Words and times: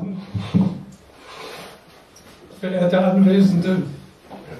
Herren, 0.00 0.16
verehrte 2.58 3.04
Anwesende, 3.04 3.82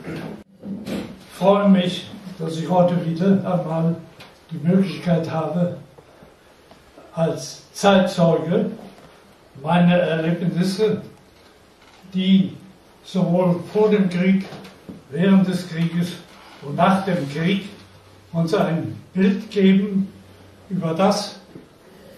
ich 0.04 1.36
freue 1.38 1.68
mich, 1.68 2.10
dass 2.38 2.58
ich 2.58 2.68
heute 2.68 2.94
wieder 3.06 3.30
einmal 3.50 3.96
die 4.50 4.58
Möglichkeit 4.66 5.30
habe, 5.30 5.78
als 7.14 7.62
Zeitzeuge 7.72 8.70
meine 9.62 9.98
Erlebnisse, 9.98 11.00
die 12.12 12.54
sowohl 13.04 13.60
vor 13.72 13.90
dem 13.90 14.08
Krieg, 14.10 14.44
während 15.10 15.48
des 15.48 15.68
Krieges 15.68 16.12
und 16.62 16.76
nach 16.76 17.04
dem 17.04 17.28
Krieg 17.30 17.68
uns 18.32 18.54
ein 18.54 19.00
Bild 19.14 19.50
geben 19.50 20.12
über 20.68 20.94
das, 20.94 21.40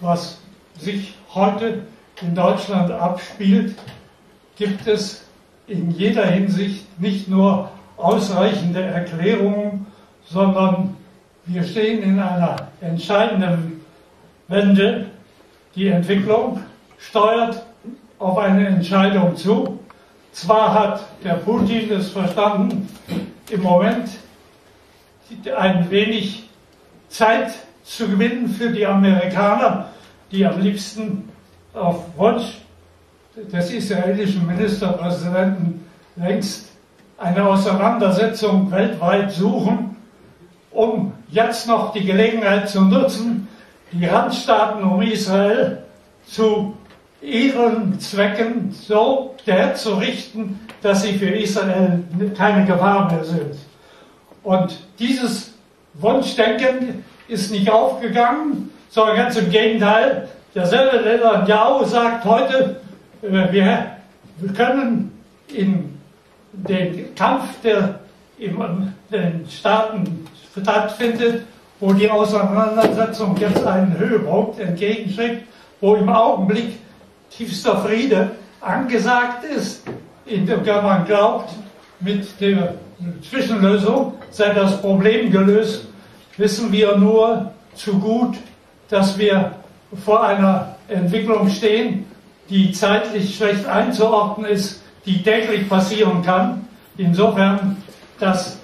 was 0.01 0.39
sich 0.77 1.15
heute 1.33 1.83
in 2.23 2.35
Deutschland 2.35 2.91
abspielt, 2.91 3.75
gibt 4.55 4.87
es 4.87 5.23
in 5.67 5.91
jeder 5.91 6.25
Hinsicht 6.25 6.99
nicht 6.99 7.27
nur 7.27 7.69
ausreichende 7.97 8.81
Erklärungen, 8.81 9.85
sondern 10.25 10.95
wir 11.45 11.63
stehen 11.63 12.01
in 12.03 12.19
einer 12.19 12.67
entscheidenden 12.81 13.81
Wende. 14.47 15.07
Die 15.75 15.87
Entwicklung 15.87 16.61
steuert 16.97 17.63
auf 18.19 18.37
eine 18.37 18.67
Entscheidung 18.67 19.35
zu. 19.35 19.79
Zwar 20.31 20.73
hat 20.73 21.05
der 21.23 21.35
Putin 21.35 21.91
es 21.91 22.09
verstanden, 22.09 22.87
im 23.49 23.61
Moment 23.61 24.09
ein 25.55 25.89
wenig 25.89 26.47
Zeit 27.09 27.53
zu 27.83 28.07
gewinnen 28.07 28.49
für 28.49 28.69
die 28.69 28.85
Amerikaner, 28.85 29.89
die 30.31 30.45
am 30.45 30.61
liebsten 30.61 31.29
auf 31.73 32.05
Wunsch 32.17 32.59
des 33.35 33.71
israelischen 33.71 34.45
Ministerpräsidenten 34.45 35.85
längst 36.15 36.69
eine 37.17 37.47
Auseinandersetzung 37.47 38.69
weltweit 38.71 39.31
suchen, 39.31 39.95
um 40.71 41.13
jetzt 41.29 41.67
noch 41.67 41.93
die 41.93 42.05
Gelegenheit 42.05 42.69
zu 42.69 42.81
nutzen, 42.81 43.47
die 43.91 44.05
Randstaaten 44.05 44.83
um 44.83 45.01
Israel 45.01 45.83
zu 46.25 46.75
ihren 47.21 47.99
Zwecken 47.99 48.71
so 48.71 49.35
herzurichten, 49.45 50.59
dass 50.81 51.03
sie 51.03 51.13
für 51.13 51.29
Israel 51.29 52.03
keine 52.37 52.65
Gefahr 52.65 53.11
mehr 53.11 53.23
sind. 53.23 53.55
Und 54.43 54.77
dieses 54.99 55.53
Wunschdenken 55.93 57.05
ist 57.27 57.51
nicht 57.51 57.69
aufgegangen, 57.69 58.69
sondern 58.89 59.15
ganz 59.15 59.37
im 59.37 59.49
Gegenteil. 59.49 60.27
Derselbe 60.55 61.01
Netanyahu 61.01 61.83
sagt 61.83 62.25
heute, 62.25 62.79
äh, 63.23 63.51
wir, 63.51 63.87
wir 64.37 64.53
können 64.53 65.11
in 65.47 65.99
den 66.51 67.15
Kampf, 67.15 67.61
der 67.63 67.99
in 68.37 68.55
den 69.11 69.45
Staaten 69.49 70.27
stattfindet, 70.51 71.43
wo 71.79 71.91
die 71.93 72.09
Auseinandersetzung 72.09 73.35
jetzt 73.37 73.65
einen 73.65 73.97
Höhepunkt 73.97 74.59
entgegenschickt, 74.59 75.43
wo 75.81 75.95
im 75.95 76.09
Augenblick 76.09 76.79
tiefster 77.31 77.77
Friede 77.79 78.31
angesagt 78.61 79.43
ist, 79.45 79.83
in 80.25 80.45
dem 80.45 80.63
man 80.65 81.05
glaubt, 81.05 81.49
mit 81.99 82.39
der 82.39 82.75
Zwischenlösung 83.27 84.13
sei 84.29 84.53
das 84.53 84.79
Problem 84.81 85.31
gelöst, 85.31 85.87
wissen 86.37 86.71
wir 86.71 86.95
nur 86.95 87.51
zu 87.75 87.99
gut, 87.99 88.37
dass 88.89 89.17
wir 89.17 89.51
vor 90.03 90.23
einer 90.23 90.75
Entwicklung 90.87 91.49
stehen, 91.49 92.05
die 92.49 92.71
zeitlich 92.71 93.35
schlecht 93.35 93.65
einzuordnen 93.65 94.49
ist, 94.49 94.81
die 95.05 95.23
täglich 95.23 95.67
passieren 95.69 96.21
kann. 96.23 96.67
Insofern, 96.97 97.77
dass 98.19 98.59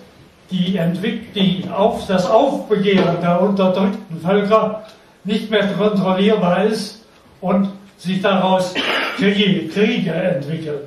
die 0.51 0.77
Entwick 0.77 1.33
die 1.33 1.65
auf, 1.69 2.07
das 2.07 2.29
Aufbegehren 2.29 3.21
der 3.21 3.41
unterdrückten 3.41 4.19
Völker 4.21 4.83
nicht 5.23 5.49
mehr 5.51 5.67
kontrollierbar 5.73 6.65
ist 6.65 7.05
und 7.41 7.69
sich 7.97 8.21
daraus 8.21 8.73
Kriege, 9.17 10.11
entwickeln. 10.11 10.81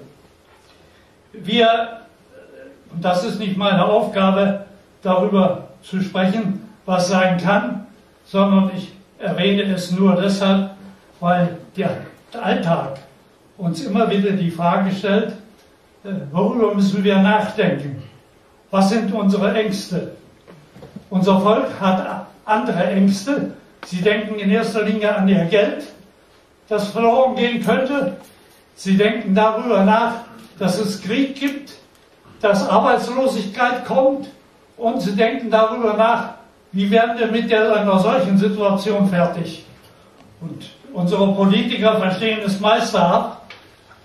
Wir, 1.32 2.00
und 2.92 3.04
das 3.04 3.24
ist 3.24 3.38
nicht 3.38 3.56
meine 3.56 3.84
Aufgabe, 3.84 4.64
darüber 5.02 5.68
zu 5.82 6.00
sprechen, 6.00 6.68
was 6.86 7.08
sein 7.08 7.38
kann, 7.38 7.86
sondern 8.24 8.70
ich 8.76 8.92
erwähne 9.22 9.74
es 9.74 9.92
nur 9.92 10.16
deshalb, 10.16 10.72
weil 11.20 11.56
der 11.76 11.90
Alltag 12.40 12.98
uns 13.56 13.84
immer 13.84 14.10
wieder 14.10 14.32
die 14.32 14.50
Frage 14.50 14.90
stellt, 14.92 15.32
äh, 16.04 16.10
worüber 16.32 16.74
müssen 16.74 17.04
wir 17.04 17.18
nachdenken? 17.18 18.02
Was 18.70 18.90
sind 18.90 19.12
unsere 19.12 19.54
Ängste? 19.54 20.12
Unser 21.10 21.40
Volk 21.40 21.68
hat 21.80 22.26
andere 22.44 22.84
Ängste. 22.84 23.52
Sie 23.86 24.00
denken 24.00 24.36
in 24.36 24.50
erster 24.50 24.82
Linie 24.82 25.14
an 25.14 25.28
ihr 25.28 25.44
Geld, 25.44 25.84
das 26.68 26.88
verloren 26.88 27.36
gehen 27.36 27.62
könnte. 27.62 28.16
Sie 28.74 28.96
denken 28.96 29.34
darüber 29.34 29.84
nach, 29.84 30.14
dass 30.58 30.78
es 30.78 31.02
Krieg 31.02 31.36
gibt, 31.36 31.74
dass 32.40 32.68
Arbeitslosigkeit 32.68 33.84
kommt 33.84 34.28
und 34.76 35.00
sie 35.00 35.14
denken 35.14 35.50
darüber 35.50 35.94
nach, 35.94 36.34
wie 36.72 36.90
werden 36.90 37.18
wir 37.18 37.26
mit 37.28 37.52
einer 37.52 37.98
solchen 37.98 38.38
Situation 38.38 39.08
fertig. 39.08 39.64
Und 40.40 40.70
unsere 40.92 41.32
Politiker 41.32 41.98
verstehen 41.98 42.40
es 42.44 42.58
meisterhaft 42.60 43.38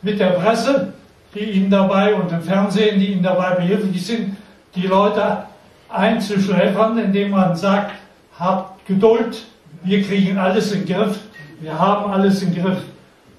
mit 0.01 0.19
der 0.19 0.31
Presse, 0.31 0.94
die 1.33 1.39
ihnen 1.39 1.69
dabei 1.69 2.13
und 2.13 2.29
dem 2.31 2.41
Fernsehen, 2.41 3.00
die 3.00 3.13
ihnen 3.13 3.23
dabei 3.23 3.51
behilflich 3.56 4.06
sind, 4.06 4.38
die 4.75 4.88
Leute 4.88 5.44
einzuschläfern, 5.89 6.97
indem 6.97 7.31
man 7.31 7.56
sagt, 7.56 7.91
habt 8.38 8.85
Geduld, 8.85 9.45
wir 9.83 10.03
kriegen 10.03 10.38
alles 10.38 10.72
in 10.72 10.85
Griff, 10.85 11.19
wir 11.59 11.77
haben 11.77 12.11
alles 12.11 12.41
im 12.41 12.53
Griff, 12.53 12.79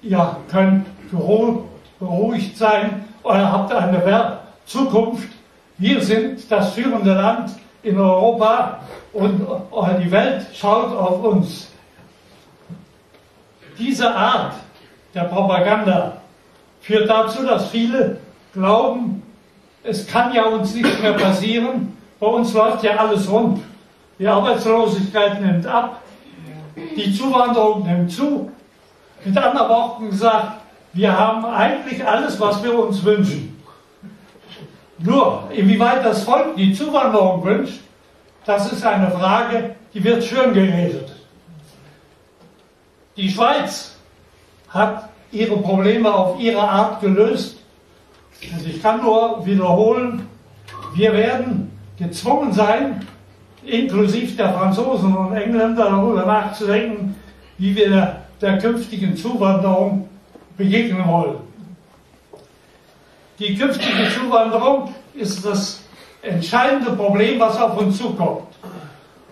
ihr 0.01 0.37
könnt 0.51 0.85
beruhigt 1.99 2.57
sein, 2.57 3.05
ihr 3.23 3.51
habt 3.51 3.73
eine 3.73 4.39
Zukunft, 4.65 5.29
wir 5.77 6.01
sind 6.01 6.51
das 6.51 6.73
führende 6.73 7.13
Land 7.13 7.51
in 7.83 7.97
Europa 7.97 8.79
und 9.13 9.41
die 10.01 10.11
Welt 10.11 10.45
schaut 10.53 10.95
auf 10.95 11.23
uns. 11.23 11.71
Diese 13.77 14.13
Art 14.13 14.55
der 15.15 15.23
Propaganda 15.23 16.17
führt 16.81 17.09
dazu, 17.09 17.45
dass 17.45 17.69
viele 17.69 18.17
glauben, 18.53 19.23
es 19.83 20.05
kann 20.05 20.33
ja 20.33 20.45
uns 20.45 20.73
nichts 20.73 21.01
mehr 21.01 21.13
passieren, 21.13 21.97
bei 22.19 22.27
uns 22.27 22.53
läuft 22.53 22.83
ja 22.83 22.97
alles 22.97 23.29
rund. 23.29 23.61
Die 24.19 24.27
Arbeitslosigkeit 24.27 25.41
nimmt 25.41 25.65
ab, 25.65 26.01
die 26.75 27.13
Zuwanderung 27.15 27.83
nimmt 27.85 28.11
zu. 28.11 28.51
Mit 29.23 29.37
anderen 29.37 29.69
Worten 29.69 30.09
gesagt, 30.09 30.57
wir 30.93 31.17
haben 31.17 31.45
eigentlich 31.45 32.05
alles, 32.05 32.39
was 32.39 32.61
wir 32.63 32.77
uns 32.77 33.03
wünschen. 33.03 33.61
Nur, 34.97 35.43
inwieweit 35.51 36.03
das 36.03 36.23
Volk 36.23 36.57
die 36.57 36.73
Zuwanderung 36.73 37.43
wünscht, 37.43 37.79
das 38.49 38.71
ist 38.73 38.83
eine 38.83 39.11
Frage, 39.11 39.75
die 39.93 40.03
wird 40.03 40.23
schön 40.23 40.55
geredet. 40.55 41.13
Die 43.15 43.29
Schweiz 43.29 43.95
hat 44.69 45.07
ihre 45.31 45.57
Probleme 45.57 46.11
auf 46.11 46.39
ihre 46.39 46.61
Art 46.61 46.99
gelöst. 46.99 47.59
Und 48.51 48.65
ich 48.65 48.81
kann 48.81 49.03
nur 49.03 49.45
wiederholen, 49.45 50.27
wir 50.95 51.13
werden 51.13 51.77
gezwungen 51.99 52.51
sein, 52.51 53.05
inklusive 53.63 54.35
der 54.35 54.51
Franzosen 54.53 55.15
und 55.15 55.35
Engländer 55.35 55.87
darüber 55.87 56.25
nachzudenken, 56.25 57.15
wie 57.59 57.75
wir 57.75 57.89
der, 57.89 58.21
der 58.41 58.57
künftigen 58.57 59.15
Zuwanderung 59.15 60.09
begegnen 60.57 61.07
wollen. 61.07 61.37
Die 63.37 63.55
künftige 63.55 64.09
Zuwanderung 64.09 64.91
ist 65.13 65.45
das 65.45 65.83
entscheidende 66.21 66.91
Problem, 66.91 67.39
was 67.39 67.59
auf 67.59 67.77
uns 67.79 67.97
zukommt. 67.97 68.47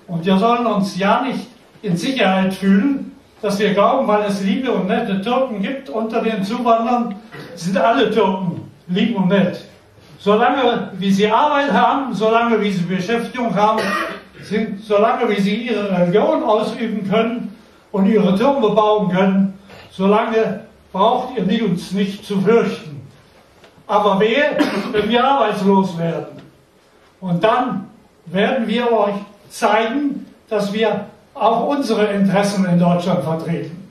Und 0.08 0.26
wir 0.26 0.38
sollen 0.38 0.66
uns 0.66 0.98
ja 0.98 1.22
nicht 1.22 1.48
in 1.82 1.98
Sicherheit 1.98 2.54
fühlen, 2.54 3.12
dass 3.42 3.60
wir 3.60 3.74
glauben, 3.74 4.08
weil 4.08 4.24
es 4.24 4.42
liebe 4.42 4.72
und 4.72 4.88
nette 4.88 5.22
Türken 5.22 5.62
gibt 5.62 5.90
unter 5.90 6.22
den 6.22 6.44
Zuwanderern, 6.44 7.16
sind 7.56 7.78
alle 7.78 8.10
Türken 8.10 8.72
lieb 8.88 9.16
und 9.16 9.28
nett. 9.28 9.64
Solange 10.20 10.92
wie 10.98 11.12
sie 11.12 11.30
Arbeit 11.30 11.72
haben, 11.72 12.14
solange 12.14 12.60
wie 12.60 12.72
sie 12.72 12.84
Beschäftigung 12.84 13.54
haben, 13.54 13.80
sind, 14.42 14.84
solange 14.84 15.30
wie 15.30 15.40
sie 15.40 15.68
ihre 15.68 15.92
Religion 15.92 16.44
ausüben 16.44 17.08
können 17.08 17.56
und 17.92 18.08
ihre 18.08 18.36
Türme 18.36 18.70
bauen 18.70 19.10
können, 19.10 19.60
solange 19.92 20.62
braucht 20.92 21.38
ihr 21.38 21.66
uns 21.66 21.92
nicht 21.92 22.26
zu 22.26 22.42
fürchten. 22.42 23.02
Aber 23.86 24.20
wer, 24.20 24.58
wenn 24.92 25.10
wir 25.10 25.24
arbeitslos 25.24 25.98
werden? 25.98 26.37
Und 27.20 27.44
dann 27.44 27.90
werden 28.26 28.68
wir 28.68 28.92
euch 28.92 29.16
zeigen, 29.50 30.26
dass 30.50 30.74
wir 30.74 31.06
auch 31.34 31.68
unsere 31.68 32.06
Interessen 32.08 32.66
in 32.66 32.80
Deutschland 32.80 33.24
vertreten. 33.24 33.90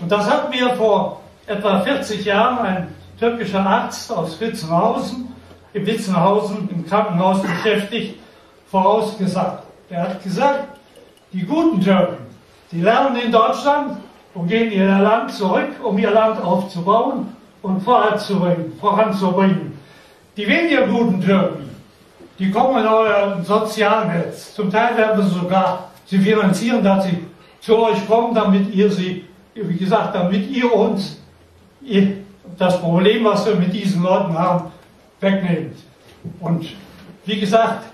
Und 0.00 0.10
das 0.10 0.30
hat 0.30 0.50
mir 0.50 0.70
vor 0.70 1.20
etwa 1.46 1.80
40 1.80 2.24
Jahren 2.24 2.58
ein 2.58 2.94
türkischer 3.18 3.64
Arzt 3.64 4.12
aus 4.12 4.40
Witzenhausen, 4.40 5.34
in 5.72 5.86
Witzenhausen 5.86 6.68
im 6.70 6.86
Krankenhaus 6.86 7.42
beschäftigt, 7.42 8.18
vorausgesagt. 8.70 9.64
Er 9.90 10.02
hat 10.02 10.22
gesagt, 10.22 10.68
die 11.32 11.42
guten 11.42 11.80
Türken, 11.80 12.26
die 12.70 12.80
lernen 12.80 13.16
in 13.16 13.32
Deutschland 13.32 13.96
und 14.34 14.48
gehen 14.48 14.70
in 14.70 14.80
ihr 14.80 14.98
Land 14.98 15.32
zurück, 15.32 15.70
um 15.82 15.98
ihr 15.98 16.10
Land 16.10 16.42
aufzubauen 16.42 17.34
und 17.62 17.82
voranzubringen. 17.82 19.78
Die 20.36 20.46
weniger 20.46 20.86
guten 20.86 21.20
Türken, 21.20 21.67
die 22.38 22.50
kommen 22.50 22.80
in 22.82 22.86
euer 22.86 23.40
Sozialnetz. 23.44 24.54
Zum 24.54 24.70
Teil 24.70 24.96
werden 24.96 25.22
sie 25.22 25.34
sogar 25.34 25.90
sie 26.06 26.18
finanzieren, 26.18 26.82
dass 26.82 27.04
sie 27.04 27.26
zu 27.60 27.78
euch 27.78 28.06
kommen, 28.06 28.34
damit 28.34 28.74
ihr 28.74 28.90
sie, 28.90 29.24
wie 29.54 29.76
gesagt, 29.76 30.14
damit 30.14 30.48
ihr 30.50 30.72
uns 30.72 31.20
ihr, 31.82 32.18
das 32.56 32.80
Problem, 32.80 33.24
was 33.24 33.46
wir 33.46 33.56
mit 33.56 33.72
diesen 33.72 34.02
Leuten 34.02 34.36
haben, 34.36 34.70
wegnehmt. 35.20 35.76
Und 36.40 36.66
wie 37.24 37.40
gesagt, 37.40 37.84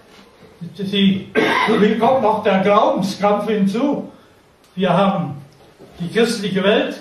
wie 0.76 1.98
kommt 1.98 2.22
noch 2.22 2.42
der 2.42 2.60
Glaubenskampf 2.60 3.48
hinzu? 3.48 4.10
Wir 4.74 4.92
haben 4.92 5.36
die 6.00 6.08
christliche 6.08 6.62
Welt 6.62 6.96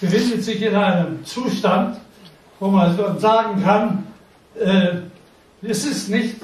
befindet 0.00 0.44
sich 0.44 0.60
in 0.62 0.74
einem 0.74 1.24
Zustand, 1.24 1.96
wo 2.60 2.68
man 2.68 3.18
sagen 3.18 3.62
kann, 3.62 4.06
äh, 4.58 4.88
es 5.62 5.84
ist 5.84 6.10
nicht 6.10 6.36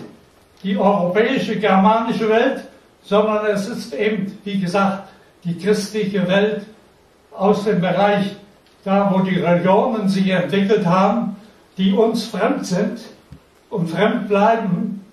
die 0.63 0.77
europäische, 0.77 1.57
germanische 1.57 2.29
Welt, 2.29 2.65
sondern 3.03 3.47
es 3.47 3.69
ist 3.69 3.95
eben, 3.95 4.39
wie 4.45 4.61
gesagt, 4.61 5.09
die 5.45 5.59
christliche 5.59 6.27
Welt 6.29 6.63
aus 7.33 7.65
dem 7.65 7.81
Bereich, 7.81 8.37
da 8.85 9.13
wo 9.13 9.21
die 9.21 9.39
Religionen 9.39 10.09
sich 10.09 10.29
entwickelt 10.29 10.87
haben, 10.87 11.37
die 11.77 11.93
uns 11.93 12.27
fremd 12.27 12.67
sind 12.67 13.01
und 13.71 13.91
fremd 13.91 14.29
bleiben. 14.29 15.05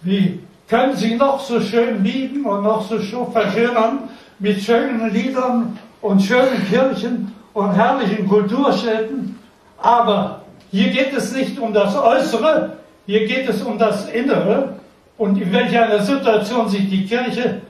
Wie 0.00 0.40
können 0.68 0.96
sie 0.96 1.14
noch 1.14 1.40
so 1.40 1.60
schön 1.60 2.02
lieben 2.02 2.44
und 2.44 2.62
noch 2.62 2.88
so 2.88 3.00
schön 3.00 3.30
verschönern 3.30 4.08
mit 4.38 4.60
schönen 4.60 5.12
Liedern 5.12 5.78
und 6.00 6.22
schönen 6.22 6.66
Kirchen 6.68 7.32
und 7.52 7.72
herrlichen 7.72 8.28
Kulturstätten, 8.28 9.38
aber 9.78 10.42
hier 10.70 10.90
geht 10.90 11.12
es 11.14 11.32
nicht 11.32 11.58
um 11.58 11.72
das 11.72 11.96
Äußere, 11.96 12.76
hier 13.06 13.26
geht 13.26 13.48
es 13.48 13.62
um 13.62 13.78
das 13.78 14.08
Innere 14.10 14.76
und 15.18 15.40
in 15.40 15.52
welcher 15.52 16.02
Situation 16.02 16.68
sich 16.68 16.88
die 16.88 17.06
Kirche, 17.06 17.62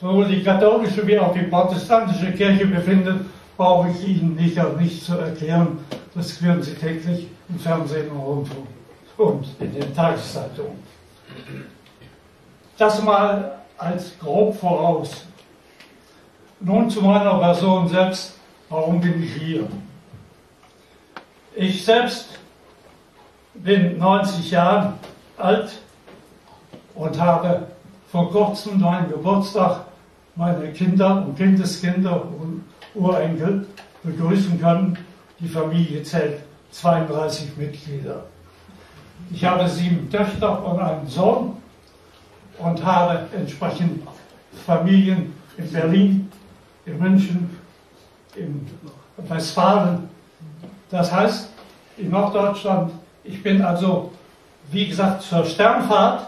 sowohl 0.00 0.26
die 0.26 0.42
katholische 0.42 1.06
wie 1.06 1.18
auch 1.18 1.32
die 1.32 1.42
protestantische 1.42 2.32
Kirche 2.32 2.66
befindet, 2.66 3.22
brauche 3.56 3.90
ich 3.90 4.08
Ihnen 4.08 4.36
nicht, 4.36 4.58
nicht 4.78 5.04
zu 5.04 5.18
erklären. 5.18 5.78
Das 6.14 6.40
hören 6.40 6.62
Sie 6.62 6.74
täglich 6.74 7.28
im 7.48 7.58
Fernsehen 7.58 8.10
und 8.10 8.20
Rundfunk 8.20 8.66
und 9.16 9.46
in 9.58 9.74
den 9.74 9.94
Tageszeitungen. 9.94 10.82
Das 12.78 13.02
mal 13.02 13.60
als 13.76 14.18
grob 14.18 14.58
voraus. 14.58 15.26
Nun 16.60 16.88
zu 16.88 17.02
meiner 17.02 17.38
Person 17.38 17.88
selbst. 17.88 18.36
Warum 18.68 19.00
bin 19.00 19.22
ich 19.22 19.34
hier? 19.34 19.66
Ich 21.56 21.84
selbst 21.84 22.38
bin 23.54 23.98
90 23.98 24.50
Jahre 24.52 24.94
alt 25.36 25.72
und 26.94 27.20
habe 27.20 27.66
vor 28.10 28.30
kurzem 28.30 28.80
meinen 28.80 29.08
Geburtstag 29.08 29.84
meine 30.36 30.72
Kinder 30.72 31.24
und 31.24 31.36
Kindeskinder 31.36 32.24
und 32.24 32.64
Urenkel 32.94 33.66
begrüßen 34.02 34.60
können. 34.60 34.98
Die 35.38 35.48
Familie 35.48 36.02
zählt 36.02 36.40
32 36.72 37.56
Mitglieder. 37.56 38.24
Ich 39.32 39.44
habe 39.44 39.68
sieben 39.68 40.10
Töchter 40.10 40.64
und 40.64 40.80
einen 40.80 41.06
Sohn 41.06 41.56
und 42.58 42.84
habe 42.84 43.26
entsprechend 43.36 44.02
Familien 44.66 45.32
in 45.56 45.72
Berlin, 45.72 46.32
in 46.86 46.98
München, 46.98 47.50
in 48.34 48.66
Westfalen. 49.28 50.08
Das 50.90 51.12
heißt, 51.12 51.50
in 51.96 52.10
Norddeutschland, 52.10 52.92
ich 53.24 53.42
bin 53.42 53.62
also, 53.62 54.12
wie 54.70 54.88
gesagt, 54.88 55.22
zur 55.22 55.44
Sternfahrt 55.44 56.26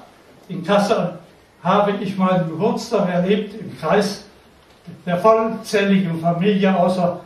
in 0.49 0.65
Kassel 0.65 1.19
habe 1.63 1.93
ich 2.01 2.17
meinen 2.17 2.49
Geburtstag 2.49 3.09
erlebt 3.09 3.55
im 3.61 3.79
Kreis 3.79 4.25
der 5.07 5.19
vollzähligen 5.19 6.21
Familie, 6.21 6.77
außer 6.77 7.21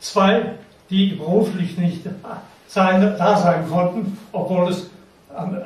zwei, 0.00 0.54
die 0.88 1.12
beruflich 1.12 1.76
nicht 1.76 2.06
da 2.06 3.36
sein 3.36 3.68
konnten, 3.68 4.18
obwohl 4.32 4.68
es 4.70 4.90
an, 5.34 5.62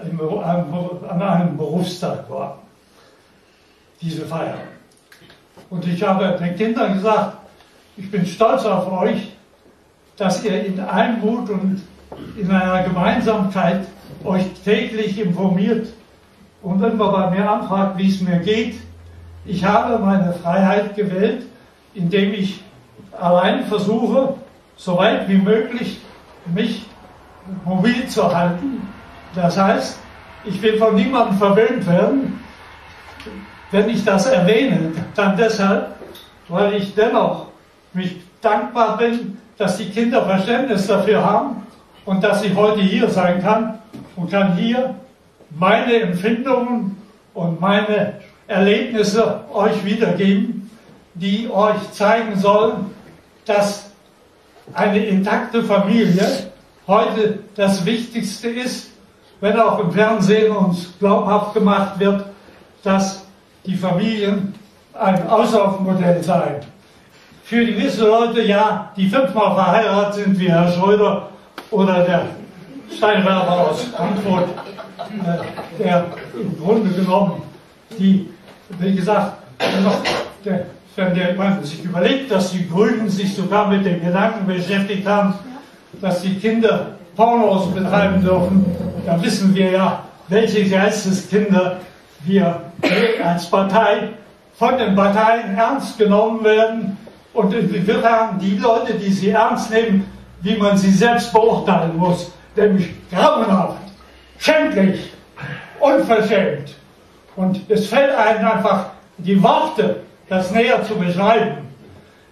an 1.08 1.22
einem 1.22 1.56
Berufstag 1.56 2.28
war, 2.30 2.58
diese 4.00 4.26
Feier. 4.26 4.58
Und 5.70 5.86
ich 5.86 6.02
habe 6.02 6.36
den 6.38 6.56
Kindern 6.56 6.94
gesagt, 6.94 7.38
ich 7.96 8.10
bin 8.10 8.26
stolz 8.26 8.64
auf 8.64 8.90
euch, 8.92 9.32
dass 10.16 10.44
ihr 10.44 10.64
in 10.64 10.78
Einmut 10.80 11.50
und 11.50 11.82
in 12.36 12.50
einer 12.50 12.82
Gemeinsamkeit 12.84 13.86
euch 14.24 14.44
täglich 14.64 15.18
informiert. 15.18 15.88
Und 16.62 16.80
wenn 16.80 16.96
man 16.96 17.12
bei 17.12 17.30
mir 17.30 17.50
anfragt, 17.50 17.98
wie 17.98 18.08
es 18.08 18.20
mir 18.20 18.38
geht, 18.38 18.80
ich 19.44 19.64
habe 19.64 19.98
meine 19.98 20.32
Freiheit 20.32 20.96
gewählt, 20.96 21.46
indem 21.94 22.34
ich 22.34 22.62
allein 23.12 23.64
versuche, 23.64 24.34
so 24.76 24.98
weit 24.98 25.28
wie 25.28 25.38
möglich 25.38 26.00
mich 26.54 26.86
mobil 27.64 28.06
zu 28.08 28.34
halten. 28.34 28.86
Das 29.34 29.56
heißt, 29.56 29.98
ich 30.44 30.60
will 30.62 30.78
von 30.78 30.94
niemandem 30.94 31.38
verwöhnt 31.38 31.86
werden. 31.86 32.40
Wenn 33.70 33.88
ich 33.88 34.04
das 34.04 34.26
erwähne, 34.26 34.92
dann 35.14 35.36
deshalb, 35.36 35.94
weil 36.48 36.74
ich 36.74 36.94
dennoch 36.94 37.46
mich 37.92 38.16
dankbar 38.40 38.96
bin, 38.96 39.38
dass 39.58 39.78
die 39.78 39.90
Kinder 39.90 40.24
Verständnis 40.24 40.86
dafür 40.86 41.24
haben 41.24 41.66
und 42.04 42.22
dass 42.22 42.42
ich 42.44 42.54
heute 42.54 42.80
hier 42.80 43.08
sein 43.08 43.42
kann 43.42 43.78
und 44.14 44.30
kann 44.30 44.54
hier 44.54 44.94
meine 45.50 45.94
Empfindungen 46.00 46.96
und 47.34 47.60
meine 47.60 48.20
Erlebnisse 48.46 49.40
euch 49.52 49.84
wiedergeben, 49.84 50.70
die 51.14 51.48
euch 51.50 51.92
zeigen 51.92 52.38
sollen, 52.38 52.90
dass 53.44 53.90
eine 54.74 55.04
intakte 55.04 55.62
Familie 55.62 56.50
heute 56.86 57.40
das 57.54 57.84
Wichtigste 57.84 58.48
ist, 58.48 58.90
wenn 59.40 59.58
auch 59.58 59.78
im 59.78 59.92
Fernsehen 59.92 60.54
uns 60.54 60.94
glaubhaft 60.98 61.54
gemacht 61.54 61.98
wird, 61.98 62.26
dass 62.82 63.26
die 63.64 63.74
Familien 63.74 64.54
ein 64.94 65.28
Auslaufmodell 65.28 66.22
seien. 66.22 66.60
Für 67.44 67.64
gewisse 67.64 68.06
Leute, 68.06 68.42
ja, 68.42 68.92
die 68.96 69.08
fünfmal 69.08 69.54
verheiratet 69.54 70.14
sind, 70.14 70.38
wie 70.38 70.50
Herr 70.50 70.70
Schröder 70.72 71.28
oder 71.70 72.02
der 72.04 72.26
Steinwerfer 72.96 73.70
aus 73.70 73.84
Frankfurt, 73.84 74.48
der 75.78 76.06
im 76.34 76.58
Grunde 76.58 76.90
genommen 76.90 77.42
die, 77.98 78.28
wie 78.78 78.94
gesagt, 78.94 79.38
der, 80.44 80.66
wenn 80.96 81.36
man 81.36 81.62
sich 81.62 81.84
überlegt, 81.84 82.30
dass 82.30 82.52
die 82.52 82.68
Grünen 82.68 83.08
sich 83.08 83.34
sogar 83.34 83.68
mit 83.68 83.84
dem 83.84 84.02
Gedanken 84.02 84.46
beschäftigt 84.46 85.06
haben, 85.06 85.34
dass 86.00 86.22
die 86.22 86.34
Kinder 86.34 86.96
Pornos 87.14 87.72
betreiben 87.74 88.22
dürfen, 88.22 88.64
dann 89.04 89.22
wissen 89.22 89.54
wir 89.54 89.70
ja, 89.70 90.02
welche 90.28 90.68
Geisteskinder 90.68 91.78
wir 92.24 92.60
als 93.24 93.48
Partei 93.48 94.10
von 94.54 94.76
den 94.78 94.94
Parteien 94.94 95.56
ernst 95.56 95.98
genommen 95.98 96.44
werden. 96.44 96.96
Und 97.32 97.52
wir 97.52 98.02
haben 98.02 98.38
die 98.38 98.56
Leute, 98.56 98.94
die 98.94 99.12
sie 99.12 99.30
ernst 99.30 99.70
nehmen, 99.70 100.06
wie 100.40 100.56
man 100.56 100.76
sie 100.76 100.90
selbst 100.90 101.32
beurteilen 101.32 101.96
muss, 101.96 102.30
nämlich 102.54 102.90
grauenhaft, 103.10 103.76
schändlich, 104.38 105.12
unverschämt. 105.80 106.74
Und 107.36 107.60
es 107.70 107.88
fällt 107.88 108.14
einem 108.14 108.46
einfach 108.46 108.86
die 109.18 109.42
Worte, 109.42 110.02
das 110.28 110.50
näher 110.50 110.82
zu 110.84 110.94
beschreiben. 110.96 111.58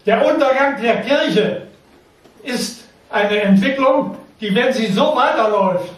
Der 0.07 0.27
Untergang 0.27 0.81
der 0.81 1.03
Kirche 1.03 1.63
ist 2.43 2.85
eine 3.11 3.41
Entwicklung, 3.41 4.17
die, 4.41 4.55
wenn 4.55 4.73
sie 4.73 4.87
so 4.87 5.15
weiterläuft, 5.17 5.93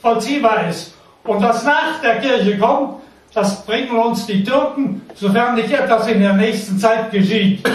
vollziehbar 0.00 0.68
ist. 0.68 0.94
Und 1.24 1.42
was 1.42 1.64
nach 1.64 2.00
der 2.02 2.20
Kirche 2.20 2.58
kommt, 2.58 3.00
das 3.32 3.64
bringen 3.64 3.96
uns 3.96 4.26
die 4.26 4.44
Türken, 4.44 5.02
sofern 5.14 5.54
nicht 5.54 5.72
etwas 5.72 6.06
in 6.08 6.20
der 6.20 6.34
nächsten 6.34 6.78
Zeit 6.78 7.10
geschieht. 7.10 7.66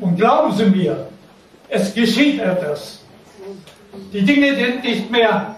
Und 0.00 0.16
glauben 0.16 0.52
Sie 0.52 0.64
mir, 0.64 1.08
es 1.68 1.94
geschieht 1.94 2.40
etwas. 2.40 2.99
Die 4.12 4.22
Dinge 4.22 4.54
sind 4.56 4.84
nicht 4.84 5.10
mehr 5.10 5.56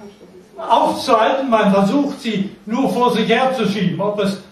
aufzuhalten, 0.56 1.50
man 1.50 1.72
versucht 1.72 2.20
sie 2.20 2.50
nur 2.66 2.88
vor 2.92 3.12
sich 3.12 3.28
herzuschieben. 3.28 4.00
Ob 4.00 4.18
es 4.20 4.42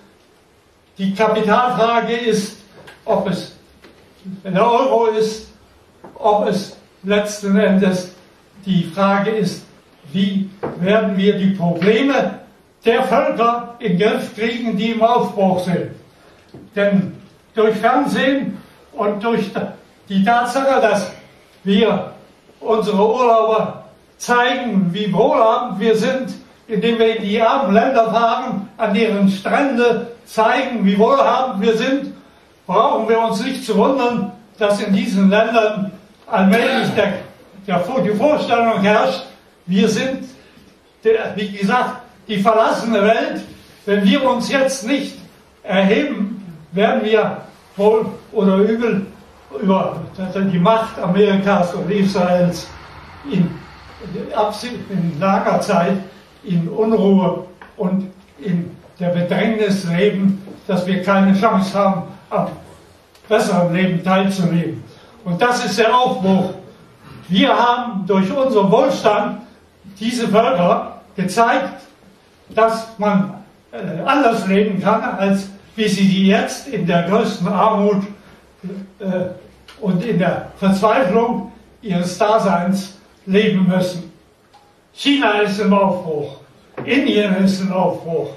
die 0.99 1.15
Kapitalfrage 1.15 2.15
ist, 2.15 2.59
ob 3.05 3.29
es 3.29 3.57
der 4.45 4.71
Euro 4.71 5.07
ist, 5.07 5.49
ob 6.15 6.47
es 6.47 6.77
letzten 7.03 7.57
Endes 7.57 8.15
die 8.67 8.85
Frage 8.85 9.31
ist, 9.31 9.65
wie 10.13 10.51
werden 10.81 11.17
wir 11.17 11.39
die 11.39 11.51
Probleme 11.51 12.41
der 12.85 13.05
Völker 13.05 13.77
in 13.79 13.99
Griff 13.99 14.35
kriegen, 14.35 14.77
die 14.77 14.93
im 14.93 15.03
Aufbruch 15.03 15.65
sind. 15.65 15.91
Denn 16.75 17.17
durch 17.55 17.77
Fernsehen 17.77 18.59
und 18.93 19.23
durch 19.23 19.51
die 20.09 20.25
Tatsache, 20.25 20.81
dass 20.81 21.11
wir 21.65 22.13
unsere 22.61 22.97
Urlauber 22.97 23.85
zeigen, 24.19 24.91
wie 24.93 25.13
wohlhabend 25.13 25.81
wir 25.81 25.97
sind, 25.97 26.35
indem 26.69 26.99
wir 26.99 27.17
in 27.17 27.25
die 27.25 27.41
armen 27.41 27.75
Länder 27.75 28.11
fahren, 28.11 28.69
an 28.77 28.95
deren 28.95 29.29
Strände 29.29 30.13
zeigen, 30.25 30.85
wie 30.85 30.99
wohlhabend 30.99 31.63
wir 31.63 31.77
sind, 31.77 32.15
brauchen 32.67 33.09
wir 33.09 33.19
uns 33.21 33.43
nicht 33.43 33.65
zu 33.65 33.77
wundern, 33.77 34.33
dass 34.59 34.81
in 34.81 34.93
diesen 34.93 35.31
Ländern 35.31 35.91
allmählich 36.27 36.89
der, 36.95 37.15
der, 37.67 37.85
die 38.05 38.11
Vorstellung 38.11 38.81
herrscht, 38.81 39.25
wir 39.67 39.89
sind, 39.89 40.25
der, 41.03 41.33
wie 41.35 41.51
gesagt, 41.51 42.03
die 42.29 42.39
verlassene 42.39 43.03
Welt. 43.03 43.43
Wenn 43.87 44.05
wir 44.05 44.23
uns 44.29 44.51
jetzt 44.51 44.87
nicht 44.87 45.17
erheben, 45.63 46.57
werden 46.73 47.05
wir 47.05 47.39
wohl 47.77 48.07
oder 48.33 48.57
übel 48.57 49.07
über 49.61 49.97
die 50.53 50.59
Macht 50.59 50.99
Amerikas 50.99 51.75
und 51.75 51.91
Israels 51.91 52.69
in, 53.31 53.51
in 54.91 55.21
langer 55.21 55.61
Zeit 55.61 55.97
in 56.45 56.69
Unruhe 56.69 57.47
und 57.77 58.11
in 58.39 58.71
der 58.99 59.09
Bedrängnis 59.09 59.85
leben, 59.85 60.43
dass 60.67 60.87
wir 60.87 61.03
keine 61.03 61.39
Chance 61.39 61.79
haben, 61.79 62.03
am 62.31 62.49
besseren 63.29 63.73
Leben 63.75 64.03
teilzunehmen. 64.03 64.83
Und 65.25 65.41
das 65.41 65.65
ist 65.65 65.79
der 65.79 65.95
Aufbruch. 65.95 66.55
Wir 67.29 67.55
haben 67.57 68.07
durch 68.07 68.31
unseren 68.31 68.71
Wohlstand 68.71 69.43
diese 69.99 70.29
Völker 70.29 71.01
gezeigt, 71.17 71.83
dass 72.51 72.99
man 72.99 73.35
äh, 73.73 74.01
anders 74.05 74.47
leben 74.47 74.83
kann, 74.83 75.03
als 75.03 75.49
wie 75.77 75.89
sie 75.89 76.27
jetzt 76.27 76.69
in 76.69 76.87
der 76.87 77.05
größten 77.05 77.47
Armut 77.47 78.03
äh, 78.99 79.05
und 79.81 80.05
in 80.05 80.19
der 80.19 80.49
Verzweiflung 80.59 81.53
ihres 81.83 82.19
Daseins 82.19 82.99
leben 83.27 83.67
müssen. 83.69 84.13
China 84.93 85.41
ist 85.41 85.59
im 85.61 85.73
Aufbruch, 85.73 86.37
Indien 86.85 87.37
ist 87.45 87.61
im 87.61 87.73
Aufbruch. 87.73 88.31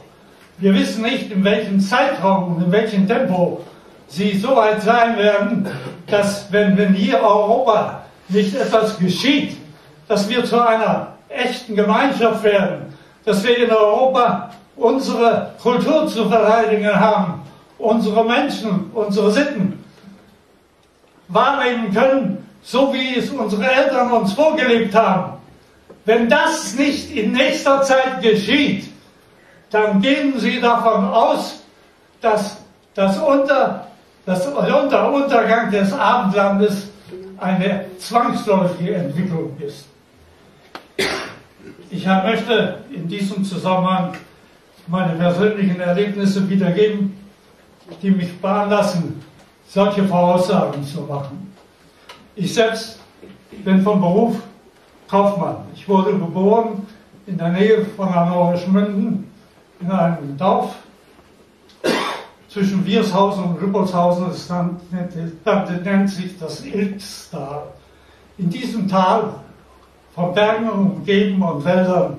Wir 0.57 0.73
wissen 0.73 1.03
nicht, 1.03 1.31
in 1.31 1.43
welchem 1.43 1.79
Zeitraum 1.79 2.55
und 2.55 2.63
in 2.63 2.71
welchem 2.71 3.07
Tempo 3.07 3.61
sie 4.07 4.37
so 4.37 4.55
weit 4.55 4.81
sein 4.81 5.17
werden, 5.17 5.67
dass 6.07 6.51
wenn, 6.51 6.77
wenn 6.77 6.93
hier 6.93 7.21
Europa 7.21 8.03
nicht 8.29 8.55
etwas 8.55 8.97
geschieht, 8.97 9.57
dass 10.07 10.29
wir 10.29 10.45
zu 10.45 10.61
einer 10.61 11.13
echten 11.29 11.75
Gemeinschaft 11.75 12.43
werden, 12.43 12.93
dass 13.25 13.43
wir 13.43 13.57
in 13.57 13.71
Europa 13.71 14.51
unsere 14.75 15.51
Kultur 15.61 16.07
zu 16.07 16.29
verteidigen 16.29 16.93
haben, 16.93 17.41
unsere 17.77 18.23
Menschen, 18.23 18.91
unsere 18.93 19.31
Sitten 19.31 19.82
wahrnehmen 21.27 21.93
können, 21.93 22.49
so 22.61 22.93
wie 22.93 23.17
es 23.17 23.29
unsere 23.29 23.69
Eltern 23.71 24.11
uns 24.11 24.33
vorgelebt 24.33 24.93
haben. 24.95 25.33
Wenn 26.05 26.29
das 26.29 26.75
nicht 26.75 27.15
in 27.15 27.31
nächster 27.31 27.81
Zeit 27.81 28.21
geschieht, 28.21 28.89
dann 29.69 30.01
gehen 30.01 30.39
Sie 30.39 30.59
davon 30.59 31.05
aus, 31.05 31.63
dass 32.21 32.57
das 32.93 33.17
unter, 33.17 33.87
das 34.25 34.45
unter 34.47 35.11
Untergang 35.11 35.71
des 35.71 35.91
Abendlandes 35.93 36.89
eine 37.39 37.85
zwangsläufige 37.97 38.95
Entwicklung 38.95 39.57
ist. 39.59 39.87
Ich 41.89 42.05
möchte 42.05 42.79
in 42.91 43.07
diesem 43.07 43.43
Zusammenhang 43.43 44.15
meine 44.87 45.13
persönlichen 45.13 45.79
Erlebnisse 45.79 46.47
wiedergeben, 46.49 47.17
die 48.01 48.11
mich 48.11 48.29
veranlassen, 48.41 49.23
solche 49.73 50.03
Voraussagen 50.03 50.83
zu 50.85 51.01
machen. 51.01 51.51
Ich 52.35 52.53
selbst 52.53 52.99
bin 53.65 53.81
vom 53.81 53.99
Beruf 53.99 54.35
Kaufmann. 55.07 55.57
Ich 55.73 55.89
wurde 55.89 56.11
geboren 56.11 56.85
in 57.25 57.37
der 57.37 57.49
Nähe 57.49 57.83
von 57.85 58.13
Hannover-Schmünden 58.13 59.31
in 59.79 59.91
einem 59.91 60.37
Dorf 60.37 60.75
zwischen 62.49 62.85
Wiershausen 62.85 63.45
und 63.45 63.61
Rüppelshausen. 63.61 64.27
Das 64.27 64.49
nennt, 64.49 65.83
nennt 65.83 66.09
sich 66.09 66.37
das 66.37 66.63
Ilztal. 66.63 67.63
In 68.37 68.49
diesem 68.51 68.87
Tal 68.87 69.33
von 70.13 70.35
Bergen 70.35 70.69
umgeben 70.69 71.41
und 71.41 71.65
Wäldern 71.65 72.17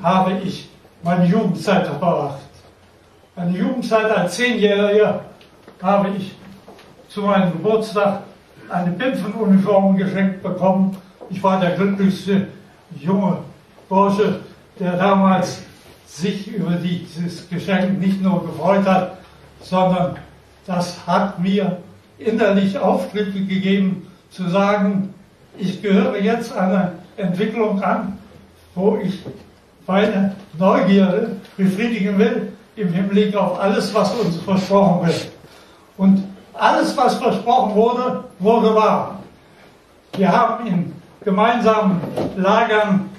habe 0.00 0.38
ich 0.44 0.68
meine 1.02 1.26
Jugendzeit 1.26 1.88
verbracht. 1.88 2.38
Meine 3.34 3.58
Jugendzeit 3.58 4.10
als 4.16 4.36
Zehnjähriger 4.36 5.20
habe 5.82 6.10
ich 6.16 6.36
zu 7.14 7.20
meinem 7.20 7.52
Geburtstag 7.52 8.22
eine 8.68 8.90
Pimpfenuniform 8.90 9.96
geschenkt 9.96 10.42
bekommen. 10.42 10.96
Ich 11.30 11.40
war 11.44 11.60
der 11.60 11.76
glücklichste 11.76 12.48
junge 12.98 13.38
Bursche, 13.88 14.40
der 14.80 14.96
damals 14.96 15.62
sich 16.06 16.48
über 16.48 16.72
dieses 16.72 17.48
Geschenk 17.48 18.00
nicht 18.00 18.20
nur 18.20 18.44
gefreut 18.44 18.84
hat, 18.84 19.18
sondern 19.60 20.16
das 20.66 21.06
hat 21.06 21.38
mir 21.38 21.78
innerlich 22.18 22.76
Auftritte 22.78 23.44
gegeben, 23.44 24.08
zu 24.30 24.48
sagen, 24.48 25.14
ich 25.56 25.80
gehöre 25.82 26.18
jetzt 26.20 26.52
einer 26.52 26.92
Entwicklung 27.16 27.80
an, 27.80 28.18
wo 28.74 28.96
ich 28.96 29.20
meine 29.86 30.34
Neugierde 30.58 31.36
befriedigen 31.56 32.18
will 32.18 32.52
im 32.74 32.92
Hinblick 32.92 33.36
auf 33.36 33.60
alles, 33.60 33.94
was 33.94 34.12
uns 34.14 34.36
versprochen 34.38 35.06
wird. 35.06 35.28
Und 35.96 36.33
alles, 36.54 36.96
was 36.96 37.16
versprochen 37.16 37.74
wurde, 37.74 38.24
wurde 38.38 38.74
wahr. 38.74 39.18
Wir 40.16 40.30
haben 40.30 40.66
in 40.66 40.92
gemeinsamen 41.24 42.00
Lagern 42.36 43.10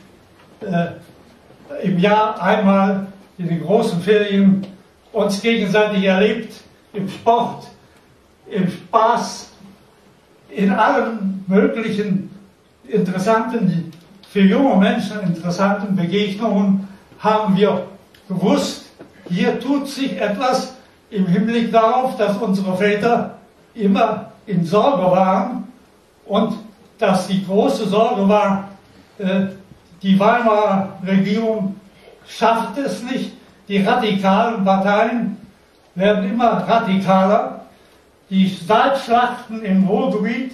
äh, 0.61 1.85
im 1.85 1.99
Jahr 1.99 2.41
einmal 2.41 3.07
in 3.37 3.47
den 3.47 3.61
großen 3.61 4.01
Ferien 4.01 4.65
uns 5.11 5.41
gegenseitig 5.41 6.03
erlebt, 6.03 6.53
im 6.93 7.09
Sport, 7.09 7.67
im 8.47 8.69
Spaß, 8.69 9.51
in 10.49 10.71
allen 10.71 11.43
möglichen 11.47 12.29
interessanten, 12.87 13.91
für 14.29 14.41
junge 14.41 14.75
Menschen 14.77 15.19
interessanten 15.21 15.95
Begegnungen 15.95 16.87
haben 17.19 17.57
wir 17.57 17.87
gewusst, 18.29 18.85
hier 19.29 19.59
tut 19.59 19.87
sich 19.87 20.19
etwas 20.19 20.74
im 21.15 21.27
Hinblick 21.27 21.71
darauf, 21.71 22.17
dass 22.17 22.37
unsere 22.37 22.75
Väter 22.77 23.35
immer 23.73 24.31
in 24.45 24.65
Sorge 24.65 25.03
waren 25.03 25.67
und 26.25 26.57
dass 26.99 27.27
die 27.27 27.45
große 27.45 27.87
Sorge 27.87 28.27
war, 28.27 28.69
äh, 29.17 29.47
die 30.01 30.19
Weimarer 30.19 30.89
Regierung 31.05 31.75
schafft 32.27 32.77
es 32.77 33.01
nicht, 33.03 33.33
die 33.67 33.81
radikalen 33.81 34.63
Parteien 34.63 35.37
werden 35.95 36.29
immer 36.29 36.67
radikaler, 36.67 37.61
die 38.29 38.49
Staatsschlachten 38.49 39.63
im 39.63 39.87
Ruhrgebiet 39.87 40.51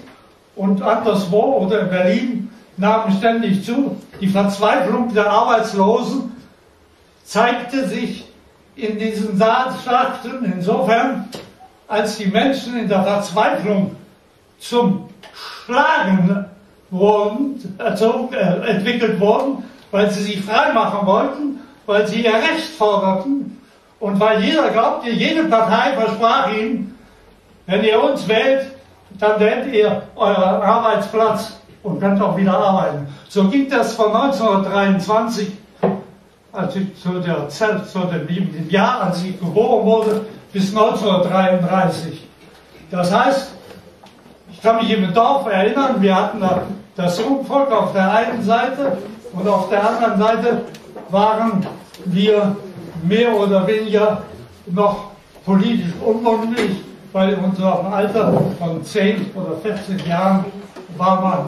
und 0.56 0.82
anderswo 0.82 1.58
oder 1.58 1.82
in 1.82 1.90
Berlin 1.90 2.50
nahmen 2.78 3.16
ständig 3.18 3.66
zu. 3.66 3.98
Die 4.20 4.28
Verzweiflung 4.28 5.14
der 5.14 5.30
Arbeitslosen 5.30 6.32
zeigte 7.24 7.88
sich 7.88 8.31
in 8.76 8.98
diesen 8.98 9.38
Saalschlachten 9.38 10.46
insofern, 10.46 11.28
als 11.88 12.18
die 12.18 12.28
Menschen 12.28 12.78
in 12.78 12.88
der 12.88 13.04
Verzweiflung 13.04 13.96
zum 14.60 15.10
Schlagen 15.34 16.46
wurden, 16.90 17.76
erzogen, 17.78 18.34
äh, 18.34 18.70
entwickelt 18.70 19.20
wurden, 19.20 19.64
weil 19.92 20.10
sie 20.12 20.24
sich 20.24 20.42
freimachen 20.42 21.06
wollten, 21.06 21.60
weil 21.86 22.08
sie 22.08 22.24
ihr 22.24 22.34
Recht 22.34 22.70
forderten 22.78 23.58
und 24.00 24.20
weil 24.20 24.44
jeder 24.44 24.70
glaubte, 24.70 25.10
jede 25.10 25.44
Partei 25.46 25.94
versprach 25.94 26.52
ihnen, 26.54 26.98
wenn 27.66 27.84
ihr 27.84 28.02
uns 28.02 28.28
wählt, 28.28 28.68
dann 29.20 29.40
wählt 29.40 29.74
ihr 29.74 30.04
euren 30.16 30.62
Arbeitsplatz 30.62 31.60
und 31.84 32.00
könnt 32.00 32.22
auch 32.22 32.38
wieder 32.38 32.58
arbeiten. 32.58 33.08
So 33.30 33.48
ging 33.48 33.70
das 33.70 33.94
von 33.94 34.14
1923, 34.14 35.52
also 36.52 36.80
zu, 37.02 37.20
der 37.20 37.48
Zeit, 37.50 37.88
zu 37.88 38.00
dem 38.00 38.70
Jahr, 38.70 39.02
als 39.04 39.24
ich 39.24 39.40
geboren 39.40 39.86
wurde, 39.86 40.26
bis 40.52 40.76
1933. 40.76 42.28
Das 42.90 43.14
heißt, 43.14 43.52
ich 44.52 44.62
kann 44.62 44.78
mich 44.78 44.92
im 44.92 45.14
Dorf 45.14 45.48
erinnern, 45.48 45.96
wir 46.00 46.16
hatten 46.16 46.40
da 46.42 46.64
das 46.96 47.20
Jungvolk 47.20 47.72
auf 47.72 47.94
der 47.94 48.12
einen 48.12 48.44
Seite 48.44 48.98
und 49.34 49.48
auf 49.48 49.70
der 49.70 49.88
anderen 49.88 50.20
Seite 50.20 50.62
waren 51.10 51.66
wir 52.06 52.56
mehr 53.04 53.34
oder 53.36 53.66
weniger 53.66 54.24
noch 54.68 55.12
politisch 55.46 55.94
unmündig 56.06 56.72
weil 57.14 57.34
in 57.34 57.40
unserem 57.40 57.92
Alter 57.92 58.42
von 58.58 58.84
10 58.84 59.32
oder 59.36 59.58
14 59.62 60.08
Jahren 60.08 60.46
war 60.98 61.22
man 61.22 61.40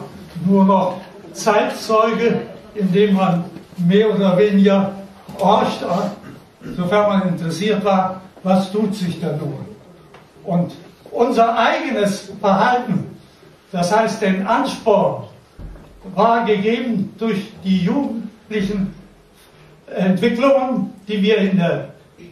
nur 0.46 0.64
noch 0.64 1.00
Zeitzeuge, 1.32 2.42
indem 2.74 3.14
man 3.14 3.44
mehr 3.78 4.14
oder 4.14 4.36
weniger 4.36 4.92
horcht, 5.38 5.84
sofern 6.76 7.08
man 7.08 7.28
interessiert 7.28 7.84
war, 7.84 8.20
was 8.42 8.70
tut 8.70 8.94
sich 8.94 9.20
da 9.20 9.32
nun. 9.36 9.66
Und 10.44 10.72
unser 11.10 11.56
eigenes 11.56 12.32
Verhalten, 12.40 13.16
das 13.72 13.94
heißt 13.94 14.22
den 14.22 14.46
Ansporn, 14.46 15.24
war 16.14 16.44
gegeben 16.44 17.14
durch 17.18 17.52
die 17.64 17.78
jugendlichen 17.84 18.94
Entwicklungen, 19.86 20.92
die 21.08 21.22
wir 21.22 21.38
in 21.38 21.56
der, 21.56 21.88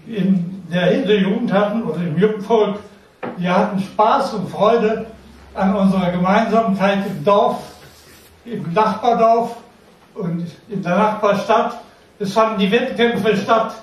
in 0.06 0.62
der 0.70 0.86
Hinterjugend 0.86 1.52
hatten 1.52 1.82
oder 1.82 1.98
im 1.98 2.18
Jugendvolk. 2.18 2.78
Wir 3.38 3.56
hatten 3.56 3.80
Spaß 3.80 4.34
und 4.34 4.50
Freude 4.50 5.06
an 5.54 5.74
unserer 5.74 6.10
Gemeinsamkeit 6.10 7.06
im 7.06 7.24
Dorf, 7.24 7.62
im 8.44 8.72
Nachbardorf 8.72 9.56
und 10.14 10.46
in 10.68 10.82
der 10.82 10.96
Nachbarstadt. 10.96 11.80
Es 12.18 12.32
fanden 12.32 12.58
die 12.58 12.70
Wettkämpfe 12.70 13.36
statt. 13.36 13.74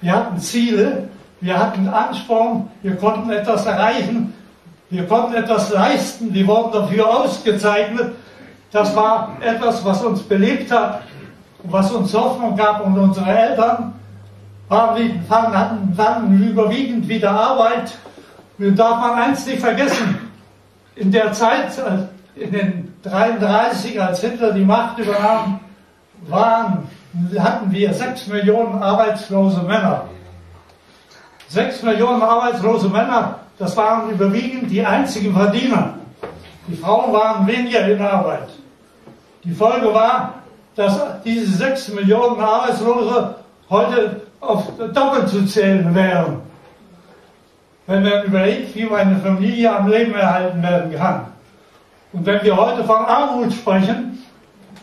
Wir 0.00 0.12
hatten 0.12 0.38
Ziele, 0.38 1.08
wir 1.40 1.58
hatten 1.58 1.88
Ansporn, 1.88 2.70
wir 2.82 2.96
konnten 2.96 3.30
etwas 3.30 3.66
erreichen, 3.66 4.34
wir 4.90 5.06
konnten 5.06 5.34
etwas 5.34 5.72
leisten, 5.72 6.32
wir 6.32 6.46
wurden 6.46 6.72
dafür 6.72 7.08
ausgezeichnet. 7.08 8.14
Das 8.70 8.94
war 8.94 9.36
etwas, 9.40 9.84
was 9.84 10.04
uns 10.04 10.22
belebt 10.22 10.70
hat 10.70 11.02
was 11.70 11.92
uns 11.92 12.14
Hoffnung 12.14 12.56
gab 12.56 12.84
und 12.84 12.98
unsere 12.98 13.30
Eltern 13.30 13.94
waren, 14.68 15.24
hatten, 15.28 15.96
hatten 15.96 16.42
überwiegend 16.42 17.08
wieder 17.08 17.30
Arbeit. 17.30 17.96
Und 18.58 18.76
darf 18.76 19.00
man 19.00 19.18
eins 19.18 19.46
nicht 19.46 19.60
vergessen, 19.60 20.30
in 20.94 21.12
der 21.12 21.32
Zeit, 21.32 21.72
in 22.34 22.52
den 22.52 22.94
33, 23.02 24.00
als 24.00 24.22
Hitler 24.22 24.52
die 24.52 24.64
Macht 24.64 24.98
übernahm, 24.98 25.60
waren, 26.22 26.88
hatten 27.38 27.70
wir 27.70 27.92
sechs 27.94 28.26
Millionen 28.26 28.82
arbeitslose 28.82 29.62
Männer. 29.62 30.04
Sechs 31.48 31.82
Millionen 31.82 32.22
arbeitslose 32.22 32.88
Männer, 32.88 33.40
das 33.58 33.76
waren 33.76 34.10
überwiegend 34.10 34.70
die 34.70 34.84
einzigen 34.84 35.34
Verdiener. 35.34 35.94
Die 36.66 36.76
Frauen 36.76 37.12
waren 37.12 37.46
weniger 37.46 37.86
in 37.86 38.00
Arbeit. 38.00 38.48
Die 39.44 39.52
Folge 39.52 39.94
war, 39.94 40.34
dass 40.74 41.00
diese 41.24 41.56
sechs 41.56 41.88
Millionen 41.88 42.40
Arbeitslose 42.40 43.36
heute 43.70 44.22
auf 44.40 44.64
doppelt 44.92 45.28
zu 45.28 45.46
zählen 45.46 45.94
wären. 45.94 46.40
Wenn 47.86 48.02
man 48.02 48.24
überlegt, 48.24 48.74
wie 48.74 48.84
meine 48.84 49.16
Familie 49.18 49.74
am 49.74 49.88
Leben 49.88 50.14
erhalten 50.14 50.62
werden 50.62 50.94
kann. 50.94 51.26
Und 52.12 52.26
wenn 52.26 52.42
wir 52.42 52.56
heute 52.56 52.82
von 52.84 53.04
Armut 53.04 53.52
sprechen, 53.52 54.18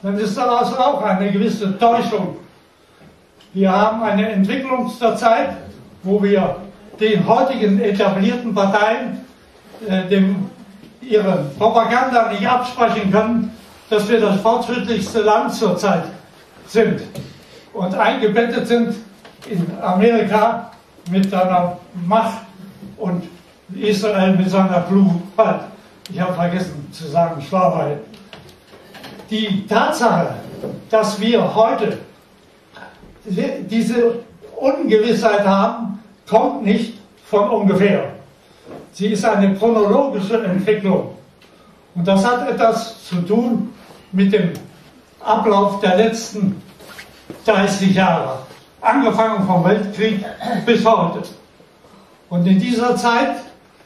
dann 0.03 0.17
ist 0.19 0.37
das 0.37 0.77
auch 0.77 1.01
eine 1.01 1.31
gewisse 1.31 1.77
Täuschung. 1.79 2.37
Wir 3.53 3.71
haben 3.71 4.03
eine 4.03 4.29
Entwicklung 4.29 4.89
zur 4.89 5.15
Zeit, 5.15 5.55
wo 6.03 6.21
wir 6.21 6.57
den 6.99 7.25
heutigen 7.25 7.79
etablierten 7.79 8.53
Parteien 8.53 9.25
äh, 9.87 10.03
dem, 10.09 10.49
ihre 11.01 11.45
Propaganda 11.57 12.31
nicht 12.31 12.47
absprechen 12.47 13.11
können, 13.11 13.51
dass 13.89 14.07
wir 14.09 14.19
das 14.19 14.41
fortschrittlichste 14.41 15.21
Land 15.21 15.53
zurzeit 15.53 16.03
sind 16.67 17.01
und 17.73 17.95
eingebettet 17.95 18.67
sind 18.67 18.95
in 19.49 19.65
Amerika 19.81 20.71
mit 21.09 21.29
seiner 21.29 21.77
Macht 22.05 22.41
und 22.97 23.23
Israel 23.75 24.35
mit 24.35 24.49
seiner 24.49 24.81
Klugheit. 24.81 25.61
Ich 26.11 26.19
habe 26.19 26.33
vergessen 26.33 26.87
zu 26.91 27.07
sagen, 27.07 27.41
Schlauheit. 27.41 27.99
Die 29.33 29.65
Tatsache, 29.65 30.35
dass 30.91 31.19
wir 31.19 31.55
heute 31.55 31.97
diese 33.25 34.19
Ungewissheit 34.55 35.43
haben, 35.43 35.97
kommt 36.29 36.63
nicht 36.63 36.99
von 37.25 37.49
ungefähr. 37.49 38.11
Sie 38.91 39.07
ist 39.07 39.25
eine 39.25 39.55
chronologische 39.55 40.43
Entwicklung. 40.43 41.15
Und 41.95 42.07
das 42.07 42.23
hat 42.23 42.47
etwas 42.47 43.07
zu 43.07 43.21
tun 43.21 43.73
mit 44.11 44.31
dem 44.33 44.53
Ablauf 45.19 45.79
der 45.79 45.97
letzten 45.97 46.61
30 47.43 47.95
Jahre, 47.95 48.37
angefangen 48.81 49.47
vom 49.47 49.63
Weltkrieg 49.65 50.23
bis 50.63 50.85
heute. 50.85 51.23
Und 52.29 52.45
in 52.45 52.59
dieser 52.59 52.95
Zeit 52.95 53.37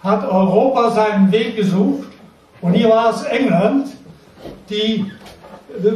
hat 0.03 0.29
Europa 0.29 0.91
seinen 0.91 1.31
Weg 1.31 1.55
gesucht 1.55 2.09
und 2.59 2.73
hier 2.73 2.89
war 2.89 3.11
es 3.11 3.23
England, 3.23 3.87
die 4.69 5.09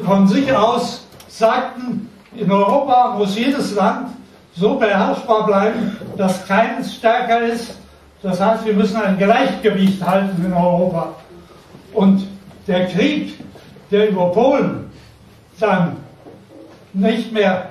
von 0.05 0.27
sich 0.27 0.51
aus 0.53 1.05
sagten, 1.27 2.09
in 2.35 2.51
Europa 2.51 3.15
muss 3.17 3.35
jedes 3.35 3.75
Land 3.75 4.09
so 4.55 4.75
beherrschbar 4.75 5.45
bleiben, 5.45 5.97
dass 6.17 6.45
keines 6.45 6.95
stärker 6.95 7.41
ist. 7.41 7.75
Das 8.21 8.39
heißt, 8.39 8.65
wir 8.65 8.73
müssen 8.73 9.01
ein 9.01 9.17
Gleichgewicht 9.17 10.05
halten 10.05 10.45
in 10.45 10.53
Europa. 10.53 11.15
Und 11.93 12.27
der 12.67 12.87
Krieg 12.87 13.41
der 13.91 14.09
über 14.09 14.31
Polen 14.31 14.89
dann 15.59 15.97
nicht 16.93 17.31
mehr 17.31 17.69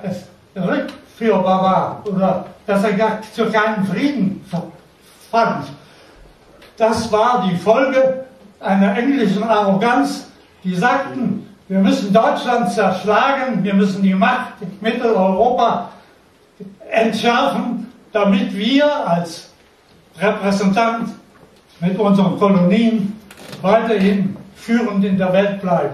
rückführbar 0.55 1.63
war 1.63 2.01
oder 2.05 2.45
dass 2.65 2.83
er 2.83 2.93
gar 2.93 3.19
zu 3.33 3.51
keinem 3.51 3.85
Frieden 3.85 4.45
fand. 5.29 5.65
Das 6.77 7.11
war 7.11 7.47
die 7.49 7.57
Folge 7.57 8.25
einer 8.59 8.97
englischen 8.97 9.43
Arroganz, 9.43 10.27
die 10.63 10.75
sagten, 10.75 11.40
wir 11.71 11.79
müssen 11.79 12.11
Deutschland 12.11 12.69
zerschlagen, 12.69 13.63
wir 13.63 13.73
müssen 13.73 14.03
die 14.03 14.13
Macht 14.13 14.55
in 14.59 14.77
Mitteleuropa 14.81 15.89
entschärfen, 16.89 17.87
damit 18.11 18.53
wir 18.53 19.07
als 19.07 19.53
Repräsentant 20.19 21.11
mit 21.79 21.97
unseren 21.97 22.37
Kolonien 22.37 23.17
weiterhin 23.61 24.35
führend 24.53 25.05
in 25.05 25.17
der 25.17 25.31
Welt 25.31 25.61
bleiben 25.61 25.93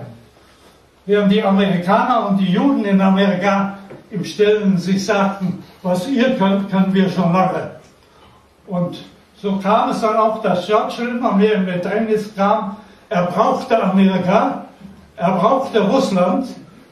während 1.06 1.32
die 1.32 1.44
Amerikaner 1.44 2.28
und 2.28 2.38
die 2.38 2.52
Juden 2.52 2.84
in 2.84 3.00
Amerika 3.00 3.78
im 4.10 4.26
Stillen 4.26 4.80
sich 4.80 5.06
sagten, 5.06 5.64
was 5.84 6.08
ihr 6.08 6.36
könnt, 6.38 6.72
können 6.72 6.92
wir 6.92 7.08
schon 7.08 7.32
lange. 7.32 7.72
Und 8.66 8.98
so 9.40 9.58
kam 9.58 9.92
es 9.92 10.02
dann 10.02 10.18
auch, 10.18 10.42
dass 10.42 10.68
Churchill 10.68 11.10
immer 11.10 11.34
mehr 11.34 11.54
in 11.54 11.68
Bedrängnis 11.68 12.36
kam. 12.36 12.78
Er 13.10 13.28
brauchte 13.28 13.82
Amerika, 13.82 14.66
er 15.18 15.32
brauchte 15.32 15.82
Russland 15.82 16.48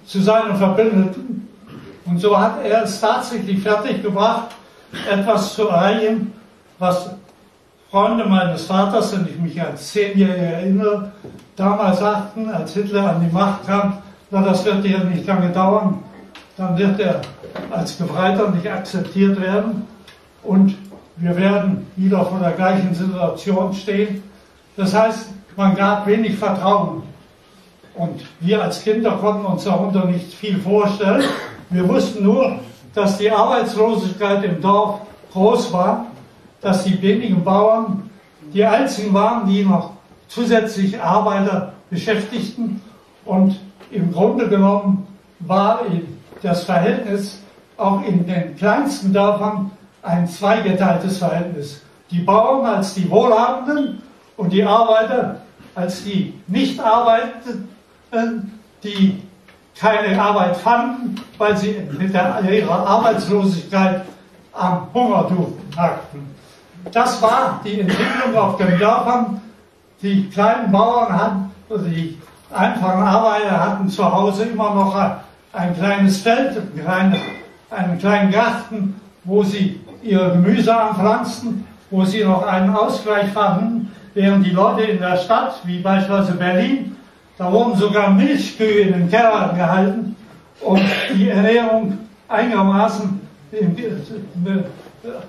zu 0.05 0.21
seinen 0.21 0.55
Verbündeten. 0.55 1.47
Und 2.05 2.19
so 2.19 2.37
hat 2.37 2.63
er 2.63 2.83
es 2.83 2.99
tatsächlich 2.99 3.61
fertiggebracht, 3.61 4.49
etwas 5.09 5.53
zu 5.55 5.67
erreichen, 5.67 6.33
was 6.77 7.09
Freunde 7.89 8.25
meines 8.25 8.65
Vaters, 8.65 9.13
wenn 9.13 9.27
ich 9.27 9.39
mich 9.39 9.61
als 9.61 9.91
Zehnjähriger 9.91 10.57
erinnere, 10.57 11.11
damals 11.55 11.99
sagten, 11.99 12.49
als 12.49 12.73
Hitler 12.73 13.11
an 13.11 13.25
die 13.25 13.33
Macht 13.33 13.65
kam, 13.65 13.99
na, 14.31 14.41
das 14.41 14.65
wird 14.65 14.83
hier 14.83 15.03
nicht 15.03 15.25
lange 15.25 15.49
dauern. 15.49 16.03
Dann 16.57 16.77
wird 16.77 16.99
er 16.99 17.21
als 17.71 17.97
Gefreiter 17.97 18.49
nicht 18.49 18.69
akzeptiert 18.69 19.39
werden 19.39 19.87
und 20.43 20.75
wir 21.17 21.35
werden 21.37 21.87
wieder 21.95 22.25
vor 22.25 22.39
der 22.39 22.51
gleichen 22.51 22.93
Situation 22.93 23.73
stehen. 23.73 24.23
Das 24.75 24.93
heißt, 24.93 25.29
man 25.55 25.75
gab 25.75 26.05
wenig 26.07 26.37
Vertrauen. 26.37 27.03
Und 27.95 28.25
wir 28.41 28.61
als 28.61 28.83
Kinder 28.83 29.11
konnten 29.11 29.45
uns 29.45 29.63
darunter 29.63 30.05
nicht 30.05 30.33
viel 30.33 30.59
vorstellen. 30.59 31.23
Wir 31.69 31.87
wussten 31.87 32.23
nur, 32.23 32.59
dass 32.93 33.17
die 33.17 33.31
Arbeitslosigkeit 33.31 34.43
im 34.43 34.61
Dorf 34.61 35.01
groß 35.31 35.71
war, 35.71 36.07
dass 36.61 36.83
die 36.83 37.01
wenigen 37.01 37.43
Bauern 37.43 38.09
die 38.53 38.63
einzigen 38.63 39.13
waren, 39.13 39.47
die 39.47 39.63
noch 39.63 39.91
zusätzlich 40.27 41.01
Arbeiter 41.01 41.73
beschäftigten 41.89 42.81
und 43.25 43.59
im 43.91 44.11
Grunde 44.11 44.47
genommen 44.49 45.07
war 45.39 45.81
das 46.41 46.63
Verhältnis 46.63 47.41
auch 47.77 48.03
in 48.03 48.25
den 48.25 48.55
kleinsten 48.55 49.13
Dörfern 49.13 49.71
ein 50.01 50.27
zweigeteiltes 50.27 51.17
Verhältnis. 51.17 51.81
Die 52.11 52.19
Bauern 52.19 52.65
als 52.65 52.93
die 52.93 53.09
Wohlhabenden 53.09 54.01
und 54.37 54.53
die 54.53 54.63
Arbeiter 54.63 55.41
als 55.73 56.03
die 56.03 56.33
nicht 56.47 56.79
arbeitenden, 56.79 57.74
die 58.83 59.21
keine 59.79 60.21
Arbeit 60.21 60.57
fanden, 60.57 61.15
weil 61.37 61.57
sie 61.57 61.75
mit 61.97 62.13
ihrer 62.13 62.87
Arbeitslosigkeit 62.87 64.03
am 64.53 64.87
Hungertuch 64.93 65.51
nagten. 65.75 66.35
Das 66.91 67.21
war 67.21 67.59
die 67.65 67.81
Entwicklung 67.81 68.35
auf 68.37 68.57
den 68.57 68.77
Dörfern. 68.79 69.41
Die 70.01 70.29
kleinen 70.29 70.71
Bauern 70.71 71.11
hatten, 71.13 71.51
die 71.69 72.17
einfachen 72.53 73.01
Arbeiter 73.01 73.59
hatten 73.59 73.89
zu 73.89 74.09
Hause 74.09 74.45
immer 74.45 74.73
noch 74.75 74.95
ein 75.51 75.75
kleines 75.75 76.19
Feld, 76.21 76.61
einen 77.69 77.99
kleinen 77.99 78.31
Garten, 78.31 79.01
wo 79.23 79.43
sie 79.43 79.81
ihr 80.03 80.29
Gemüse 80.29 80.75
anpflanzten, 80.75 81.65
wo 81.89 82.05
sie 82.05 82.23
noch 82.23 82.45
einen 82.45 82.75
Ausgleich 82.75 83.29
fanden, 83.31 83.91
während 84.13 84.45
die 84.45 84.51
Leute 84.51 84.83
in 84.83 84.99
der 84.99 85.17
Stadt, 85.17 85.59
wie 85.63 85.79
beispielsweise 85.79 86.33
Berlin, 86.33 86.95
Da 87.37 87.51
wurden 87.51 87.75
sogar 87.75 88.11
Milchkühe 88.11 88.81
in 88.81 88.93
den 88.93 89.09
Kellern 89.09 89.55
gehalten, 89.55 90.15
um 90.61 90.79
die 91.13 91.29
Ernährung 91.29 91.97
einigermaßen 92.27 93.19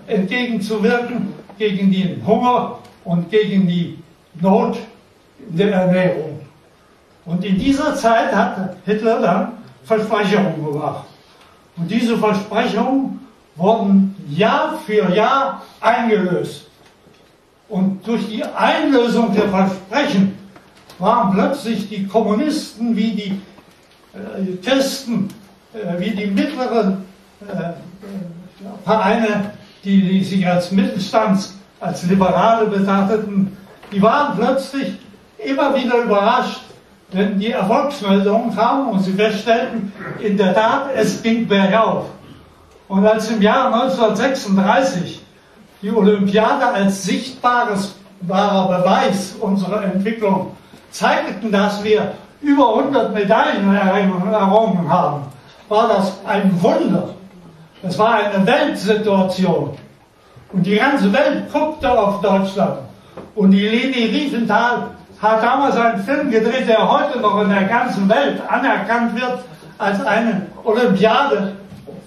entgegenzuwirken 0.07 1.35
gegen 1.59 1.90
den 1.90 2.25
Hunger 2.27 2.79
und 3.05 3.31
gegen 3.31 3.66
die 3.66 3.99
Not 4.40 4.79
der 5.49 5.73
Ernährung. 5.73 6.40
Und 7.25 7.45
in 7.45 7.59
dieser 7.59 7.95
Zeit 7.97 8.33
hat 8.35 8.77
Hitler 8.85 9.21
dann 9.21 9.53
Versprechungen 9.85 10.64
gemacht. 10.64 11.07
Und 11.77 11.90
diese 11.90 12.16
Versprechungen 12.16 13.21
wurden 13.57 14.14
Jahr 14.29 14.79
für 14.87 15.12
Jahr 15.12 15.62
eingelöst. 15.81 16.69
Und 17.69 18.07
durch 18.07 18.29
die 18.29 18.45
Einlösung 18.45 19.35
der 19.35 19.49
Versprechen 19.49 20.36
waren 20.99 21.33
plötzlich 21.33 21.89
die 21.89 22.07
Kommunisten 22.07 22.97
wie 22.97 23.13
die 23.13 23.41
äh, 24.15 24.57
Christen, 24.65 25.29
äh, 25.75 26.01
wie 26.01 26.11
die 26.11 26.27
mittleren 26.27 27.05
äh, 27.47 27.73
Vereine, 28.85 29.53
die, 29.85 30.01
die 30.01 30.25
sich 30.25 30.47
als 30.47 30.71
Mittelstands, 30.73 31.57
als 31.81 32.03
Liberale 32.05 32.67
betrachteten, 32.67 33.57
die 33.93 34.01
waren 34.03 34.37
plötzlich 34.37 34.99
immer 35.39 35.75
wieder 35.75 35.99
überrascht, 35.99 36.63
wenn 37.13 37.39
die 37.39 37.53
Erfolgsmeldungen 37.53 38.55
kamen 38.55 38.89
und 38.89 39.01
sie 39.01 39.13
feststellten, 39.13 39.93
in 40.21 40.37
der 40.37 40.55
Tat, 40.55 40.89
es 40.97 41.23
ging 41.23 41.47
bergauf. 41.47 42.07
Und 42.89 43.07
als 43.07 43.31
im 43.31 43.43
Jahr 43.43 43.73
1936 43.73 45.23
die 45.83 45.91
Olympiade 45.91 46.67
als 46.67 47.05
sichtbares 47.05 47.95
wahrer 48.23 48.79
Beweis 48.79 49.35
unserer 49.41 49.85
Entwicklung 49.85 50.56
zeigten, 50.90 51.51
dass 51.53 51.83
wir 51.83 52.12
über 52.40 52.77
100 52.79 53.14
Medaillen 53.14 53.75
errungen 53.75 54.88
haben, 54.88 55.22
war 55.68 55.88
das 55.88 56.12
ein 56.27 56.51
Wunder. 56.62 57.09
Es 57.83 57.99
war 57.99 58.14
eine 58.14 58.46
Weltsituation. 58.46 59.77
Und 60.53 60.62
die 60.64 60.77
ganze 60.77 61.12
Welt 61.12 61.53
guckte 61.53 61.90
auf 61.90 62.20
Deutschland. 62.20 62.79
Und 63.35 63.51
die 63.51 63.66
Leni 63.66 64.07
Riefenstahl 64.07 64.90
hat 65.20 65.42
damals 65.42 65.77
einen 65.77 66.03
Film 66.03 66.31
gedreht, 66.31 66.68
der 66.68 66.88
heute 66.88 67.20
noch 67.20 67.42
in 67.42 67.51
der 67.51 67.64
ganzen 67.64 68.09
Welt 68.09 68.40
anerkannt 68.49 69.14
wird 69.14 69.38
als 69.79 70.05
eine 70.05 70.46
Olympiade 70.64 71.57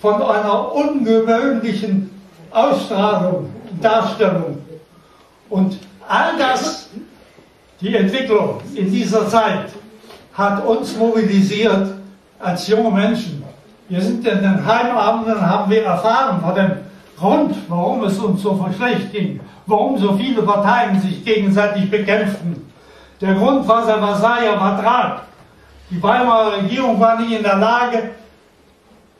von 0.01 0.21
einer 0.21 0.73
ungewöhnlichen 0.73 2.09
Ausstrahlung, 2.51 3.49
Darstellung. 3.81 4.61
Und 5.49 5.77
all 6.07 6.37
das, 6.37 6.89
die 7.81 7.95
Entwicklung 7.95 8.61
in 8.75 8.91
dieser 8.91 9.27
Zeit, 9.27 9.69
hat 10.33 10.65
uns 10.65 10.95
mobilisiert 10.95 11.95
als 12.39 12.67
junge 12.67 12.91
Menschen. 12.91 13.43
Wir 13.87 14.01
sind 14.01 14.25
in 14.25 14.41
den 14.41 14.65
Heimabenden, 14.65 15.41
haben 15.41 15.69
wir 15.71 15.83
erfahren 15.83 16.41
von 16.41 16.55
dem 16.55 16.71
Grund, 17.17 17.55
warum 17.67 18.03
es 18.03 18.17
uns 18.19 18.41
so 18.41 18.69
schlecht 18.77 19.11
ging, 19.11 19.39
warum 19.65 19.97
so 19.97 20.13
viele 20.13 20.41
Parteien 20.43 20.99
sich 21.01 21.23
gegenseitig 21.25 21.89
bekämpften. 21.89 22.71
Der 23.19 23.33
Grund 23.33 23.67
war 23.67 23.85
der 23.85 23.97
Versailler 23.97 24.57
Vertrag. 24.57 25.23
Die 25.89 26.01
Weimarer 26.01 26.57
Regierung 26.57 26.99
war 26.99 27.19
nicht 27.19 27.31
in 27.31 27.43
der 27.43 27.57
Lage, 27.57 28.11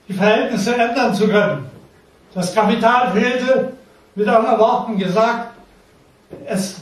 die 0.08 0.14
Verhältnisse 0.14 0.76
ändern 0.76 1.14
zu 1.14 1.28
können. 1.28 1.66
Das 2.34 2.54
Kapital 2.54 3.12
fehlte, 3.12 3.74
mit 4.16 4.28
anderen 4.28 4.60
Worten 4.60 4.98
gesagt, 4.98 5.50
es 6.46 6.82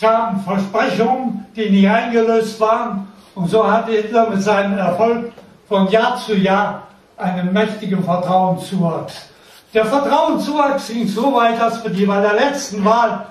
kamen 0.00 0.40
Versprechungen, 0.40 1.46
die 1.56 1.70
nicht 1.70 1.88
eingelöst 1.88 2.60
waren. 2.60 3.08
Und 3.34 3.48
so 3.50 3.70
hat 3.70 3.88
Hitler 3.88 4.30
mit 4.30 4.42
seinem 4.42 4.78
Erfolg 4.78 5.32
von 5.68 5.88
Jahr 5.88 6.16
zu 6.16 6.34
Jahr 6.34 6.88
einen 7.16 7.52
mächtigen 7.52 8.02
Vertrauenszuwachs. 8.02 9.28
Der 9.74 9.84
Vertrauenszuwachs 9.84 10.88
ging 10.88 11.06
so 11.06 11.34
weit, 11.34 11.60
dass 11.60 11.82
wir 11.84 11.90
die 11.90 12.06
bei 12.06 12.20
der 12.20 12.34
letzten 12.34 12.84
Wahl 12.84 13.26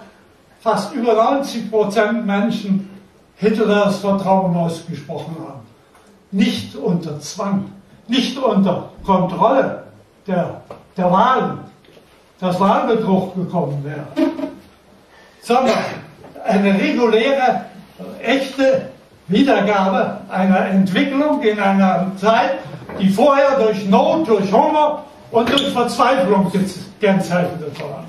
fast 0.62 0.93
über 0.93 1.13
90 1.13 1.71
Prozent 1.71 2.25
Menschen 2.25 2.89
Hitlers 3.38 3.99
Vertrauen 3.99 4.56
ausgesprochen 4.56 5.36
haben. 5.39 5.62
Nicht 6.32 6.75
unter 6.75 7.19
Zwang, 7.19 7.71
nicht 8.08 8.38
unter 8.38 8.89
Kontrolle 9.06 9.84
der, 10.25 10.62
der 10.95 11.12
Wahlen, 11.12 11.60
dass 12.39 12.60
Wahlbetrug 12.60 13.36
gekommen 13.36 13.84
wäre, 13.84 14.08
sondern 15.41 16.06
eine 16.47 16.79
reguläre, 16.79 17.65
echte 18.21 18.89
Wiedergabe 19.27 20.21
einer 20.29 20.65
Entwicklung 20.67 21.41
in 21.41 21.60
einer 21.60 22.12
Zeit, 22.17 22.60
die 22.99 23.10
vorher 23.10 23.60
durch 23.60 23.86
Not, 23.88 24.27
durch 24.27 24.51
Hunger 24.51 25.03
und 25.31 25.49
durch 25.49 25.69
Verzweiflung 25.69 26.51
gekennzeichnet 26.51 27.79
war. 27.81 28.05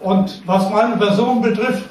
Und 0.00 0.42
was 0.46 0.70
meine 0.70 0.96
Person 0.96 1.42
betrifft, 1.42 1.90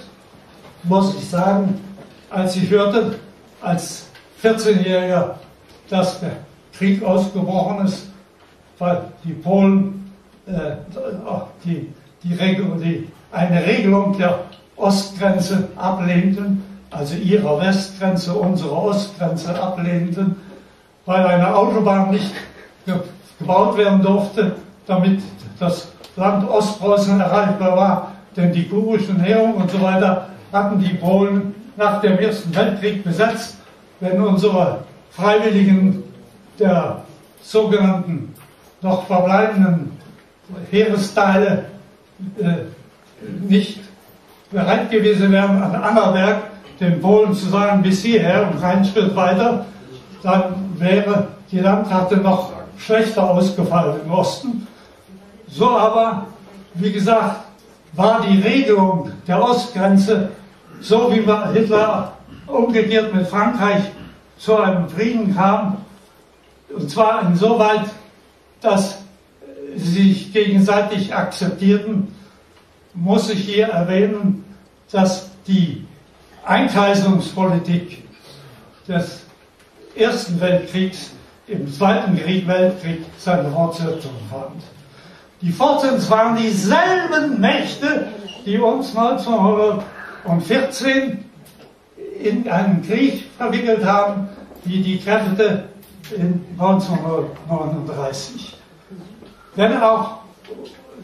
muss 0.84 1.16
ich 1.16 1.30
sagen, 1.30 1.82
als 2.30 2.56
ich 2.56 2.70
hörte, 2.70 3.20
als 3.62 4.08
14-Jähriger, 4.44 5.32
dass 5.90 6.20
der 6.20 6.38
Krieg 6.78 7.04
ausgebrochen 7.04 7.86
ist, 7.86 8.08
weil 8.78 9.06
die 9.24 9.34
Polen 9.34 10.12
äh, 10.46 10.76
die, 11.64 11.92
die, 12.24 12.38
die, 12.38 13.08
eine 13.32 13.66
Regelung 13.66 14.18
der 14.18 14.45
Ostgrenze 14.78 15.70
ablehnten, 15.76 16.64
also 16.92 17.16
ihrer 17.16 17.60
Westgrenze, 17.62 18.34
unsere 18.34 18.72
Ostgrenze 18.72 19.62
ablehnten, 19.62 20.36
weil 21.06 21.26
eine 21.26 21.56
Autobahn 21.56 22.12
nicht 22.12 22.32
gebaut 23.40 23.78
werden 23.78 24.02
durfte, 24.02 24.56
damit 24.88 25.22
das 25.60 25.90
Land 26.16 26.50
Ostpreußen 26.50 27.20
erreichbar 27.20 27.76
war, 27.76 28.12
denn 28.36 28.54
die 28.54 28.68
kurischen 28.68 29.22
Näherungen 29.22 29.56
und 29.56 29.72
so 29.72 29.82
weiter 29.82 30.30
hatten 30.52 30.80
die 30.80 30.94
Polen 30.94 31.56
nach 31.76 32.02
dem 32.02 32.18
Ersten 32.18 32.56
Weltkrieg 32.56 33.04
besetzt, 33.04 33.58
wenn 34.00 34.22
unsere 34.22 34.84
Freiwilligen 35.12 36.04
der 36.60 37.04
sogenannten 37.42 38.34
noch 38.82 39.08
verbleibenden 39.08 39.92
Heeresteile 40.72 41.66
äh, 42.40 43.48
nicht 43.48 43.80
bereit 44.52 44.92
gewesen 44.92 45.32
wären, 45.32 45.62
an 45.62 45.76
Angerberg 45.76 46.44
den 46.80 47.02
Polen 47.02 47.34
zu 47.34 47.48
sagen, 47.48 47.82
bis 47.82 48.02
hierher 48.02 48.50
und 48.52 48.62
keinen 48.62 48.86
Schritt 48.86 49.16
weiter, 49.16 49.66
dann 50.22 50.74
wäre 50.78 51.28
die 51.52 51.60
Landkarte 51.60 52.18
noch 52.18 52.52
schlechter 52.78 53.30
ausgefallen 53.30 54.02
im 54.06 54.12
Osten. 54.12 54.68
So 55.48 55.70
aber, 55.70 56.28
wie 56.74 56.92
gesagt, 56.92 57.46
war 57.94 58.22
die 58.22 58.42
Regelung 58.42 59.12
der 59.28 59.42
Ostgrenze 59.42 60.30
so 60.82 61.12
wie 61.12 61.24
Hitler 61.58 62.14
umgekehrt 62.48 63.14
mit 63.14 63.28
Frankreich 63.28 63.84
zu 64.38 64.58
einem 64.58 64.90
Frieden 64.90 65.36
kam, 65.36 65.78
und 66.70 66.90
zwar 66.90 67.22
insoweit, 67.26 67.86
dass 68.62 69.00
sie 69.76 70.10
sich 70.10 70.34
gegenseitig 70.34 71.16
akzeptierten, 71.16 72.15
muss 72.96 73.30
ich 73.30 73.42
hier 73.42 73.68
erwähnen, 73.68 74.44
dass 74.92 75.30
die 75.48 75.86
Einkreisungspolitik 76.46 78.04
des 78.88 79.22
Ersten 79.96 80.42
Weltkriegs 80.42 81.12
im 81.48 81.72
Zweiten 81.72 82.18
Weltkrieg 82.18 83.06
seine 83.18 83.52
Fortsetzung 83.52 84.16
fand. 84.30 84.62
Die 85.42 85.52
Fortsetzung 85.52 86.10
waren 86.10 86.38
dieselben 86.38 87.40
Mächte, 87.40 88.08
die 88.46 88.58
uns 88.58 88.96
1914 88.96 91.24
in 92.24 92.50
einen 92.50 92.82
Krieg 92.82 93.26
verwickelt 93.38 93.86
haben, 93.86 94.30
wie 94.64 94.82
die 94.82 94.98
Kräfte 95.00 95.66
in 96.16 96.44
1939. 96.58 98.58
Wenn 99.56 99.78
auch 99.82 100.20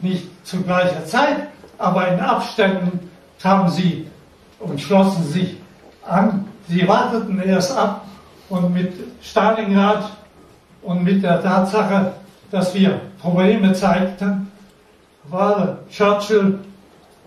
nicht 0.02 0.30
zu 0.46 0.62
gleicher 0.62 1.06
Zeit, 1.06 1.51
aber 1.82 2.08
in 2.10 2.20
Abständen 2.20 3.12
kamen 3.42 3.70
sie 3.70 4.06
und 4.60 4.80
schlossen 4.80 5.24
sich 5.24 5.58
an. 6.08 6.46
Sie 6.68 6.88
warteten 6.88 7.42
erst 7.42 7.76
ab 7.76 8.06
und 8.50 8.74
mit 8.74 8.94
Stalingrad 9.22 10.12
und 10.84 11.04
mit 11.04 11.24
der 11.24 11.42
Tatsache, 11.42 12.14
dass 12.52 12.74
wir 12.76 13.02
Probleme 13.20 13.74
zeigten, 13.74 14.52
war 15.30 15.80
Churchill 15.90 16.60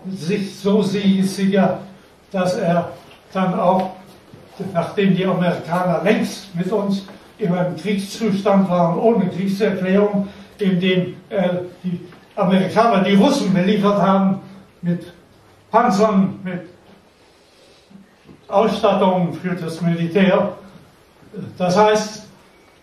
sich 0.09 0.57
so 0.57 0.81
sicher, 0.81 1.79
dass 2.31 2.55
er 2.55 2.89
dann 3.33 3.59
auch, 3.59 3.91
nachdem 4.73 5.15
die 5.15 5.25
Amerikaner 5.25 6.01
längst 6.03 6.55
mit 6.55 6.71
uns 6.71 7.05
in 7.37 7.53
einem 7.53 7.75
Kriegszustand 7.75 8.69
waren, 8.69 8.97
ohne 8.97 9.27
Kriegserklärung, 9.29 10.27
in 10.59 10.79
dem 10.79 11.15
äh, 11.29 11.49
die 11.83 11.99
Amerikaner 12.35 13.03
die 13.03 13.15
Russen 13.15 13.53
beliefert 13.53 14.01
haben 14.01 14.39
mit 14.85 15.11
Panzern, 15.71 16.39
mit 16.43 16.61
Ausstattung 18.47 19.33
für 19.33 19.55
das 19.55 19.81
Militär. 19.81 20.53
Das 21.57 21.75
heißt, 21.75 22.27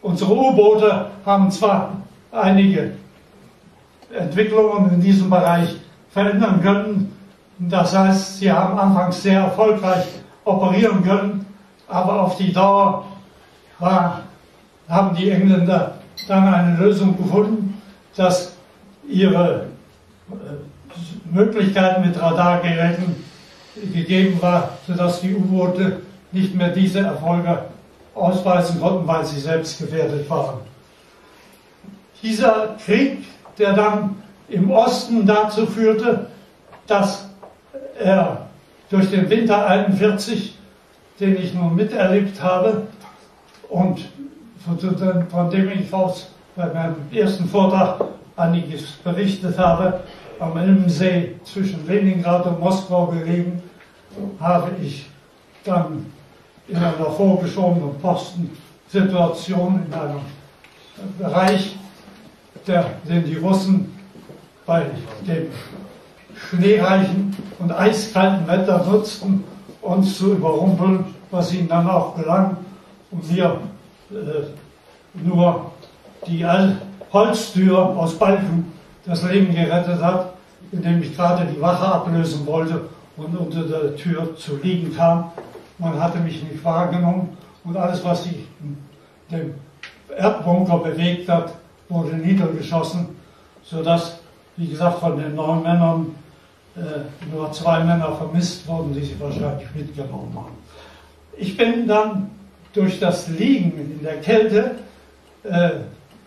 unsere 0.02 0.32
U-Boote 0.32 1.06
haben 1.24 1.48
zwar 1.50 1.96
einige 2.32 2.94
Entwicklungen 4.12 4.94
in 4.94 5.00
diesem 5.00 5.30
Bereich 5.30 5.76
verändern 6.10 6.60
können. 6.60 7.16
Das 7.58 7.96
heißt, 7.96 8.38
sie 8.38 8.50
haben 8.50 8.76
anfangs 8.76 9.22
sehr 9.22 9.40
erfolgreich 9.40 10.04
operieren 10.44 11.04
können, 11.04 11.46
aber 11.86 12.22
auf 12.22 12.36
die 12.36 12.52
Dauer 12.52 13.06
war, 13.78 14.22
haben 14.88 15.14
die 15.14 15.30
Engländer 15.30 15.98
dann 16.26 16.52
eine 16.52 16.76
Lösung 16.78 17.16
gefunden, 17.16 17.80
dass 18.16 18.56
ihre 19.08 19.68
äh, 20.30 20.71
Möglichkeiten 21.30 22.06
mit 22.06 22.20
Radargeräten 22.20 23.16
gegeben 23.92 24.40
war, 24.40 24.70
sodass 24.86 25.20
die 25.20 25.34
U-Boote 25.34 26.02
nicht 26.32 26.54
mehr 26.54 26.68
diese 26.68 27.00
Erfolge 27.00 27.64
ausweisen 28.14 28.80
konnten, 28.80 29.06
weil 29.06 29.24
sie 29.24 29.40
selbst 29.40 29.78
gefährdet 29.78 30.28
waren. 30.28 30.58
Dieser 32.22 32.76
Krieg, 32.84 33.24
der 33.58 33.72
dann 33.72 34.16
im 34.48 34.70
Osten 34.70 35.26
dazu 35.26 35.66
führte, 35.66 36.26
dass 36.86 37.28
er 37.98 38.46
durch 38.90 39.10
den 39.10 39.28
Winter 39.30 39.66
41, 39.66 40.56
den 41.18 41.36
ich 41.36 41.54
nun 41.54 41.74
miterlebt 41.74 42.42
habe 42.42 42.86
und 43.68 44.00
von 44.64 45.50
dem 45.50 45.70
ich 45.70 45.92
aus 45.92 46.28
bei 46.54 46.66
meinem 46.66 46.96
ersten 47.10 47.48
Vortrag 47.48 48.04
einiges 48.36 48.92
berichtet 49.04 49.58
habe, 49.58 50.00
am 50.38 50.56
Elmsee 50.56 51.36
zwischen 51.44 51.86
Leningrad 51.86 52.46
und 52.46 52.60
Moskau 52.60 53.06
gelegen, 53.06 53.62
habe 54.40 54.70
ich 54.82 55.06
dann 55.64 56.06
in 56.68 56.76
einer 56.76 57.10
vorgeschobenen 57.10 57.98
Postensituation 58.00 59.86
in 59.86 59.94
einem 59.94 60.20
Bereich, 61.18 61.76
der, 62.66 62.86
den 63.08 63.24
die 63.24 63.36
Russen 63.36 63.98
bei 64.66 64.86
dem 65.26 65.48
schneereichen 66.48 67.36
und 67.58 67.72
eiskalten 67.72 68.46
Wetter 68.46 68.84
nutzten, 68.84 69.44
uns 69.80 70.16
zu 70.16 70.32
überrumpeln, 70.32 71.04
was 71.30 71.52
ihnen 71.52 71.68
dann 71.68 71.88
auch 71.88 72.16
gelang. 72.16 72.56
Und 73.10 73.28
wir 73.28 73.58
äh, 74.10 75.24
nur 75.24 75.72
die 76.26 76.46
Holztür 77.12 77.78
aus 77.78 78.18
Balken 78.18 78.72
das 79.04 79.22
Leben 79.24 79.54
gerettet 79.54 80.02
hat, 80.02 80.34
indem 80.70 81.02
ich 81.02 81.14
gerade 81.16 81.46
die 81.46 81.60
Wache 81.60 81.86
ablösen 81.86 82.46
wollte 82.46 82.88
und 83.16 83.36
unter 83.36 83.62
der 83.64 83.96
Tür 83.96 84.36
zu 84.36 84.56
liegen 84.56 84.94
kam. 84.96 85.32
Man 85.78 86.00
hatte 86.00 86.18
mich 86.18 86.42
nicht 86.42 86.64
wahrgenommen 86.64 87.36
und 87.64 87.76
alles, 87.76 88.04
was 88.04 88.24
sich 88.24 88.46
in 88.60 88.76
dem 89.30 89.54
Erdbunker 90.16 90.78
bewegt 90.78 91.28
hat, 91.28 91.54
wurde 91.88 92.16
niedergeschossen, 92.16 93.08
sodass, 93.64 94.18
wie 94.56 94.68
gesagt, 94.68 95.00
von 95.00 95.18
den 95.18 95.34
neun 95.34 95.62
Männern 95.62 96.14
äh, 96.76 97.30
nur 97.34 97.52
zwei 97.52 97.80
Männer 97.80 98.12
vermisst 98.12 98.66
wurden, 98.66 98.94
die 98.94 99.02
sie 99.02 99.20
wahrscheinlich 99.20 99.68
mitgenommen 99.74 100.32
haben. 100.34 100.56
Ich 101.36 101.56
bin 101.56 101.86
dann 101.86 102.30
durch 102.72 102.98
das 103.00 103.28
Liegen 103.28 103.72
in 103.78 104.02
der 104.02 104.20
Kälte, 104.20 104.76
äh, 105.44 105.70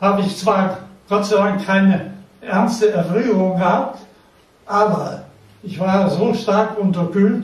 habe 0.01 0.21
ich 0.21 0.37
zwar 0.37 0.79
Gott 1.07 1.25
sei 1.25 1.37
Dank 1.37 1.65
keine 1.65 2.14
ernste 2.45 2.91
Erfrierung 2.91 3.57
gehabt, 3.57 3.99
aber 4.65 5.23
ich 5.63 5.79
war 5.79 6.09
so 6.09 6.33
stark 6.33 6.77
unterkühlt, 6.79 7.43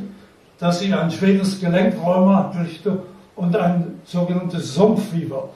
dass 0.60 0.82
ich 0.82 0.94
ein 0.94 1.10
schweres 1.10 1.60
Gelenkräumer 1.60 2.54
kriegte 2.56 3.00
und 3.36 3.56
ein 3.56 4.00
sogenanntes 4.06 4.76
Sumpffieber. 4.76 5.50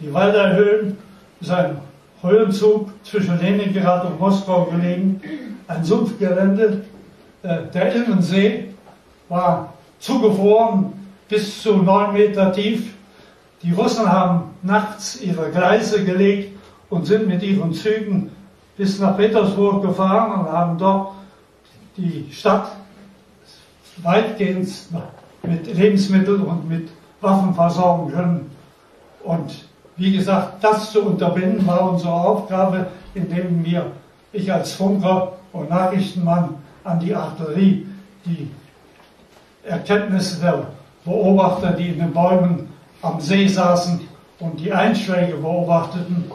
Die 0.00 0.12
Walderhöhen 0.12 0.96
ist 1.40 1.50
ein 1.50 1.78
Höhenzug 2.22 2.90
zwischen 3.04 3.38
Leningrad 3.40 4.04
und 4.04 4.18
Moskau 4.18 4.64
gelegen, 4.64 5.20
ein 5.68 5.84
Sumpfgelände. 5.84 6.84
Äh, 7.42 7.58
der 7.72 7.94
Innensee 7.94 8.70
war 9.28 9.74
zugefroren 10.00 10.92
bis 11.28 11.62
zu 11.62 11.76
neun 11.76 12.14
Meter 12.14 12.52
tief. 12.52 12.94
Die 13.62 13.72
Russen 13.72 14.10
haben 14.10 14.50
nachts 14.62 15.20
ihre 15.20 15.50
Gleise 15.50 16.04
gelegt 16.04 16.56
und 16.90 17.06
sind 17.06 17.28
mit 17.28 17.42
ihren 17.42 17.72
Zügen 17.72 18.30
bis 18.78 18.98
nach 19.00 19.16
Petersburg 19.16 19.82
gefahren 19.82 20.40
und 20.40 20.52
haben 20.52 20.78
dort 20.78 21.12
die 21.96 22.28
Stadt 22.32 22.70
weitgehend 24.02 24.68
mit 25.42 25.66
Lebensmitteln 25.76 26.42
und 26.42 26.68
mit 26.68 26.88
Waffen 27.20 27.52
versorgen 27.54 28.12
können. 28.12 28.50
Und 29.24 29.66
wie 29.96 30.16
gesagt, 30.16 30.62
das 30.62 30.92
zu 30.92 31.02
unterbinden 31.02 31.66
war 31.66 31.90
unsere 31.90 32.12
Aufgabe, 32.12 32.86
indem 33.14 33.64
wir, 33.64 33.86
ich 34.32 34.52
als 34.52 34.72
Funker 34.72 35.32
und 35.52 35.70
Nachrichtenmann 35.70 36.54
an 36.84 37.00
die 37.00 37.14
Artillerie, 37.14 37.86
die 38.24 38.48
Erkenntnisse 39.64 40.40
der 40.40 40.68
Beobachter, 41.04 41.72
die 41.72 41.88
in 41.88 41.98
den 41.98 42.12
Bäumen 42.12 42.68
am 43.02 43.20
See 43.20 43.48
saßen 43.48 44.00
und 44.38 44.60
die 44.60 44.72
Einschläge 44.72 45.36
beobachteten, 45.36 46.30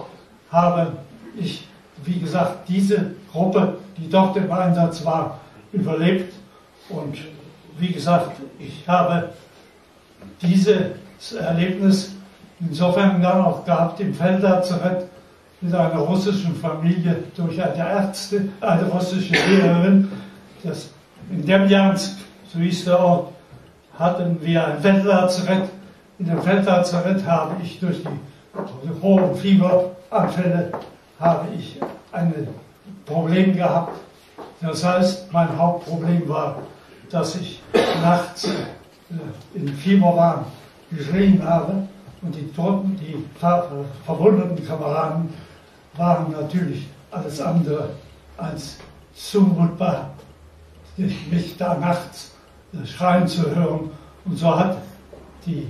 habe 0.52 0.92
ich, 1.40 1.68
wie 2.06 2.20
gesagt, 2.20 2.68
diese 2.70 3.12
Gruppe, 3.32 3.78
die 3.98 4.10
dort 4.10 4.36
im 4.38 4.52
Einsatz 4.52 5.04
war, 5.06 5.40
überlebt. 5.72 6.34
Und 6.90 7.18
wie 7.78 7.92
gesagt, 7.92 8.32
ich 8.60 8.88
habe 8.88 9.30
dieses 10.42 11.34
Erlebnis 11.40 12.16
insofern 12.60 13.22
dann 13.22 13.42
auch 13.42 13.66
gehabt 13.66 14.00
im 14.00 14.14
Feldlazarett 14.14 15.08
mit 15.62 15.74
einer 15.74 16.00
russischen 16.00 16.56
Familie 16.56 17.24
durch 17.36 17.62
eine 17.62 17.78
Ärzte, 17.78 18.50
eine 18.60 18.84
russische 18.84 19.34
Lehrerin. 19.34 20.12
Das, 20.64 20.90
in 21.30 21.46
dem 21.46 21.68
Jahr, 21.70 21.96
so 21.96 22.60
hieß 22.60 22.86
der 22.86 23.00
Ort, 23.00 23.34
hatten 23.98 24.38
wir 24.42 24.68
ein 24.68 24.82
Feldlazarett. 24.82 25.70
In 26.20 26.28
dem 26.28 26.42
Feldlazarett 26.42 27.26
habe 27.26 27.56
ich 27.64 27.80
durch 27.80 27.98
die 28.04 29.02
hohen 29.02 29.36
Fieberanfälle 29.36 30.72
habe 31.24 31.48
ich 31.56 31.80
ein 32.12 32.48
Problem 33.06 33.56
gehabt 33.56 33.94
das 34.64 34.84
heißt, 34.84 35.32
mein 35.34 35.58
Hauptproblem 35.58 36.28
war, 36.30 36.60
dass 37.10 37.36
ich 37.36 37.62
nachts 38.02 38.46
äh, 38.46 39.58
in 39.58 39.68
Fieberwahn 39.68 40.46
geschrien 40.90 41.44
habe 41.44 41.86
und 42.22 42.34
die 42.34 42.50
Toten, 42.54 42.96
die 42.96 43.26
verwundeten 44.06 44.66
Kameraden 44.66 45.34
waren 45.98 46.32
natürlich 46.32 46.88
alles 47.12 47.42
andere 47.42 47.90
als 48.38 48.78
zumutbar, 49.14 50.12
mich 50.96 51.58
da 51.58 51.76
nachts 51.76 52.32
äh, 52.74 52.88
schreien 52.88 53.28
zu 53.28 53.54
hören. 53.54 53.92
Und 54.24 54.38
so 54.38 54.58
hat 54.58 54.78
die, 55.46 55.68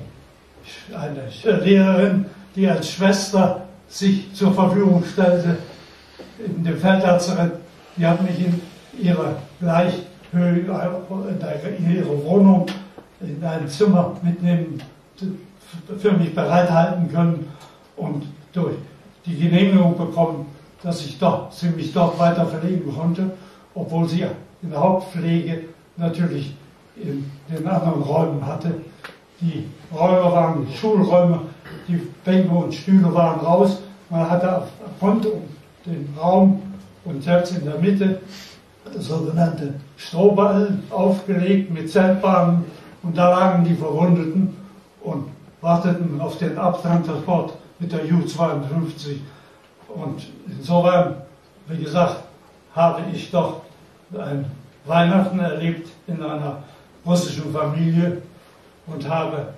eine 0.96 1.30
Lehrerin, 1.64 2.26
die 2.56 2.68
als 2.70 2.92
Schwester 2.92 3.63
sich 3.94 4.34
zur 4.34 4.52
Verfügung 4.54 5.04
stellte, 5.06 5.58
in 6.44 6.64
dem 6.64 6.78
Feldlazarett, 6.78 7.54
die 7.96 8.06
hat 8.06 8.22
mich 8.24 8.40
in 8.40 8.60
ihre 9.00 9.36
Gleichhöhe, 9.60 10.66
in 11.78 11.96
ihre 11.96 12.26
Wohnung 12.26 12.66
in 13.22 13.44
ein 13.44 13.68
Zimmer 13.68 14.16
mitnehmen, 14.24 14.82
für 16.00 16.12
mich 16.12 16.34
bereithalten 16.34 17.12
können 17.12 17.48
und 17.96 18.26
durch 18.52 18.76
die 19.28 19.38
Genehmigung 19.38 19.96
bekommen, 19.96 20.48
dass 20.82 21.06
ich 21.06 21.20
doch, 21.20 21.52
sie 21.52 21.70
mich 21.70 21.94
dort 21.94 22.18
weiter 22.18 22.48
verlegen 22.48 22.92
konnte, 22.94 23.32
obwohl 23.76 24.10
sie 24.10 24.26
in 24.64 24.72
der 24.72 24.80
Hauptpflege 24.80 25.66
natürlich 25.98 26.56
in 26.96 27.30
den 27.48 27.68
anderen 27.68 28.02
Räumen 28.02 28.46
hatte. 28.46 28.74
Die 29.40 29.68
Räume 29.94 30.32
waren 30.32 30.68
Schulräume, 30.74 31.42
die 31.88 32.02
Bänke 32.24 32.54
und 32.54 32.74
Stühle 32.74 33.14
waren 33.14 33.40
raus. 33.40 33.80
Man 34.10 34.30
hatte 34.30 34.64
rund 35.02 35.26
um 35.26 35.44
den 35.86 36.08
Raum 36.20 36.62
und 37.06 37.24
selbst 37.24 37.58
in 37.58 37.66
der 37.66 37.80
Mitte 37.80 38.22
sogenannte 38.98 39.74
Strohballen 39.98 40.84
aufgelegt 40.90 41.72
mit 41.72 41.92
Zeltbahnen 41.92 42.66
und 43.02 43.18
da 43.18 43.30
lagen 43.30 43.64
die 43.64 43.76
Verwundeten 43.76 44.56
und 45.02 45.26
warteten 45.62 46.20
auf 46.22 46.38
den 46.38 46.58
Abtransport 46.58 47.54
mit 47.80 47.92
der 47.92 48.06
Ju-52. 48.06 49.18
Und 49.88 50.28
insofern, 50.48 51.16
wie 51.68 51.84
gesagt, 51.84 52.24
habe 52.76 53.02
ich 53.14 53.30
doch 53.32 53.62
ein 54.18 54.46
Weihnachten 54.86 55.40
erlebt 55.40 55.90
in 56.08 56.22
einer 56.22 56.58
russischen 57.06 57.52
Familie 57.52 58.22
und 58.88 59.08
habe 59.08 59.54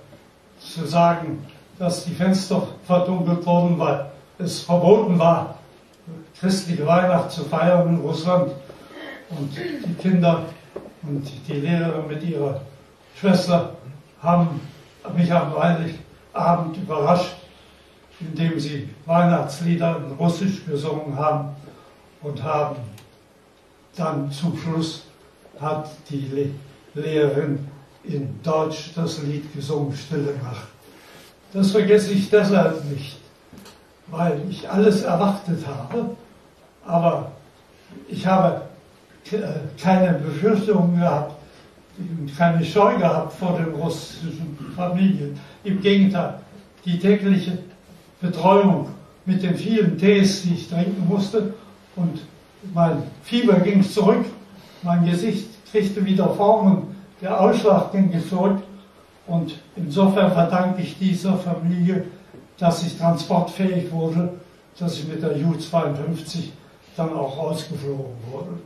zu 0.58 0.84
sagen, 0.86 1.44
dass 1.78 2.04
die 2.04 2.14
Fenster 2.14 2.68
verdunkelt 2.86 3.44
wurden, 3.46 3.78
weil 3.78 4.10
es 4.38 4.60
verboten 4.60 5.18
war, 5.18 5.58
christliche 6.38 6.86
Weihnacht 6.86 7.30
zu 7.30 7.44
feiern 7.44 7.88
in 7.88 8.00
Russland 8.00 8.52
und 9.30 9.50
die 9.56 9.94
Kinder 9.94 10.44
und 11.02 11.30
die 11.48 11.52
Lehrerin 11.52 12.06
mit 12.08 12.22
ihrer 12.22 12.60
Schwester 13.18 13.76
haben 14.22 14.60
mich 15.16 15.32
am 15.32 15.56
Heiligabend 15.58 16.76
überrascht, 16.76 17.36
indem 18.20 18.58
sie 18.58 18.88
Weihnachtslieder 19.04 19.96
in 19.98 20.12
Russisch 20.12 20.64
gesungen 20.66 21.16
haben 21.16 21.50
und 22.22 22.42
haben 22.42 22.76
dann 23.96 24.30
zum 24.30 24.56
Schluss 24.58 25.04
hat 25.60 25.88
die 26.10 26.52
Lehrerin 26.94 27.66
in 28.04 28.40
Deutsch 28.42 28.92
das 28.94 29.22
Lied 29.22 29.52
gesungen, 29.54 29.96
Stille 29.96 30.34
Nacht. 30.42 30.75
Das 31.52 31.70
vergesse 31.70 32.12
ich 32.12 32.28
deshalb 32.28 32.84
nicht, 32.90 33.16
weil 34.08 34.40
ich 34.50 34.68
alles 34.68 35.02
erwartet 35.02 35.64
habe, 35.66 36.10
aber 36.84 37.32
ich 38.08 38.26
habe 38.26 38.62
keine 39.80 40.14
Befürchtungen 40.14 40.98
gehabt, 40.98 41.34
keine 42.36 42.64
Scheu 42.64 42.96
gehabt 42.98 43.32
vor 43.32 43.56
den 43.56 43.74
russischen 43.74 44.56
Familien. 44.76 45.38
Im 45.64 45.80
Gegenteil, 45.80 46.40
die 46.84 46.98
tägliche 46.98 47.58
Betreuung 48.20 48.88
mit 49.24 49.42
den 49.42 49.56
vielen 49.56 49.98
Tees, 49.98 50.42
die 50.42 50.54
ich 50.54 50.68
trinken 50.68 51.06
musste, 51.08 51.54
und 51.96 52.20
mein 52.74 53.02
Fieber 53.22 53.54
ging 53.60 53.82
zurück, 53.82 54.24
mein 54.82 55.06
Gesicht 55.06 55.48
kriegte 55.70 56.04
wieder 56.04 56.28
Formen, 56.30 56.94
der 57.20 57.40
Ausschlag 57.40 57.92
ging 57.92 58.12
zurück. 58.28 58.62
Und 59.26 59.54
insofern 59.74 60.32
verdanke 60.32 60.82
ich 60.82 60.98
dieser 60.98 61.36
Familie, 61.36 62.04
dass 62.58 62.82
ich 62.84 62.96
transportfähig 62.96 63.90
wurde, 63.92 64.30
dass 64.78 64.98
ich 64.98 65.08
mit 65.08 65.22
der 65.22 65.36
Ju-52 65.36 66.50
dann 66.96 67.12
auch 67.12 67.36
ausgeflogen 67.38 68.14
wurde. 68.30 68.58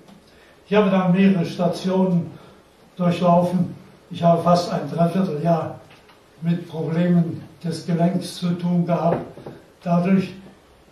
Ich 0.68 0.74
habe 0.74 0.90
dann 0.90 1.12
mehrere 1.12 1.44
Stationen 1.44 2.30
durchlaufen. 2.96 3.74
Ich 4.10 4.22
habe 4.22 4.42
fast 4.42 4.72
ein 4.72 4.88
Dreivierteljahr 4.90 5.80
mit 6.42 6.68
Problemen 6.68 7.42
des 7.62 7.86
Gelenks 7.86 8.36
zu 8.36 8.50
tun 8.52 8.86
gehabt, 8.86 9.18
dadurch, 9.82 10.32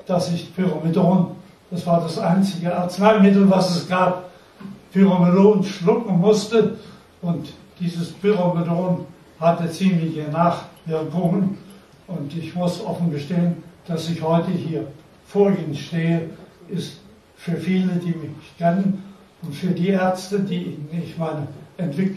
dass 0.06 0.30
ich 0.32 0.54
Pyromidon, 0.54 1.32
das 1.70 1.86
war 1.86 2.00
das 2.00 2.18
einzige 2.18 2.74
Arzneimittel, 2.74 3.48
was 3.50 3.74
es 3.76 3.88
gab, 3.88 4.30
Pyromidon 4.92 5.64
schlucken 5.64 6.18
musste 6.18 6.76
und 7.22 7.52
dieses 7.80 8.12
Pyromidon 8.12 9.06
hatte 9.40 9.70
ziemliche 9.70 10.24
Nachwirkungen 10.24 11.58
und 12.06 12.36
ich 12.36 12.54
muss 12.54 12.84
offen 12.84 13.10
gestehen, 13.10 13.62
dass 13.86 14.08
ich 14.10 14.22
heute 14.22 14.50
hier 14.50 14.86
vor 15.26 15.50
Ihnen 15.50 15.74
stehe, 15.74 16.30
ist 16.68 17.00
für 17.36 17.56
viele, 17.56 17.92
die 17.94 18.08
mich 18.08 18.56
kennen 18.58 19.02
und 19.42 19.54
für 19.54 19.68
die 19.68 19.88
Ärzte, 19.88 20.40
die 20.40 20.76
ich 20.90 21.16
meine, 21.16 21.46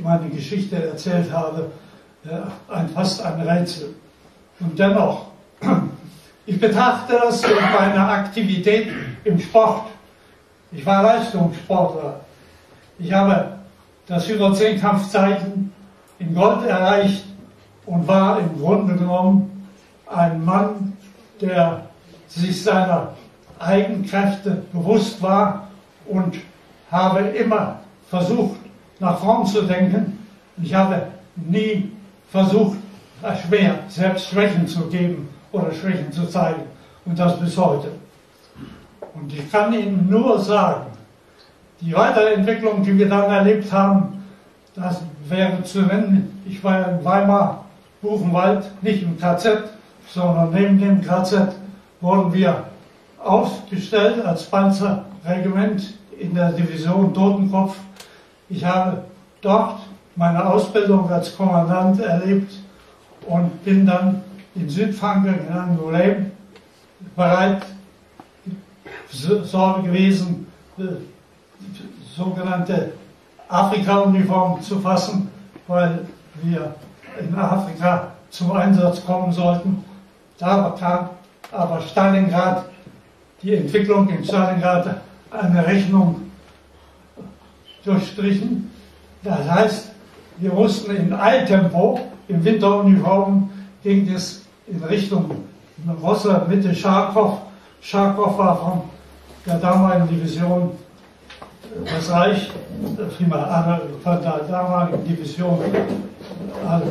meine 0.04 0.30
Geschichte 0.30 0.76
erzählt 0.76 1.32
habe, 1.32 1.72
ein, 2.68 2.90
fast 2.90 3.24
ein 3.24 3.42
Rätsel. 3.42 3.96
Und 4.60 4.78
dennoch, 4.78 5.28
ich 6.46 6.60
betrachte 6.60 7.14
das 7.14 7.44
als 7.44 7.56
meine 7.80 8.08
Aktivität 8.08 8.88
im 9.24 9.40
Sport. 9.40 9.88
Ich 10.72 10.86
war 10.86 11.04
Leistungssportler. 11.04 12.22
Ich 13.00 13.12
habe 13.12 13.58
das 14.08 14.28
Über-10-Kampfzeichen 14.28 15.71
in 16.22 16.36
Gold 16.36 16.66
erreicht 16.68 17.26
und 17.86 18.08
war 18.08 18.40
im 18.40 18.60
Grunde 18.60 18.94
genommen 18.94 19.68
ein 20.08 20.44
Mann, 20.46 20.94
der 21.40 21.86
sich 22.28 22.64
seiner 22.64 23.14
Eigenkräfte 23.60 24.64
bewusst 24.72 25.22
war 25.22 25.68
und 26.06 26.36
habe 26.92 27.20
immer 27.20 27.80
versucht, 28.10 28.60
nach 29.00 29.20
vorn 29.20 29.46
zu 29.46 29.64
denken. 29.64 30.20
Ich 30.62 30.74
habe 30.74 31.08
nie 31.36 31.92
versucht, 32.30 32.78
schwer 33.48 33.80
selbst 33.88 34.28
Schwächen 34.28 34.68
zu 34.68 34.88
geben 34.88 35.30
oder 35.52 35.72
Schwächen 35.72 36.12
zu 36.12 36.28
zeigen. 36.28 36.64
Und 37.06 37.18
das 37.18 37.40
bis 37.40 37.58
heute. 37.58 37.90
Und 39.16 39.34
ich 39.34 39.52
kann 39.52 39.74
Ihnen 39.74 40.08
nur 40.10 40.40
sagen, 40.40 40.86
die 41.80 41.94
Weiterentwicklung, 41.94 42.84
die 42.84 42.98
wir 42.98 43.10
dann 43.10 43.32
erlebt 43.32 43.72
haben, 43.72 44.21
das 44.76 45.02
wäre 45.28 45.64
zu 45.64 45.82
nennen, 45.82 46.42
ich 46.46 46.64
war 46.64 46.90
in 46.90 47.04
Weimar, 47.04 47.66
Buchenwald, 48.02 48.66
nicht 48.82 49.04
im 49.04 49.18
KZ, 49.20 49.64
sondern 50.08 50.52
neben 50.52 50.80
dem 50.80 51.02
KZ 51.02 51.54
wurden 52.00 52.34
wir 52.34 52.64
aufgestellt 53.20 54.26
als 54.26 54.44
Panzerregiment 54.46 55.94
in 56.18 56.34
der 56.34 56.52
Division 56.52 57.14
Totenkopf. 57.14 57.76
Ich 58.50 58.66
habe 58.66 59.04
dort 59.42 59.82
meine 60.16 60.46
Ausbildung 60.46 61.10
als 61.10 61.36
Kommandant 61.36 62.00
erlebt 62.00 62.54
und 63.28 63.64
bin 63.64 63.86
dann 63.86 64.24
in 64.56 64.70
Südfranken, 64.70 65.48
in 65.48 65.54
Angoulême, 65.54 66.32
bereit 67.16 67.64
so 69.10 69.82
gewesen, 69.84 70.48
äh, 70.78 70.84
sogenannte 72.16 72.94
Afrika-Uniform 73.52 74.62
zu 74.62 74.80
fassen, 74.80 75.30
weil 75.68 76.06
wir 76.42 76.74
in 77.20 77.36
Afrika 77.36 78.08
zum 78.30 78.52
Einsatz 78.54 79.06
kommen 79.06 79.32
sollten. 79.32 79.84
Da 80.38 80.76
kam 80.80 81.10
aber 81.52 81.82
Stalingrad, 81.82 82.66
die 83.44 83.56
Entwicklung 83.56 84.08
in 84.10 84.24
Stalingrad, 84.24 85.02
eine 85.32 85.66
Rechnung 85.66 86.32
durchstrichen. 87.84 88.72
Das 89.24 89.50
heißt, 89.50 89.92
wir 90.38 90.54
mussten 90.54 90.96
in 90.96 91.14
Eiltempo, 91.14 92.00
im 92.28 92.44
Winteruniform, 92.44 93.50
ging 93.84 94.10
es 94.12 94.46
in 94.68 94.82
Richtung 94.84 95.30
Rosse, 96.02 96.46
Mitte 96.48 96.74
Scharkow. 96.74 97.40
Scharkow 97.82 98.38
war 98.38 98.58
von 98.58 98.82
der 99.46 99.58
damaligen 99.58 100.08
Division 100.08 100.72
das 101.86 102.12
Reich, 102.12 102.52
prima, 103.18 103.80
von 104.04 104.22
der 104.22 104.42
damaligen 104.50 105.04
Division, 105.06 105.60
also, 106.68 106.86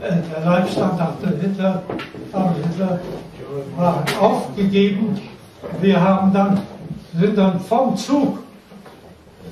der 0.00 0.44
Leibstandard 0.44 1.16
Hitler, 1.40 1.82
Hitler 2.24 3.00
waren 3.76 4.04
aufgegeben. 4.20 5.20
Wir 5.80 6.00
haben 6.00 6.32
dann, 6.32 6.60
sind 7.18 7.36
dann 7.36 7.60
vom 7.60 7.96
Zug, 7.96 8.38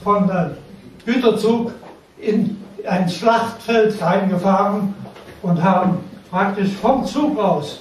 von 0.03 0.27
der 0.27 0.57
Güterzug 1.05 1.73
in 2.19 2.57
ein 2.87 3.09
Schlachtfeld 3.09 4.01
reingefahren 4.01 4.95
und 5.43 5.63
haben 5.63 5.99
praktisch 6.31 6.73
vom 6.73 7.05
Zug 7.05 7.39
aus 7.39 7.81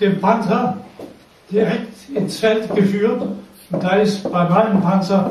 den 0.00 0.20
Panzer 0.20 0.76
direkt 1.50 2.10
ins 2.14 2.38
Feld 2.38 2.74
geführt. 2.74 3.22
Und 3.70 3.82
da 3.82 3.90
ist 3.96 4.30
bei 4.30 4.48
meinem 4.48 4.80
Panzer 4.80 5.30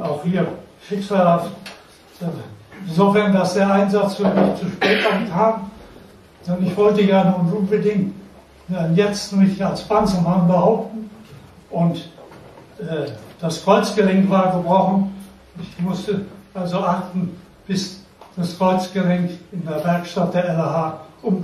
auch 0.00 0.22
hier 0.24 0.46
schicksalhaft, 0.88 1.50
insofern, 2.86 3.32
dass 3.32 3.54
der 3.54 3.70
Einsatz 3.70 4.16
für 4.16 4.28
mich 4.28 4.60
zu 4.60 4.66
spät 4.68 5.04
kam, 5.30 5.70
denn 6.46 6.66
ich 6.66 6.76
wollte 6.76 7.02
ja 7.02 7.24
nun 7.24 7.52
unbedingt 7.52 8.14
jetzt 8.94 9.32
mich 9.32 9.64
als 9.64 9.82
Panzermann 9.82 10.46
behaupten 10.46 11.10
und 11.70 11.96
äh, 12.78 13.10
das 13.40 13.64
Kreuzgelenk 13.64 14.28
war 14.28 14.52
gebrochen. 14.52 15.14
Ich 15.60 15.80
musste 15.80 16.26
also 16.54 16.80
achten, 16.80 17.36
bis 17.66 18.04
das 18.36 18.56
Kreuzgelenk 18.58 19.30
in 19.52 19.64
der 19.64 19.84
Werkstatt 19.84 20.34
der 20.34 20.54
LH 20.54 21.00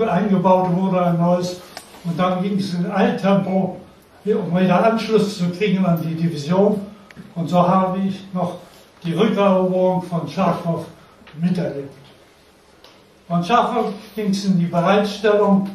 eingebaut 0.09 0.71
wurde, 0.73 1.05
ein 1.05 1.19
neues. 1.19 1.61
Und 2.05 2.19
dann 2.19 2.43
ging 2.43 2.59
es 2.59 2.75
in 2.75 2.91
Eiltempo, 2.91 3.77
um 4.33 4.59
wieder 4.59 4.85
Anschluss 4.85 5.39
zu 5.39 5.51
kriegen 5.51 5.85
an 5.85 6.01
die 6.03 6.15
Division. 6.15 6.81
Und 7.35 7.49
so 7.49 7.67
habe 7.67 7.99
ich 7.99 8.25
noch 8.33 8.57
die 9.05 9.13
Rückeroberung 9.13 10.03
von 10.03 10.27
Schafhoff 10.27 10.87
miterlebt. 11.41 11.93
Von 13.29 13.45
Schafhoff 13.45 13.93
ging 14.15 14.31
es 14.31 14.45
in 14.47 14.59
die 14.59 14.67
Bereitstellung 14.67 15.69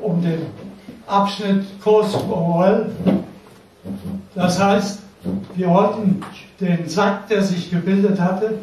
um 0.00 0.22
den 0.22 0.46
Abschnitt 1.06 1.64
Kurs 1.82 2.14
Orwell. 2.14 2.90
Das 4.34 4.62
heißt, 4.62 5.00
wir 5.54 5.68
wollten 5.68 6.22
den 6.60 6.88
Sack, 6.88 7.28
der 7.28 7.42
sich 7.42 7.70
gebildet 7.70 8.20
hatte, 8.20 8.58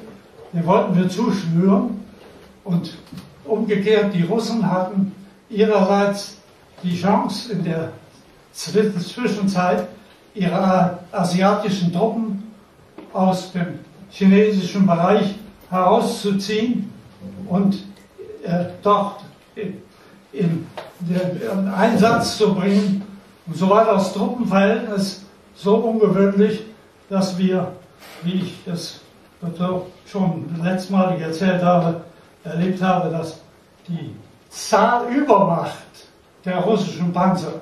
den 0.54 0.66
wollten 0.66 0.96
wir 0.96 1.10
zuschnüren 1.10 2.00
und 2.64 2.98
umgekehrt, 3.46 4.14
die 4.14 4.24
Russen 4.24 4.70
hatten 4.70 5.14
ihrerseits 5.50 6.38
die 6.84 7.00
Chance 7.00 7.54
in 7.54 7.64
der 7.64 7.90
Zwischenzeit 8.52 9.88
ihre 10.36 11.00
asiatischen 11.12 11.92
Truppen 11.94 12.52
aus 13.14 13.52
dem 13.52 13.80
chinesischen 14.10 14.86
Bereich 14.86 15.36
herauszuziehen 15.70 16.92
und 17.48 17.76
äh, 18.44 18.66
dort 18.82 19.22
in 20.32 20.68
den 21.00 21.70
Einsatz 21.70 22.38
zu 22.38 22.54
bringen. 22.56 23.04
Und 23.46 23.58
so 23.58 23.70
war 23.70 23.86
das 23.86 24.14
Truppenverhältnis 24.14 25.24
so 25.56 25.76
ungewöhnlich, 25.76 26.64
dass 27.10 27.38
wir, 27.38 27.72
wie 28.24 28.34
ich 28.34 28.68
es 28.68 29.02
schon 30.06 30.46
letztes 30.64 30.90
Mal 30.90 31.20
erzählt 31.22 31.62
habe, 31.62 32.02
erlebt 32.44 32.82
habe, 32.82 33.10
dass 33.10 33.40
die 33.88 34.16
Zahlübermacht 34.50 35.83
der 36.46 36.58
russischen 36.58 37.14
Panzer 37.14 37.62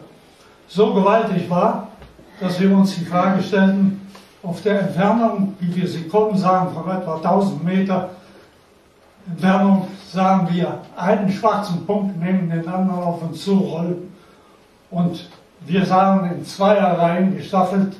so 0.68 0.94
gewaltig 0.94 1.50
war, 1.50 1.90
dass 2.40 2.60
wir 2.60 2.76
uns 2.76 2.96
die 2.96 3.06
Frage 3.06 3.44
stellten, 3.44 4.02
auf 4.44 4.62
der 4.64 4.82
Entfernung, 4.82 5.56
wie 5.60 5.76
wir 5.76 5.88
sie 5.88 6.08
kommen 6.08 6.36
sahen, 6.36 6.74
von 6.74 6.90
etwa 6.90 7.16
1000 7.16 7.64
Meter 7.64 8.10
Entfernung, 9.28 9.88
sahen 10.12 10.48
wir 10.52 10.80
einen 10.98 11.32
schwarzen 11.32 11.86
Punkt 11.86 12.18
neben 12.20 12.50
den 12.50 12.68
anderen 12.68 13.04
auf 13.04 13.22
uns 13.22 13.44
zurollen. 13.44 14.12
Und 14.90 15.30
wir 15.66 15.86
sahen 15.86 16.32
in 16.32 16.44
Zweierreihen 16.44 17.38
gestaffelt 17.38 17.96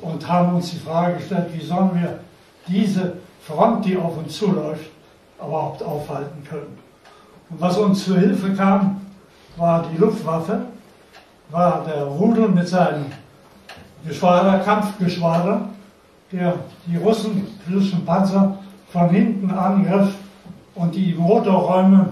und 0.00 0.28
haben 0.28 0.54
uns 0.54 0.70
die 0.70 0.78
Frage 0.78 1.16
gestellt, 1.16 1.48
wie 1.52 1.64
sollen 1.64 1.90
wir 1.94 2.20
diese 2.68 3.14
Front, 3.42 3.84
die 3.84 3.96
auf 3.96 4.16
uns 4.16 4.36
zuläuft, 4.36 4.90
überhaupt 5.38 5.82
aufhalten 5.82 6.44
können. 6.48 6.78
Und 7.50 7.60
was 7.60 7.76
uns 7.76 8.04
zu 8.04 8.16
Hilfe 8.16 8.54
kam, 8.54 9.01
war 9.56 9.86
die 9.90 9.98
Luftwaffe, 9.98 10.66
war 11.50 11.84
der 11.84 12.04
Rudel 12.04 12.48
mit 12.48 12.68
seinem 12.68 13.06
Geschwader, 14.06 14.58
Kampfgeschwader, 14.60 15.68
der 16.32 16.54
die 16.86 16.96
Russen, 16.96 17.46
russischen 17.70 18.04
Panzer 18.04 18.58
von 18.90 19.10
hinten 19.10 19.50
angriff 19.50 20.14
und 20.74 20.94
die 20.94 21.14
Motorräume 21.14 22.10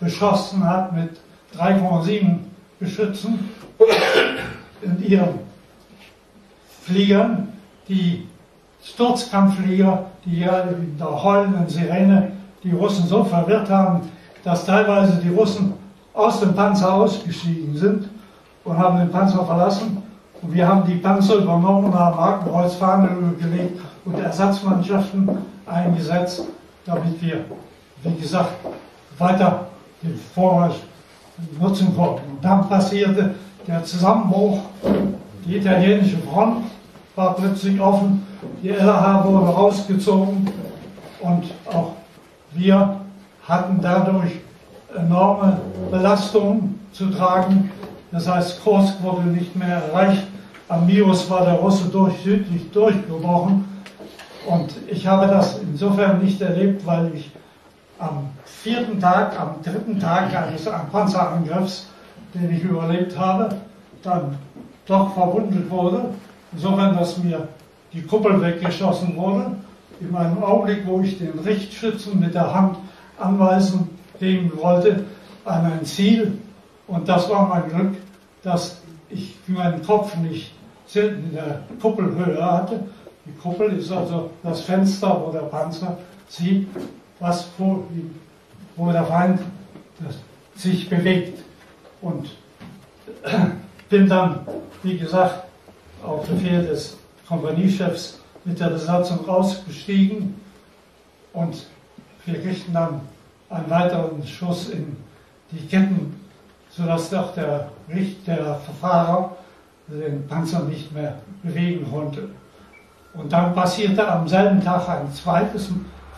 beschossen 0.00 0.64
hat 0.64 0.92
mit 0.92 1.10
3,7 1.58 2.38
Geschützen 2.78 3.50
in 4.82 5.02
ihren 5.02 5.40
Fliegern, 6.82 7.48
die 7.88 8.26
Sturzkampfflieger, 8.82 10.06
die 10.24 10.40
ja 10.40 10.60
in 10.60 10.96
der 10.98 11.22
heulenden 11.22 11.68
Sirene 11.68 12.32
die 12.62 12.72
Russen 12.72 13.06
so 13.06 13.24
verwirrt 13.24 13.68
haben, 13.68 14.02
dass 14.44 14.64
teilweise 14.64 15.16
die 15.16 15.30
Russen 15.30 15.74
aus 16.16 16.40
dem 16.40 16.54
Panzer 16.54 16.92
ausgestiegen 16.92 17.76
sind 17.76 18.08
und 18.64 18.78
haben 18.78 18.98
den 18.98 19.10
Panzer 19.10 19.44
verlassen. 19.44 20.02
Und 20.42 20.54
wir 20.54 20.66
haben 20.66 20.84
die 20.86 20.96
Panzer 20.96 21.36
übernommen 21.36 21.86
und 21.86 21.94
haben 21.94 22.18
Hakenkreuzfahnen 22.18 23.38
gelegt 23.38 23.80
und 24.04 24.18
Ersatzmannschaften 24.18 25.28
eingesetzt, 25.66 26.42
damit 26.84 27.20
wir, 27.20 27.44
wie 28.02 28.14
gesagt, 28.14 28.52
weiter 29.18 29.66
den 30.02 30.18
Vormarsch 30.34 30.76
nutzen 31.60 31.94
konnten. 31.94 32.22
Und 32.30 32.44
dann 32.44 32.68
passierte 32.68 33.34
der 33.66 33.84
Zusammenbruch. 33.84 34.60
Die 35.44 35.58
italienische 35.58 36.18
Front 36.18 36.64
war 37.14 37.34
plötzlich 37.34 37.80
offen, 37.80 38.26
die 38.62 38.70
LH 38.70 39.24
wurde 39.24 39.46
rausgezogen 39.46 40.50
und 41.20 41.44
auch 41.72 41.92
wir 42.52 42.96
hatten 43.46 43.80
dadurch 43.80 44.32
enorme 44.96 45.60
Belastungen 45.90 46.80
zu 46.92 47.10
tragen. 47.10 47.70
Das 48.12 48.28
heißt, 48.28 48.62
Kursk 48.62 49.02
wurde 49.02 49.28
nicht 49.28 49.54
mehr 49.56 49.82
erreicht. 49.88 50.24
Am 50.68 50.86
Mios 50.86 51.28
war 51.30 51.44
der 51.44 51.54
Russe 51.54 51.88
durch, 51.88 52.14
südlich 52.22 52.70
durchgebrochen. 52.72 53.64
Und 54.46 54.74
ich 54.88 55.06
habe 55.06 55.26
das 55.26 55.58
insofern 55.58 56.22
nicht 56.22 56.40
erlebt, 56.40 56.86
weil 56.86 57.12
ich 57.14 57.30
am 57.98 58.28
vierten 58.44 59.00
Tag, 59.00 59.38
am 59.40 59.56
dritten 59.62 59.98
Tag 59.98 60.34
eines 60.34 60.68
Panzerangriffs, 60.92 61.86
den 62.34 62.50
ich 62.54 62.62
überlebt 62.62 63.18
habe, 63.18 63.48
dann 64.02 64.36
doch 64.86 65.14
verwundet 65.14 65.70
wurde. 65.70 66.10
Insofern, 66.52 66.96
dass 66.96 67.18
mir 67.18 67.48
die 67.92 68.02
Kuppel 68.02 68.40
weggeschossen 68.40 69.16
wurde. 69.16 69.52
In 70.00 70.14
einem 70.14 70.42
Augenblick, 70.42 70.86
wo 70.86 71.00
ich 71.00 71.18
den 71.18 71.38
Richtschützen 71.38 72.20
mit 72.20 72.34
der 72.34 72.54
Hand 72.54 72.76
anweisen 73.18 73.95
geben 74.18 74.52
wollte 74.56 75.04
an 75.44 75.64
ein 75.66 75.84
Ziel. 75.84 76.38
Und 76.86 77.08
das 77.08 77.28
war 77.28 77.48
mein 77.48 77.68
Glück, 77.68 77.96
dass 78.42 78.80
ich 79.10 79.36
meinen 79.46 79.82
Kopf 79.82 80.16
nicht 80.16 80.52
in 80.94 81.32
der 81.34 81.62
Kuppelhöhe 81.80 82.42
hatte. 82.42 82.80
Die 83.24 83.32
Kuppel 83.32 83.72
ist 83.72 83.90
also 83.90 84.30
das 84.42 84.60
Fenster, 84.62 85.20
wo 85.24 85.32
der 85.32 85.40
Panzer 85.40 85.98
sieht, 86.28 86.68
was, 87.18 87.48
wo, 87.58 87.84
wo 88.76 88.92
der 88.92 89.04
Feind 89.04 89.40
sich 90.54 90.88
bewegt. 90.88 91.42
Und 92.00 92.30
bin 93.88 94.08
dann, 94.08 94.40
wie 94.82 94.96
gesagt, 94.96 95.44
auf 96.04 96.26
Befehl 96.28 96.64
des 96.64 96.96
Kompaniechefs 97.26 98.20
mit 98.44 98.60
der 98.60 98.68
Besatzung 98.68 99.24
rausgestiegen 99.24 100.34
und 101.32 101.66
wir 102.24 102.40
kriegten 102.40 102.72
dann 102.72 103.00
einen 103.50 103.70
weiteren 103.70 104.26
Schuss 104.26 104.70
in 104.70 104.96
die 105.50 105.66
Ketten, 105.66 106.20
sodass 106.70 107.10
doch 107.10 107.34
der, 107.34 107.68
der 108.26 108.60
Fahrer 108.80 109.36
den 109.88 110.26
Panzer 110.26 110.64
nicht 110.64 110.92
mehr 110.92 111.14
bewegen 111.42 111.88
konnte. 111.90 112.28
Und 113.14 113.32
dann 113.32 113.54
passierte 113.54 114.06
am 114.06 114.26
selben 114.28 114.62
Tag 114.62 114.88
ein 114.88 115.10
zweites 115.12 115.70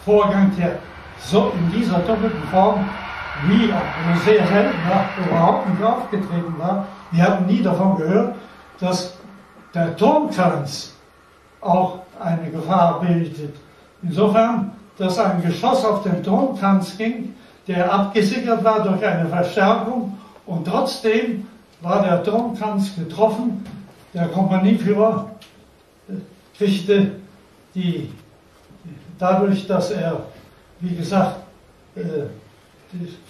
Vorgang, 0.04 0.50
der 0.58 0.78
so 1.20 1.52
in 1.56 1.70
dieser 1.72 1.98
doppelten 2.00 2.42
Form 2.50 2.88
nie, 3.46 3.70
also 3.72 4.24
sehr 4.24 4.46
selten 4.46 4.78
war, 4.88 5.04
überhaupt 5.24 5.68
nicht 5.68 5.82
aufgetreten 5.82 6.54
war. 6.58 6.86
Wir 7.10 7.24
hatten 7.24 7.46
nie 7.46 7.62
davon 7.62 7.96
gehört, 7.96 8.34
dass 8.80 9.14
der 9.74 9.96
Turmkranz 9.96 10.94
auch 11.60 12.00
eine 12.18 12.50
Gefahr 12.50 13.00
bildet. 13.00 13.54
Insofern, 14.02 14.72
dass 14.98 15.18
ein 15.18 15.42
Geschoss 15.42 15.84
auf 15.84 16.02
den 16.02 16.22
Turmkranz 16.22 16.96
ging, 16.98 17.34
der 17.66 17.92
abgesichert 17.92 18.64
war 18.64 18.82
durch 18.82 19.04
eine 19.04 19.28
Verstärkung 19.28 20.18
und 20.46 20.66
trotzdem 20.66 21.46
war 21.80 22.02
der 22.02 22.22
Turmkranz 22.22 22.96
getroffen. 22.96 23.64
Der 24.12 24.26
Kompanieführer 24.28 25.30
kriegte 26.56 27.12
die, 27.74 28.10
dadurch, 29.18 29.66
dass 29.66 29.90
er, 29.90 30.24
wie 30.80 30.96
gesagt, 30.96 31.36
äh, 31.94 32.00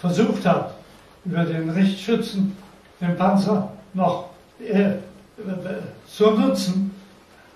versucht 0.01 0.47
hat, 0.47 0.75
über 1.25 1.45
den 1.45 1.69
Richtschützen 1.71 2.57
den 3.01 3.17
Panzer 3.17 3.71
noch 3.93 4.31
äh, 4.61 4.93
zu 6.07 6.31
nutzen, 6.31 6.95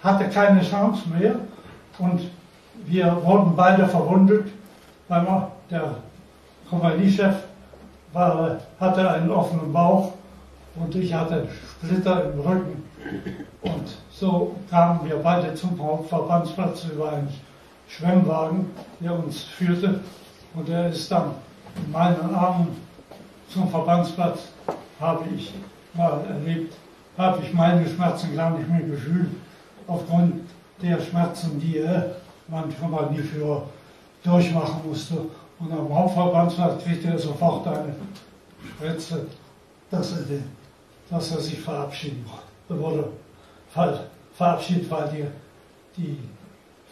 hatte 0.03 0.29
keine 0.29 0.63
Chance 0.63 1.03
mehr 1.09 1.37
und 1.99 2.23
wir 2.87 3.17
wurden 3.25 3.55
beide 3.57 3.87
verwundet, 3.87 4.49
weil 5.09 5.27
der 5.71 5.97
Kompaniechef 6.69 7.35
war, 8.13 8.59
hatte 8.81 9.11
einen 9.11 9.31
offenen 9.31 9.73
Bauch 9.73 10.13
und 10.77 10.95
ich 10.95 11.13
hatte 11.13 11.49
Splitter 11.81 12.33
im 12.33 12.41
Rücken. 12.41 12.85
Und 13.63 13.97
so 14.11 14.57
kamen 14.71 15.01
wir 15.05 15.17
beide 15.17 15.55
zum 15.55 15.79
Hauptverbandsplatz 15.83 16.85
über 16.85 17.13
einen 17.13 17.29
Schwemmwagen, 17.89 18.71
der 19.01 19.13
uns 19.19 19.43
führte. 19.43 20.01
Und 20.55 20.69
er 20.69 20.89
ist 20.89 21.11
dann 21.11 21.33
in 21.77 21.91
meinen 21.91 22.35
Armen 22.35 22.69
zum 23.49 23.69
Verbandsplatz, 23.69 24.49
habe 25.01 25.25
ich 25.37 25.53
mal 25.95 26.21
erlebt, 26.29 26.75
habe 27.19 27.43
ich 27.43 27.53
meine 27.53 27.87
Schmerzen 27.87 28.35
gar 28.35 28.51
nicht 28.57 28.69
mehr 28.69 28.83
gefühlt, 28.83 29.31
aufgrund 29.87 30.49
der 30.81 31.01
Schmerzen, 31.01 31.61
die 31.61 31.79
er 31.79 32.17
manchmal 32.49 33.11
nie 33.11 33.19
für 33.19 33.63
durchmachen 34.23 34.89
musste. 34.89 35.15
Und 35.59 35.73
am 35.73 35.95
Hauptverbandsplatz 35.95 36.83
kriegte 36.83 37.09
er 37.09 37.19
sofort 37.19 37.67
eine 37.67 37.95
Spritze, 38.69 39.27
dass 39.91 40.13
er, 40.13 40.23
den, 40.23 40.45
dass 41.11 41.31
er 41.31 41.41
sich 41.41 41.61
verabschieden 41.61 42.25
wurde. 42.69 43.09
Verabschiedet, 44.35 44.91
weil 44.91 45.09
die, 45.11 46.01
die 46.01 46.19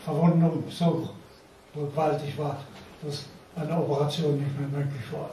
Verwundung 0.04 0.62
so 0.70 1.08
gewaltig 1.74 2.36
war, 2.38 2.56
dass 3.02 3.24
eine 3.56 3.76
Operation 3.76 4.38
nicht 4.38 4.58
mehr 4.58 4.68
möglich 4.68 5.12
war. 5.12 5.30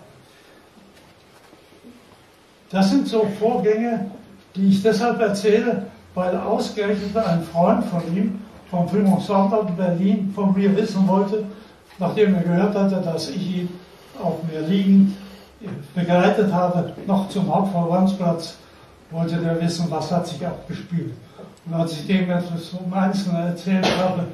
Das 2.70 2.90
sind 2.90 3.08
so 3.08 3.26
Vorgänge, 3.40 4.12
die 4.56 4.70
ich 4.70 4.82
deshalb 4.82 5.22
erzähle, 5.22 5.88
weil 6.14 6.36
ausgerechnet 6.38 7.16
ein 7.16 7.44
Freund 7.44 7.86
von 7.86 8.02
ihm 8.16 8.40
vom 8.70 8.88
Filmungsort 8.88 9.70
in 9.70 9.76
Berlin 9.76 10.32
von 10.36 10.54
mir 10.54 10.76
wissen 10.76 11.08
wollte, 11.08 11.46
nachdem 12.00 12.36
er 12.36 12.44
gehört 12.44 12.76
hatte, 12.76 13.02
dass 13.02 13.30
ich 13.30 13.58
ihn 13.58 13.70
auf 14.22 14.36
mir 14.44 14.62
liegend 14.62 15.16
begleitet 15.96 16.52
habe, 16.52 16.94
noch 17.06 17.30
zum 17.30 17.54
Hauptverbandsplatz, 17.54 18.58
wollte 19.12 19.38
der 19.38 19.60
wissen, 19.62 19.88
was 19.90 20.12
hat 20.12 20.28
sich 20.28 20.46
abgespielt. 20.46 21.14
Und 21.66 21.74
als 21.74 21.94
ich 21.94 22.08
dem 22.08 22.30
etwas 22.30 22.74
im 22.74 22.94
Einzelnen 22.94 23.48
erzählt 23.48 23.88
habe 23.98 24.26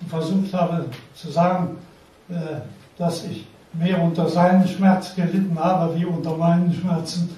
und 0.00 0.08
versucht 0.08 0.52
habe 0.52 0.86
zu 1.14 1.30
sagen, 1.30 1.76
äh, 2.28 2.34
dass 2.98 3.24
ich 3.24 3.46
mehr 3.72 4.02
unter 4.02 4.28
seinen 4.28 4.66
Schmerz 4.66 5.14
gelitten 5.14 5.58
habe, 5.58 5.96
wie 5.96 6.04
unter 6.04 6.36
meinen 6.36 6.72
Schmerzen, 6.72 7.30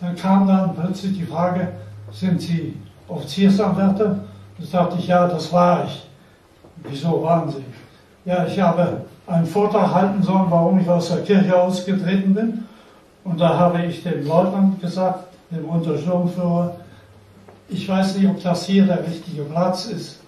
dann 0.00 0.16
kam 0.16 0.46
dann 0.46 0.74
plötzlich 0.74 1.16
die 1.18 1.24
Frage, 1.24 1.68
sind 2.12 2.40
Sie 2.40 2.76
Offiziersanwärter? 3.08 4.24
Da 4.58 4.64
sagte 4.64 4.96
ich, 4.98 5.08
ja, 5.08 5.26
das 5.26 5.52
war 5.52 5.84
ich. 5.84 6.06
Wieso 6.88 7.22
waren 7.22 7.50
Sie? 7.50 7.64
Ja, 8.24 8.46
ich 8.46 8.60
habe 8.60 9.04
einen 9.26 9.46
Vortrag 9.46 9.92
halten 9.92 10.22
sollen, 10.22 10.46
warum 10.48 10.78
ich 10.78 10.88
aus 10.88 11.08
der 11.08 11.22
Kirche 11.22 11.56
ausgetreten 11.56 12.34
bin. 12.34 12.64
Und 13.24 13.40
da 13.40 13.58
habe 13.58 13.82
ich 13.84 14.02
dem 14.02 14.26
Leutnant 14.26 14.80
gesagt, 14.80 15.28
dem 15.50 15.64
Untersturmführer, 15.64 16.76
ich 17.68 17.88
weiß 17.88 18.16
nicht, 18.16 18.28
ob 18.28 18.42
das 18.42 18.66
hier 18.66 18.84
der 18.84 19.06
richtige 19.06 19.42
Platz 19.44 19.86
ist. 19.86 20.20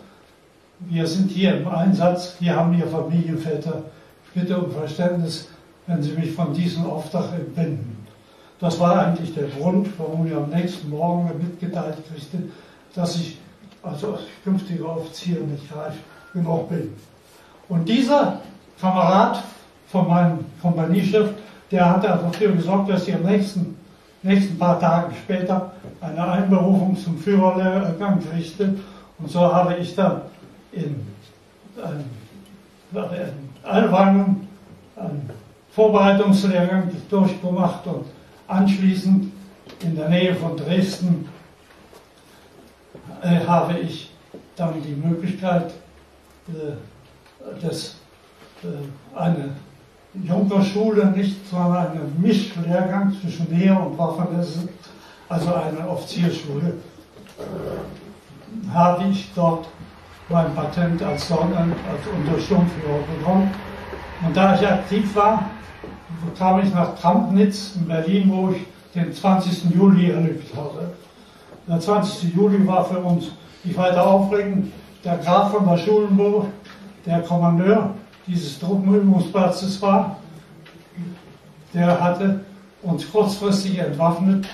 Wir 0.80 1.06
sind 1.06 1.30
hier 1.30 1.56
im 1.58 1.68
Einsatz, 1.68 2.36
wir 2.40 2.56
haben 2.56 2.74
hier 2.74 2.86
Familienväter. 2.86 3.82
Ich 4.26 4.40
bitte 4.40 4.58
um 4.58 4.70
Verständnis, 4.70 5.48
wenn 5.86 6.02
Sie 6.02 6.12
mich 6.12 6.32
von 6.32 6.52
diesem 6.52 6.86
Auftrag 6.86 7.32
entbinden. 7.32 8.06
Das 8.58 8.80
war 8.80 8.98
eigentlich 9.06 9.34
der 9.34 9.48
Grund, 9.48 9.88
warum 9.98 10.26
ich 10.26 10.34
am 10.34 10.48
nächsten 10.48 10.88
Morgen 10.88 11.30
mitgeteilt 11.38 11.96
kriegte, 12.08 12.48
dass 12.94 13.16
ich 13.16 13.38
also 13.86 14.18
künftiger 14.44 14.96
Offizier 14.96 15.40
nicht 15.40 15.74
reif 15.74 15.94
genug 16.32 16.68
bin. 16.68 16.92
Und 17.68 17.88
dieser 17.88 18.40
Kamerad 18.80 19.42
von 19.88 20.08
meinem 20.08 20.38
Kompaniechef, 20.60 21.30
der 21.70 21.90
hat 21.90 22.04
dafür 22.04 22.52
gesorgt, 22.52 22.90
dass 22.90 23.08
ich 23.08 23.14
am 23.14 23.22
nächsten, 23.22 23.76
nächsten 24.22 24.58
paar 24.58 24.78
Tagen 24.78 25.14
später 25.14 25.72
eine 26.00 26.28
Einberufung 26.28 26.96
zum 26.96 27.18
Führerlehrgang 27.18 28.20
kriegte. 28.30 28.76
Und 29.18 29.30
so 29.30 29.40
habe 29.40 29.76
ich 29.76 29.94
dann 29.94 30.22
in, 30.72 31.06
in 31.76 33.00
Allwangen 33.62 34.48
einen 34.96 35.30
Vorbereitungslehrgang 35.70 36.90
durchgemacht 37.10 37.86
und 37.86 38.04
anschließend 38.48 39.32
in 39.80 39.96
der 39.96 40.08
Nähe 40.08 40.34
von 40.34 40.56
Dresden 40.56 41.28
äh, 43.22 43.46
habe 43.46 43.78
ich 43.78 44.10
dann 44.56 44.74
die 44.82 44.94
Möglichkeit, 44.94 45.72
äh, 46.48 46.72
das, 47.60 47.96
äh, 48.62 49.18
eine 49.18 49.50
Junkerschule, 50.14 51.06
nicht 51.06 51.48
sondern 51.48 51.90
einen 51.92 52.16
Mischlehrgang 52.18 53.14
zwischen 53.20 53.46
Heer 53.48 53.80
und 53.80 53.98
Waffenwesen, 53.98 54.68
also 55.28 55.54
eine 55.54 55.88
Offizierschule, 55.88 56.74
habe 58.72 59.04
ich 59.10 59.30
dort 59.34 59.66
mein 60.28 60.54
Patent 60.54 61.02
als 61.02 61.28
Sonnenland, 61.28 61.74
als 61.90 62.06
Untersturmführer 62.06 62.98
bekommen. 63.18 63.50
Und 64.24 64.36
da 64.36 64.54
ich 64.54 64.66
aktiv 64.66 65.14
war, 65.14 65.50
kam 66.38 66.60
ich 66.60 66.72
nach 66.72 66.98
Trampnitz 66.98 67.72
in 67.76 67.86
Berlin, 67.86 68.30
wo 68.32 68.50
ich 68.50 68.66
den 68.94 69.12
20. 69.12 69.74
Juli 69.74 70.10
erlebt 70.10 70.56
habe. 70.56 70.92
Der 71.68 71.80
20. 71.80 72.34
Juli 72.34 72.64
war 72.66 72.84
für 72.84 72.98
uns 73.00 73.32
nicht 73.64 73.76
weiter 73.76 74.06
aufregend. 74.06 74.72
Der 75.04 75.18
Graf 75.18 75.52
von 75.52 75.66
der 75.66 75.76
Schulenburg, 75.76 76.46
der 77.04 77.22
Kommandeur 77.22 77.90
dieses 78.26 78.58
Truppenübungsplatzes 78.60 79.82
war, 79.82 80.16
der 81.74 82.00
hatte 82.00 82.40
uns 82.82 83.10
kurzfristig 83.10 83.78
entwaffnet. 83.78 84.46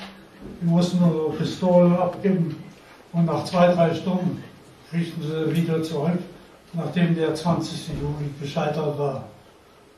Wir 0.60 0.70
mussten 0.70 1.02
unsere 1.02 1.30
Pistole 1.30 1.98
abgeben 1.98 2.56
und 3.12 3.26
nach 3.26 3.44
zwei, 3.44 3.68
drei 3.68 3.94
Stunden 3.94 4.42
kriegten 4.90 5.22
sie 5.22 5.54
wieder 5.54 5.82
zurück, 5.82 6.18
nachdem 6.72 7.14
der 7.14 7.34
20. 7.34 7.88
Juli 7.88 8.30
gescheitert 8.40 8.98
war. 8.98 9.24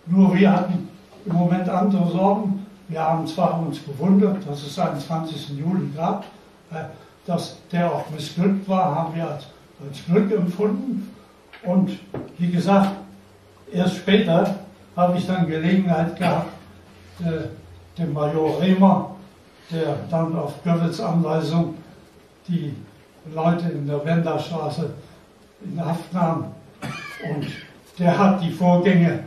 Nur 0.06 0.34
wir 0.34 0.52
hatten 0.52 0.88
im 1.24 1.32
Moment 1.32 1.68
andere 1.68 2.10
Sorgen. 2.10 2.66
Wir 2.88 3.00
haben 3.00 3.26
zwar 3.26 3.60
uns 3.60 3.84
gewundert, 3.84 4.46
dass 4.46 4.62
es 4.62 4.78
einen 4.78 5.00
20. 5.00 5.50
Juli 5.50 5.88
gab, 5.96 6.24
dass 7.26 7.56
der 7.72 7.92
auch 7.92 8.08
missglückt 8.10 8.68
war, 8.68 8.94
haben 8.94 9.14
wir 9.14 9.28
als, 9.28 9.46
als 9.86 10.04
Glück 10.06 10.30
empfunden. 10.32 11.14
Und 11.62 11.98
wie 12.38 12.50
gesagt, 12.50 12.90
erst 13.72 13.96
später 13.96 14.56
habe 14.96 15.18
ich 15.18 15.26
dann 15.26 15.46
Gelegenheit 15.46 16.16
gehabt, 16.16 16.52
äh, 17.20 17.48
dem 17.98 18.12
Major 18.12 18.60
Rehmer, 18.60 19.14
der 19.70 19.96
dann 20.10 20.36
auf 20.36 20.62
Goebbels 20.62 21.00
Anweisung 21.00 21.74
die 22.48 22.74
Leute 23.34 23.68
in 23.70 23.86
der 23.86 24.04
Wenderstraße 24.04 24.90
in 25.64 25.84
Haft 25.84 26.12
nahm. 26.12 26.52
Und 27.30 27.46
der 27.98 28.18
hat 28.18 28.42
die 28.42 28.50
Vorgänge 28.50 29.20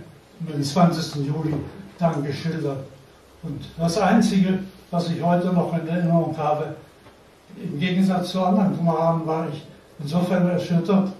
am 0.53 0.61
20. 0.61 1.25
Juli 1.25 1.53
dann 1.97 2.23
geschildert. 2.23 2.85
Und 3.43 3.61
das 3.77 3.97
Einzige, 3.97 4.59
was 4.91 5.09
ich 5.09 5.21
heute 5.21 5.47
noch 5.47 5.73
in 5.73 5.88
Erinnerung 5.88 6.38
habe, 6.38 6.75
im 7.63 7.79
Gegensatz 7.79 8.29
zu 8.29 8.43
anderen 8.43 8.75
Kameraden 8.77 9.25
war 9.25 9.47
ich 9.49 9.65
insofern 9.99 10.49
erschüttert, 10.49 11.11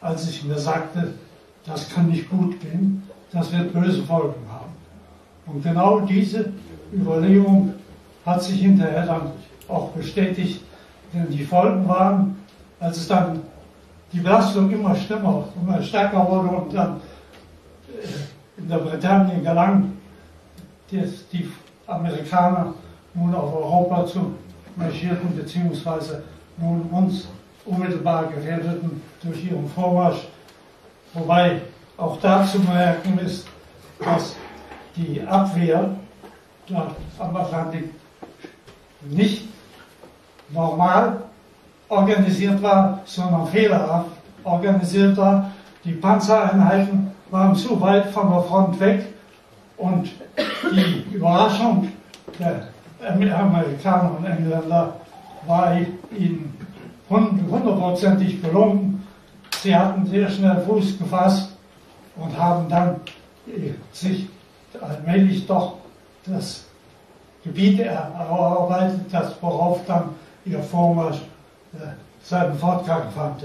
als 0.00 0.28
ich 0.28 0.44
mir 0.44 0.58
sagte, 0.58 1.14
das 1.66 1.88
kann 1.88 2.08
nicht 2.08 2.28
gut 2.28 2.60
gehen, 2.60 3.02
das 3.32 3.52
wird 3.52 3.72
böse 3.72 4.02
Folgen 4.02 4.40
haben. 4.50 4.72
Und 5.46 5.62
genau 5.62 6.00
diese 6.00 6.52
Überlegung 6.92 7.74
hat 8.24 8.42
sich 8.42 8.60
hinterher 8.60 9.06
dann 9.06 9.32
auch 9.68 9.90
bestätigt, 9.90 10.62
denn 11.12 11.28
die 11.30 11.44
Folgen 11.44 11.86
waren, 11.88 12.36
als 12.80 12.98
es 12.98 13.08
dann 13.08 13.40
die 14.12 14.20
Belastung 14.20 14.70
immer 14.70 14.94
schlimmer, 14.94 15.44
immer 15.60 15.82
stärker 15.82 16.28
wurde 16.28 16.48
und 16.48 16.74
dann 16.74 17.00
äh, 17.88 18.60
in 18.60 18.68
der 18.68 18.78
Britannien 18.78 19.42
gelang, 19.42 19.92
dass 20.90 21.28
die 21.32 21.48
Amerikaner 21.86 22.74
nun 23.14 23.34
auf 23.34 23.54
Europa 23.54 24.06
zu 24.06 24.34
marschierten, 24.76 25.36
beziehungsweise 25.36 26.22
nun 26.56 26.82
uns 26.90 27.28
unmittelbar 27.64 28.26
gefährdeten 28.26 29.02
durch 29.22 29.44
ihren 29.44 29.68
Vormarsch. 29.68 30.26
Wobei 31.14 31.60
auch 31.96 32.18
da 32.20 32.44
zu 32.44 32.58
merken 32.60 33.18
ist, 33.18 33.46
dass 34.00 34.34
die 34.96 35.22
Abwehr 35.22 35.90
dort 36.66 36.94
am 37.18 37.36
Atlantik 37.36 37.90
nicht 39.02 39.48
normal 40.50 41.22
organisiert 41.88 42.62
war, 42.62 43.00
sondern 43.04 43.46
fehlerhaft 43.46 44.10
organisiert 44.44 45.16
war. 45.16 45.50
Die 45.84 45.92
Panzereinheiten 45.92 47.10
waren 47.30 47.54
zu 47.54 47.80
weit 47.80 48.06
von 48.06 48.30
der 48.30 48.42
Front 48.42 48.80
weg 48.80 49.06
und 49.76 50.10
die 50.70 51.14
Überraschung 51.14 51.88
der 52.38 52.68
Amerikaner 53.04 54.16
und 54.16 54.24
Engländer 54.24 54.94
war 55.46 55.76
ihnen 56.16 56.56
hundertprozentig 57.08 58.42
gelungen. 58.42 59.06
Sie 59.60 59.74
hatten 59.74 60.06
sehr 60.06 60.28
schnell 60.30 60.60
Fuß 60.62 60.98
gefasst 60.98 61.56
und 62.16 62.36
haben 62.38 62.68
dann 62.68 63.00
äh, 63.46 63.72
sich 63.92 64.28
allmählich 64.80 65.46
doch 65.46 65.78
das 66.26 66.64
Gebiet 67.44 67.80
erarbeitet, 67.80 69.00
das 69.10 69.34
worauf 69.40 69.80
dann 69.86 70.10
ihr 70.44 70.60
Vormarsch 70.60 71.18
äh, 71.74 71.86
seinen 72.22 72.56
Fortgang 72.56 73.10
fand. 73.10 73.44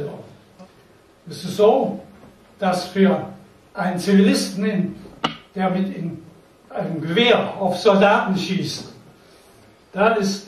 Es 1.30 1.44
ist 1.44 1.58
so, 1.58 2.00
dass 2.60 2.86
für 2.86 3.26
einen 3.74 4.00
Zivilisten, 4.00 4.96
der 5.56 5.70
mit 5.72 5.96
einem 6.70 7.02
Gewehr 7.02 7.54
auf 7.60 7.78
Soldaten 7.78 8.38
schießt, 8.38 8.94
da 9.92 10.10
ist 10.10 10.48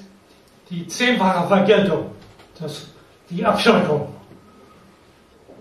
die 0.69 0.87
zehnfache 0.87 1.47
Vergeltung, 1.47 2.11
das, 2.59 2.87
die 3.29 3.45
Abschreckung. 3.45 4.07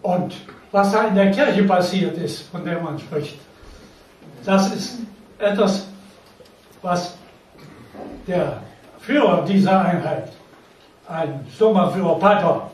Und 0.03 0.35
was 0.71 0.93
da 0.93 1.05
in 1.05 1.15
der 1.15 1.31
Kirche 1.31 1.65
passiert 1.65 2.17
ist, 2.19 2.43
von 2.51 2.65
der 2.65 2.81
man 2.81 2.99
spricht, 2.99 3.39
das 4.45 4.73
ist 4.75 4.99
etwas, 5.39 5.87
was 6.83 7.17
der 8.27 8.63
Führer 9.01 9.45
dieser 9.45 9.81
Einheit, 9.81 10.33
ein 11.09 11.47
Sturmführer 11.55 12.19
Pater, 12.19 12.71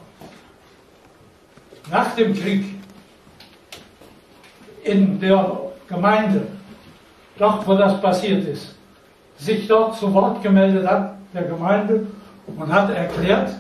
nach 1.91 2.15
dem 2.15 2.35
Krieg 2.35 2.65
in 4.83 5.21
der 5.21 5.59
Gemeinde, 5.89 6.47
dort 7.39 7.67
wo 7.67 7.75
das 7.75 8.01
passiert 8.01 8.47
ist, 8.47 8.74
sich 9.39 9.67
dort 9.67 9.97
zu 9.97 10.13
Wort 10.15 10.43
gemeldet 10.43 10.87
hat, 10.87 11.15
der 11.33 11.43
Gemeinde, 11.43 12.07
und 12.47 12.73
hat 12.73 12.91
erklärt, 12.91 13.51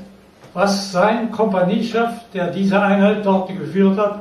was 0.52 0.92
sein 0.92 1.30
Kompaniechef, 1.30 2.10
der 2.32 2.48
diese 2.48 2.80
Einheit 2.80 3.24
dort 3.26 3.48
geführt 3.48 3.98
hat, 3.98 4.20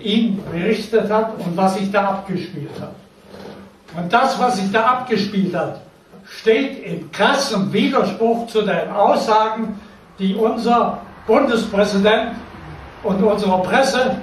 ihm 0.00 0.40
berichtet 0.50 1.10
hat 1.10 1.32
und 1.38 1.56
was 1.56 1.74
sich 1.74 1.90
da 1.90 2.02
abgespielt 2.10 2.70
hat. 2.80 2.94
Und 3.96 4.12
das, 4.12 4.38
was 4.38 4.56
sich 4.56 4.70
da 4.70 4.84
abgespielt 4.84 5.54
hat, 5.54 5.80
steht 6.24 6.84
in 6.84 7.10
krassem 7.10 7.72
Widerspruch 7.72 8.46
zu 8.46 8.62
den 8.62 8.90
Aussagen, 8.90 9.80
die 10.18 10.34
unser 10.34 10.98
Bundespräsident 11.26 12.32
und 13.02 13.22
unsere 13.22 13.60
Presse 13.62 14.16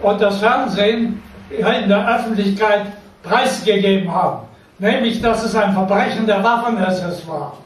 und 0.00 0.20
das 0.20 0.38
Fernsehen 0.38 1.22
in 1.50 1.88
der 1.88 2.08
Öffentlichkeit 2.08 2.86
preisgegeben 3.22 4.12
haben. 4.12 4.43
Nämlich, 4.78 5.22
dass 5.22 5.44
es 5.44 5.54
ein 5.54 5.72
Verbrechen 5.72 6.26
der 6.26 6.42
Waffen-SS 6.42 7.26
war. 7.28 7.58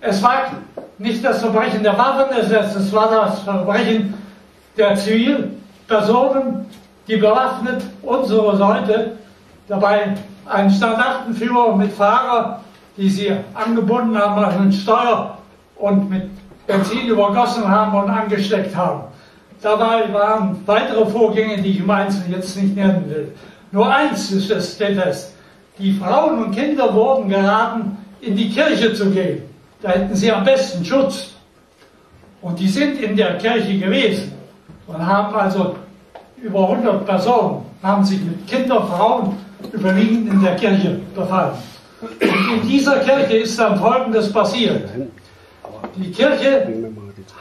Es 0.00 0.22
war 0.22 0.52
nicht 0.98 1.24
das 1.24 1.40
Verbrechen 1.40 1.82
der 1.82 1.96
Waffen-SS, 1.96 2.76
es 2.76 2.92
war 2.92 3.10
das 3.10 3.40
Verbrechen 3.40 4.14
der 4.76 4.94
Zivilpersonen, 4.94 6.66
die 7.08 7.16
bewaffnet 7.16 7.82
unsere 8.02 8.56
Leute, 8.56 9.12
dabei 9.68 10.14
einen 10.46 10.70
Standartenführer 10.70 11.74
mit 11.74 11.92
Fahrer, 11.92 12.60
die 12.96 13.08
sie 13.08 13.32
angebunden 13.54 14.16
haben 14.18 14.44
an 14.44 14.58
den 14.58 14.72
Steuer 14.72 15.38
und 15.76 16.10
mit 16.10 16.30
Benzin 16.66 17.08
übergossen 17.08 17.68
haben 17.68 17.96
und 17.98 18.10
angesteckt 18.10 18.74
haben. 18.74 19.04
Dabei 19.62 20.12
waren 20.12 20.62
weitere 20.66 21.06
Vorgänge, 21.06 21.62
die 21.62 21.70
ich 21.70 21.80
im 21.80 21.90
Einzelnen 21.90 22.32
jetzt 22.32 22.56
nicht 22.56 22.76
nennen 22.76 23.08
will. 23.08 23.34
Nur 23.72 23.92
eins 23.92 24.30
ist 24.30 24.50
es, 24.50 24.74
steht 24.74 25.00
fest. 25.00 25.35
Die 25.78 25.92
Frauen 25.92 26.44
und 26.44 26.54
Kinder 26.54 26.92
wurden 26.94 27.28
geraten, 27.28 27.98
in 28.20 28.36
die 28.36 28.50
Kirche 28.50 28.94
zu 28.94 29.10
gehen. 29.10 29.42
Da 29.82 29.90
hätten 29.90 30.16
sie 30.16 30.32
am 30.32 30.44
besten 30.44 30.84
Schutz. 30.84 31.34
Und 32.40 32.58
die 32.58 32.68
sind 32.68 33.00
in 33.00 33.16
der 33.16 33.36
Kirche 33.38 33.78
gewesen 33.78 34.32
und 34.86 35.04
haben 35.04 35.34
also 35.34 35.76
über 36.40 36.68
100 36.70 37.04
Personen, 37.04 37.62
haben 37.82 38.04
sich 38.04 38.20
mit 38.20 38.46
Kindern, 38.46 38.86
Frauen 38.88 39.36
überwiegend 39.72 40.32
in 40.32 40.42
der 40.42 40.56
Kirche 40.56 41.00
befallen. 41.14 41.56
Und 42.00 42.62
in 42.62 42.68
dieser 42.68 43.00
Kirche 43.00 43.38
ist 43.38 43.58
dann 43.58 43.78
Folgendes 43.78 44.32
passiert. 44.32 44.88
Die 45.96 46.10
Kirche 46.10 46.68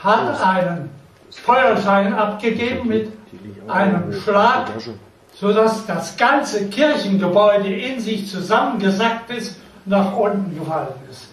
hat 0.04 0.42
einen 0.42 0.90
Feuerschein 1.30 2.14
abgegeben 2.14 2.88
mit 2.88 3.12
einem 3.68 4.14
Schlag, 4.14 4.72
sodass 5.40 5.86
das 5.86 6.16
ganze 6.16 6.68
Kirchengebäude 6.68 7.68
in 7.74 8.00
sich 8.00 8.28
zusammengesackt 8.28 9.30
ist 9.32 9.60
und 9.86 9.92
nach 9.92 10.16
unten 10.16 10.58
gefallen 10.58 10.94
ist. 11.10 11.30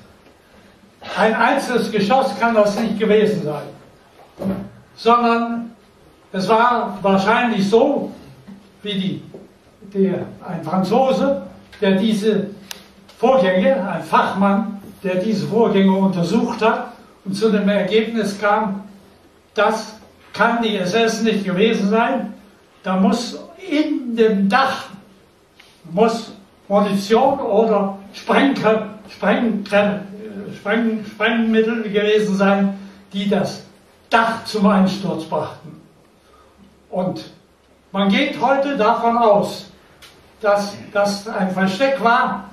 Ein 1.17 1.35
einzelnes 1.35 1.91
Geschoss 1.91 2.39
kann 2.39 2.55
das 2.55 2.79
nicht 2.79 2.99
gewesen 2.99 3.43
sein, 3.45 4.57
sondern 4.95 5.73
es 6.33 6.49
war 6.49 6.99
wahrscheinlich 7.03 7.69
so, 7.69 8.13
wie 8.83 8.95
die, 8.95 9.23
der, 9.95 10.27
ein 10.47 10.63
Franzose, 10.65 11.43
der 11.81 11.93
diese 11.93 12.49
Vorgänge, 13.19 13.89
ein 13.89 14.03
Fachmann, 14.03 14.81
der 15.03 15.17
diese 15.17 15.47
Vorgänge 15.47 15.93
untersucht 15.93 16.63
hat 16.63 16.93
und 17.25 17.35
zu 17.35 17.51
dem 17.51 17.69
Ergebnis 17.69 18.39
kam, 18.41 18.85
das 19.55 19.95
kann 20.33 20.63
die 20.63 20.77
SS 20.77 21.23
nicht 21.23 21.45
gewesen 21.45 21.91
sein, 21.91 22.35
da 22.83 22.97
muss 22.97 23.39
in 23.71 24.17
dem 24.17 24.49
Dach 24.49 24.85
muss 25.85 26.33
Munition 26.69 27.39
oder 27.41 27.99
Sprengke, 28.13 28.91
Sprengke, 29.09 30.03
Spreng, 30.57 31.05
Sprengmittel 31.05 31.83
gewesen 31.83 32.37
sein, 32.37 32.79
die 33.13 33.29
das 33.29 33.65
Dach 34.11 34.45
zum 34.45 34.67
Einsturz 34.67 35.25
brachten. 35.25 35.81
Und 36.91 37.25
man 37.91 38.09
geht 38.09 38.41
heute 38.41 38.77
davon 38.77 39.17
aus, 39.17 39.67
dass 40.41 40.75
das 40.93 41.27
ein 41.29 41.51
Versteck 41.51 42.03
war 42.03 42.51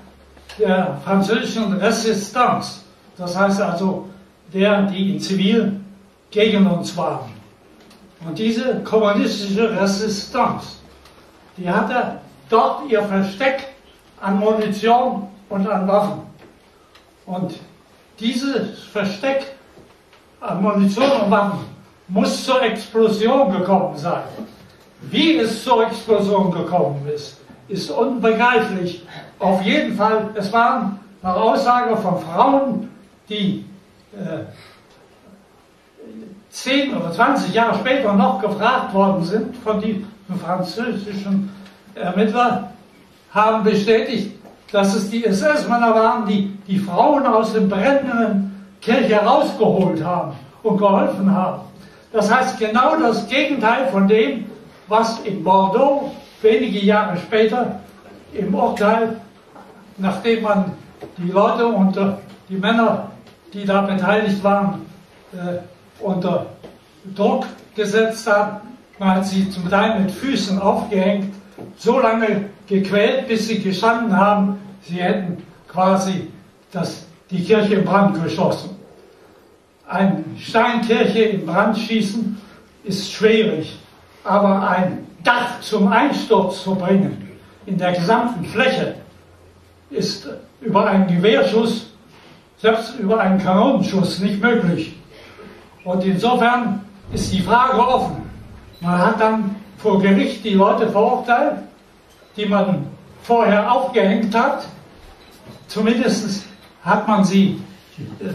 der 0.57 0.99
französischen 1.03 1.73
Resistance, 1.73 2.81
das 3.17 3.37
heißt 3.37 3.61
also 3.61 4.09
der, 4.53 4.83
die 4.83 5.15
in 5.15 5.19
Zivil 5.19 5.79
gegen 6.31 6.67
uns 6.67 6.95
waren. 6.97 7.31
Und 8.25 8.37
diese 8.37 8.81
kommunistische 8.83 9.79
Resistance, 9.79 10.78
die 11.59 11.69
hatte 11.69 12.19
dort 12.49 12.89
ihr 12.89 13.03
Versteck 13.03 13.67
an 14.21 14.39
Munition 14.39 15.27
und 15.49 15.67
an 15.67 15.87
Waffen. 15.87 16.21
Und 17.25 17.59
dieses 18.19 18.83
Versteck 18.85 19.45
an 20.39 20.61
Munition 20.61 21.11
und 21.11 21.31
Waffen 21.31 21.59
muss 22.07 22.45
zur 22.45 22.61
Explosion 22.61 23.51
gekommen 23.51 23.97
sein. 23.97 24.23
Wie 25.01 25.37
es 25.37 25.63
zur 25.63 25.85
Explosion 25.85 26.51
gekommen 26.51 27.07
ist, 27.13 27.39
ist 27.67 27.91
unbegreiflich. 27.91 29.05
Auf 29.37 29.61
jeden 29.61 29.95
Fall, 29.95 30.29
es 30.35 30.51
waren 30.51 30.99
nach 31.21 31.35
Aussage 31.35 31.95
von 31.97 32.19
Frauen, 32.19 32.89
die 33.29 33.65
äh, 34.13 34.45
10 36.49 36.97
oder 36.97 37.11
20 37.11 37.53
Jahre 37.53 37.77
später 37.77 38.13
noch 38.13 38.41
gefragt 38.41 38.93
worden 38.93 39.23
sind 39.23 39.55
von 39.57 39.79
den 39.79 40.07
französischen 40.37 41.49
Ermittlern, 41.95 42.67
haben 43.33 43.63
bestätigt, 43.63 44.35
dass 44.71 44.95
es 44.95 45.09
die 45.09 45.25
SS-Männer 45.25 45.93
waren, 45.95 46.27
die 46.27 46.57
die 46.67 46.79
Frauen 46.79 47.25
aus 47.25 47.53
dem 47.53 47.69
brennenden 47.69 48.65
Kirche 48.81 49.15
herausgeholt 49.15 50.03
haben 50.03 50.33
und 50.63 50.77
geholfen 50.77 51.33
haben. 51.33 51.61
Das 52.11 52.33
heißt 52.33 52.59
genau 52.59 52.95
das 52.97 53.27
Gegenteil 53.27 53.87
von 53.87 54.07
dem, 54.07 54.45
was 54.87 55.19
in 55.21 55.43
Bordeaux 55.43 56.11
wenige 56.41 56.79
Jahre 56.79 57.17
später 57.17 57.79
im 58.33 58.53
Urteil, 58.53 59.19
nachdem 59.97 60.43
man 60.43 60.71
die 61.17 61.29
Leute 61.29 61.67
und 61.67 61.97
die 62.49 62.57
Männer, 62.57 63.11
die 63.53 63.65
da 63.65 63.81
beteiligt 63.81 64.43
waren, 64.43 64.85
äh, 65.33 66.03
unter 66.03 66.47
Druck 67.15 67.45
gesetzt 67.75 68.29
hat. 68.29 68.61
Man 68.99 69.15
hat 69.15 69.25
sie 69.25 69.49
zum 69.49 69.69
Teil 69.69 70.01
mit 70.01 70.11
Füßen 70.11 70.59
aufgehängt, 70.59 71.33
so 71.77 71.99
lange 72.01 72.49
gequält, 72.67 73.29
bis 73.29 73.47
sie 73.47 73.59
gestanden 73.59 74.15
haben, 74.15 74.59
sie 74.81 74.95
hätten 74.95 75.41
quasi 75.69 76.27
das, 76.71 77.05
die 77.31 77.41
Kirche 77.43 77.75
in 77.75 77.85
Brand 77.85 78.21
geschossen. 78.21 78.71
Eine 79.87 80.23
Steinkirche 80.37 81.19
in 81.19 81.45
Brand 81.45 81.77
schießen 81.77 82.37
ist 82.83 83.11
schwierig, 83.11 83.79
aber 84.25 84.69
ein 84.69 85.07
Dach 85.23 85.61
zum 85.61 85.87
Einsturz 85.87 86.63
zu 86.63 86.75
bringen, 86.75 87.29
in 87.65 87.77
der 87.77 87.93
gesamten 87.93 88.43
Fläche, 88.45 88.95
ist 89.89 90.27
über 90.61 90.85
einen 90.85 91.07
Gewehrschuss, 91.07 91.91
selbst 92.57 92.99
über 92.99 93.19
einen 93.19 93.39
Kanonenschuss 93.39 94.19
nicht 94.19 94.41
möglich. 94.41 94.95
Und 95.85 96.03
insofern 96.03 96.81
ist 97.13 97.31
die 97.33 97.41
Frage 97.41 97.79
offen. 97.79 98.18
Man 98.81 98.97
hat 98.97 99.19
dann 99.19 99.55
vor 99.77 100.01
Gericht 100.01 100.43
die 100.43 100.53
Leute 100.53 100.89
verurteilt, 100.89 101.59
die 102.35 102.45
man 102.45 102.87
vorher 103.23 103.71
aufgehängt 103.71 104.33
hat. 104.35 104.65
Zumindest 105.67 106.45
hat 106.83 107.07
man 107.07 107.23
sie 107.23 107.61
äh, 108.19 108.29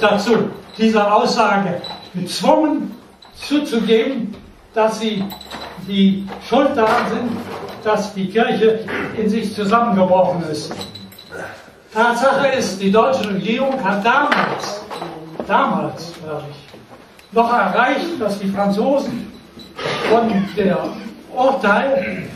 dazu, 0.00 0.50
dieser 0.78 1.14
Aussage 1.14 1.82
gezwungen 2.14 2.94
zuzugeben, 3.34 4.34
dass 4.74 5.00
sie 5.00 5.24
die 5.88 6.26
Schuld 6.48 6.76
daran 6.76 7.08
sind, 7.10 7.30
dass 7.82 8.14
die 8.14 8.28
Kirche 8.28 8.86
in 9.16 9.28
sich 9.28 9.54
zusammengebrochen 9.54 10.44
ist. 10.50 10.72
Tatsache 11.92 12.48
ist, 12.48 12.80
die 12.80 12.92
deutsche 12.92 13.28
Regierung 13.28 13.82
hat 13.82 14.04
damals, 14.04 14.84
damals, 15.46 16.12
glaube 16.22 16.44
ich, 16.50 17.34
noch 17.34 17.52
erreicht, 17.52 18.20
dass 18.20 18.38
die 18.38 18.48
Franzosen 18.48 19.32
von 20.10 20.28
der 20.56 20.78
Urteil, 21.34 22.28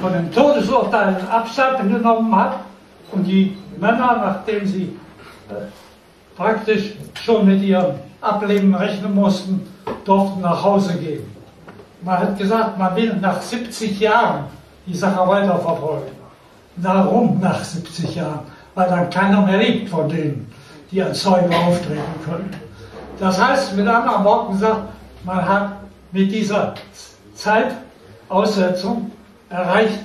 von 0.00 0.12
dem 0.12 0.32
Todesurteil 0.32 1.16
Abstand 1.30 1.78
genommen 1.78 2.34
hat 2.34 2.60
und 3.12 3.24
die 3.24 3.56
Männer, 3.78 4.16
nachdem 4.16 4.66
sie 4.66 4.96
äh, 5.48 5.54
praktisch 6.36 6.94
schon 7.14 7.46
mit 7.46 7.62
ihrem 7.62 7.94
Ableben 8.20 8.74
rechnen 8.74 9.14
mussten, 9.14 9.66
durften 10.04 10.40
nach 10.40 10.62
Hause 10.62 10.94
gehen. 10.94 11.24
Man 12.02 12.18
hat 12.18 12.38
gesagt, 12.38 12.78
man 12.78 12.96
will 12.96 13.14
nach 13.20 13.40
70 13.40 14.00
Jahren 14.00 14.44
die 14.86 14.94
Sache 14.94 15.28
weiterverfolgen. 15.28 16.12
Warum 16.76 17.40
nach 17.40 17.62
70 17.62 18.14
Jahren? 18.14 18.40
Weil 18.74 18.88
dann 18.88 19.10
keiner 19.10 19.42
mehr 19.42 19.58
lebt 19.58 19.90
von 19.90 20.08
denen, 20.08 20.50
die 20.90 21.02
als 21.02 21.20
Zeuge 21.20 21.54
auftreten 21.54 22.00
können. 22.24 22.50
Das 23.18 23.40
heißt, 23.40 23.76
mit 23.76 23.86
anderen 23.86 24.24
Worten 24.24 24.52
gesagt, 24.52 24.80
man 25.24 25.46
hat 25.46 25.72
mit 26.12 26.32
dieser 26.32 26.74
Zeitaussetzung 27.34 29.10
erreicht, 29.48 30.00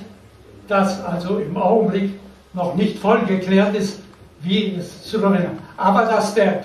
dass 0.68 1.02
also 1.04 1.38
im 1.38 1.56
Augenblick 1.56 2.12
noch 2.52 2.74
nicht 2.74 2.98
voll 2.98 3.20
geklärt 3.26 3.74
ist, 3.74 4.00
wie 4.40 4.76
es 4.78 5.04
zu 5.04 5.20
verhindern. 5.20 5.58
Aber 5.76 6.06
dass 6.06 6.34
der 6.34 6.64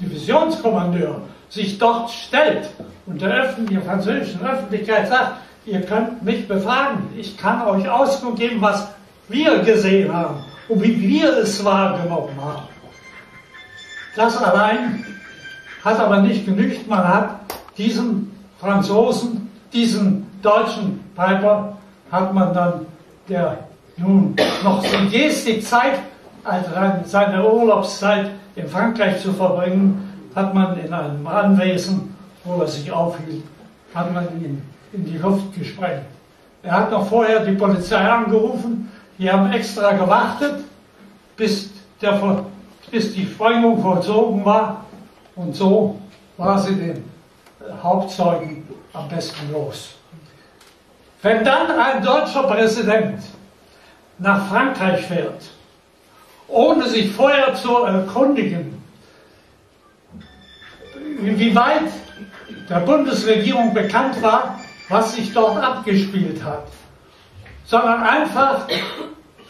Divisionskommandeur 0.00 1.22
sich 1.48 1.78
dort 1.78 2.10
stellt 2.10 2.68
und 3.06 3.20
der, 3.20 3.54
der 3.54 3.82
französischen 3.82 4.40
Öffentlichkeit 4.42 5.08
sagt, 5.08 5.32
ihr 5.66 5.80
könnt 5.82 6.22
mich 6.22 6.46
befragen, 6.46 7.08
ich 7.16 7.36
kann 7.36 7.66
euch 7.66 7.88
Auskunft 7.88 8.38
geben, 8.38 8.60
was 8.60 8.88
wir 9.28 9.60
gesehen 9.60 10.12
haben 10.12 10.44
und 10.68 10.82
wie 10.82 11.00
wir 11.00 11.36
es 11.38 11.64
wahrgenommen 11.64 12.30
haben. 12.40 12.62
Das 14.16 14.36
allein 14.36 15.04
hat 15.84 15.98
aber 15.98 16.20
nicht 16.20 16.44
genügt. 16.44 16.88
Man 16.88 17.06
hat 17.06 17.40
diesen 17.78 18.29
Franzosen, 18.60 19.50
diesen 19.72 20.26
deutschen 20.42 21.00
Piper, 21.16 21.76
hat 22.12 22.34
man 22.34 22.52
dann, 22.52 22.86
der 23.28 23.58
nun 23.96 24.34
noch 24.62 24.82
die 24.82 25.08
Gestik 25.08 25.64
zeigt, 25.66 26.00
also 26.44 26.70
seine 27.04 27.48
Urlaubszeit 27.48 28.30
in 28.56 28.66
Frankreich 28.66 29.20
zu 29.20 29.32
verbringen, 29.32 30.30
hat 30.34 30.54
man 30.54 30.78
in 30.78 30.92
einem 30.92 31.26
Anwesen, 31.26 32.14
wo 32.44 32.60
er 32.60 32.66
sich 32.68 32.90
aufhielt, 32.90 33.44
hat 33.94 34.12
man 34.12 34.24
ihn 34.40 34.62
in 34.92 35.04
die 35.04 35.18
Luft 35.18 35.54
gesprengt. 35.54 36.04
Er 36.62 36.72
hat 36.72 36.90
noch 36.90 37.06
vorher 37.06 37.44
die 37.44 37.52
Polizei 37.52 37.98
angerufen, 37.98 38.90
die 39.18 39.30
haben 39.30 39.52
extra 39.52 39.92
gewartet, 39.92 40.64
bis, 41.36 41.70
der, 42.02 42.44
bis 42.90 43.14
die 43.14 43.26
Sprengung 43.26 43.80
vollzogen 43.80 44.44
war 44.44 44.84
und 45.36 45.54
so 45.54 45.98
war 46.36 46.58
sie 46.58 46.74
den 46.74 47.09
Hauptzeugen 47.82 48.68
am 48.92 49.08
besten 49.08 49.52
los. 49.52 49.94
Wenn 51.22 51.44
dann 51.44 51.70
ein 51.70 52.02
deutscher 52.02 52.44
Präsident 52.44 53.22
nach 54.18 54.48
Frankreich 54.48 55.06
fährt, 55.06 55.42
ohne 56.48 56.86
sich 56.88 57.12
vorher 57.12 57.54
zu 57.54 57.84
erkundigen, 57.84 58.82
wie 61.20 61.54
weit 61.54 61.90
der 62.68 62.80
Bundesregierung 62.80 63.74
bekannt 63.74 64.20
war, 64.22 64.58
was 64.88 65.14
sich 65.14 65.32
dort 65.32 65.62
abgespielt 65.62 66.42
hat, 66.42 66.66
sondern 67.64 68.02
einfach 68.02 68.66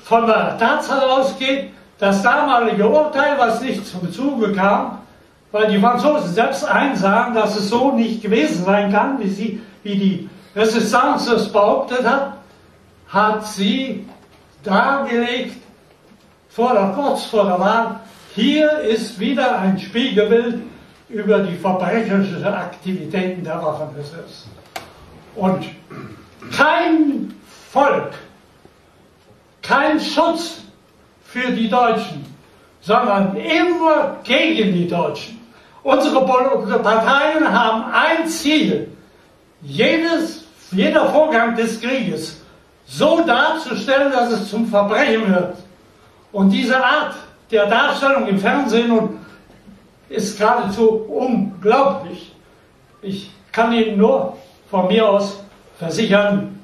von 0.03 0.27
der 0.27 0.59
Tatsache 0.59 1.07
ausgeht, 1.07 1.73
das 1.99 2.23
damalige 2.23 2.89
Urteil, 2.89 3.39
was 3.39 3.61
nicht 3.61 3.87
zum 3.87 4.11
Zuge 4.13 4.53
kam, 4.53 5.00
weil 5.53 5.71
die 5.71 5.79
Franzosen 5.79 6.33
selbst 6.33 6.65
einsahen, 6.65 7.35
dass 7.35 7.57
es 7.57 7.69
so 7.69 7.93
nicht 7.93 8.23
gewesen 8.23 8.65
sein 8.65 8.93
kann, 8.93 9.19
wie, 9.21 9.29
sie, 9.29 9.63
wie 9.83 9.97
die 9.97 10.31
Resistance 10.55 11.35
es 11.35 11.51
behauptet 11.51 12.05
hat, 12.05 12.35
hat 13.09 13.47
sie 13.47 14.07
dargelegt, 14.63 15.57
vor 16.49 16.73
der, 16.73 16.93
kurz 16.95 17.25
vor 17.25 17.45
der 17.45 17.59
Wahl, 17.59 18.01
hier 18.35 18.81
ist 18.81 19.19
wieder 19.19 19.59
ein 19.59 19.79
Spiegelbild 19.79 20.63
über 21.09 21.41
die 21.41 21.57
verbrecherischen 21.57 22.45
Aktivitäten 22.45 23.43
der 23.43 23.63
Waffenbesitzer. 23.63 24.49
Und 25.35 25.65
kein 26.57 27.35
Volk, 27.71 28.13
kein 29.63 29.99
Schutz 30.01 30.63
für 31.25 31.51
die 31.53 31.69
Deutschen, 31.69 32.25
sondern 32.81 33.37
immer 33.37 34.17
gegen 34.25 34.73
die 34.73 34.89
Deutschen. 34.89 35.40
Unsere 35.83 36.25
Parteien 36.25 37.51
haben 37.51 37.85
ein 37.93 38.27
Ziel, 38.27 38.89
jedes, 39.63 40.45
jeder 40.71 41.07
Vorgang 41.11 41.57
des 41.57 41.81
Krieges 41.81 42.41
so 42.87 43.23
darzustellen, 43.25 44.13
dass 44.13 44.31
es 44.33 44.51
zum 44.51 44.67
Verbrechen 44.67 45.33
wird. 45.33 45.57
Und 46.33 46.51
diese 46.51 46.83
Art 46.85 47.15
der 47.51 47.67
Darstellung 47.67 48.27
im 48.27 48.39
Fernsehen 48.39 49.19
ist 50.09 50.39
geradezu 50.39 51.07
unglaublich. 51.09 52.35
Ich 53.01 53.31
kann 53.53 53.73
Ihnen 53.73 53.97
nur 53.97 54.37
von 54.71 54.89
mir 54.89 55.09
aus 55.09 55.43
versichern, 55.79 56.61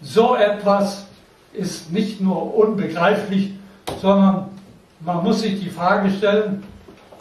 so 0.00 0.36
etwas 0.36 1.06
ist 1.52 1.92
nicht 1.92 2.20
nur 2.20 2.54
unbegreiflich, 2.54 3.52
sondern 4.00 4.48
man 5.00 5.22
muss 5.22 5.42
sich 5.42 5.60
die 5.60 5.70
Frage 5.70 6.10
stellen, 6.10 6.62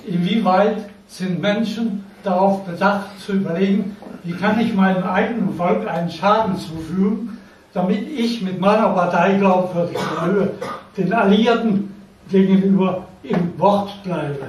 inwieweit 0.05 0.78
sind 1.08 1.41
Menschen 1.41 2.05
darauf 2.24 2.66
bedacht 2.66 3.20
zu 3.26 3.34
überlegen, 3.34 3.95
wie 4.24 4.34
kann 4.34 4.60
ich 4.60 4.74
meinem 4.74 5.03
eigenen 5.03 5.55
Volk 5.55 5.88
einen 5.88 6.10
Schaden 6.10 6.58
zufügen, 6.58 7.38
damit 7.74 8.10
ich 8.10 8.41
mit 8.41 8.60
meiner 8.60 8.89
Partei 8.89 9.34
glaubwürdig 9.34 9.97
bleibe, 9.97 10.53
den 10.97 11.14
Alliierten 11.14 11.93
gegenüber 12.30 13.05
im 13.24 13.58
Wort 13.58 14.03
bleibe. 14.03 14.47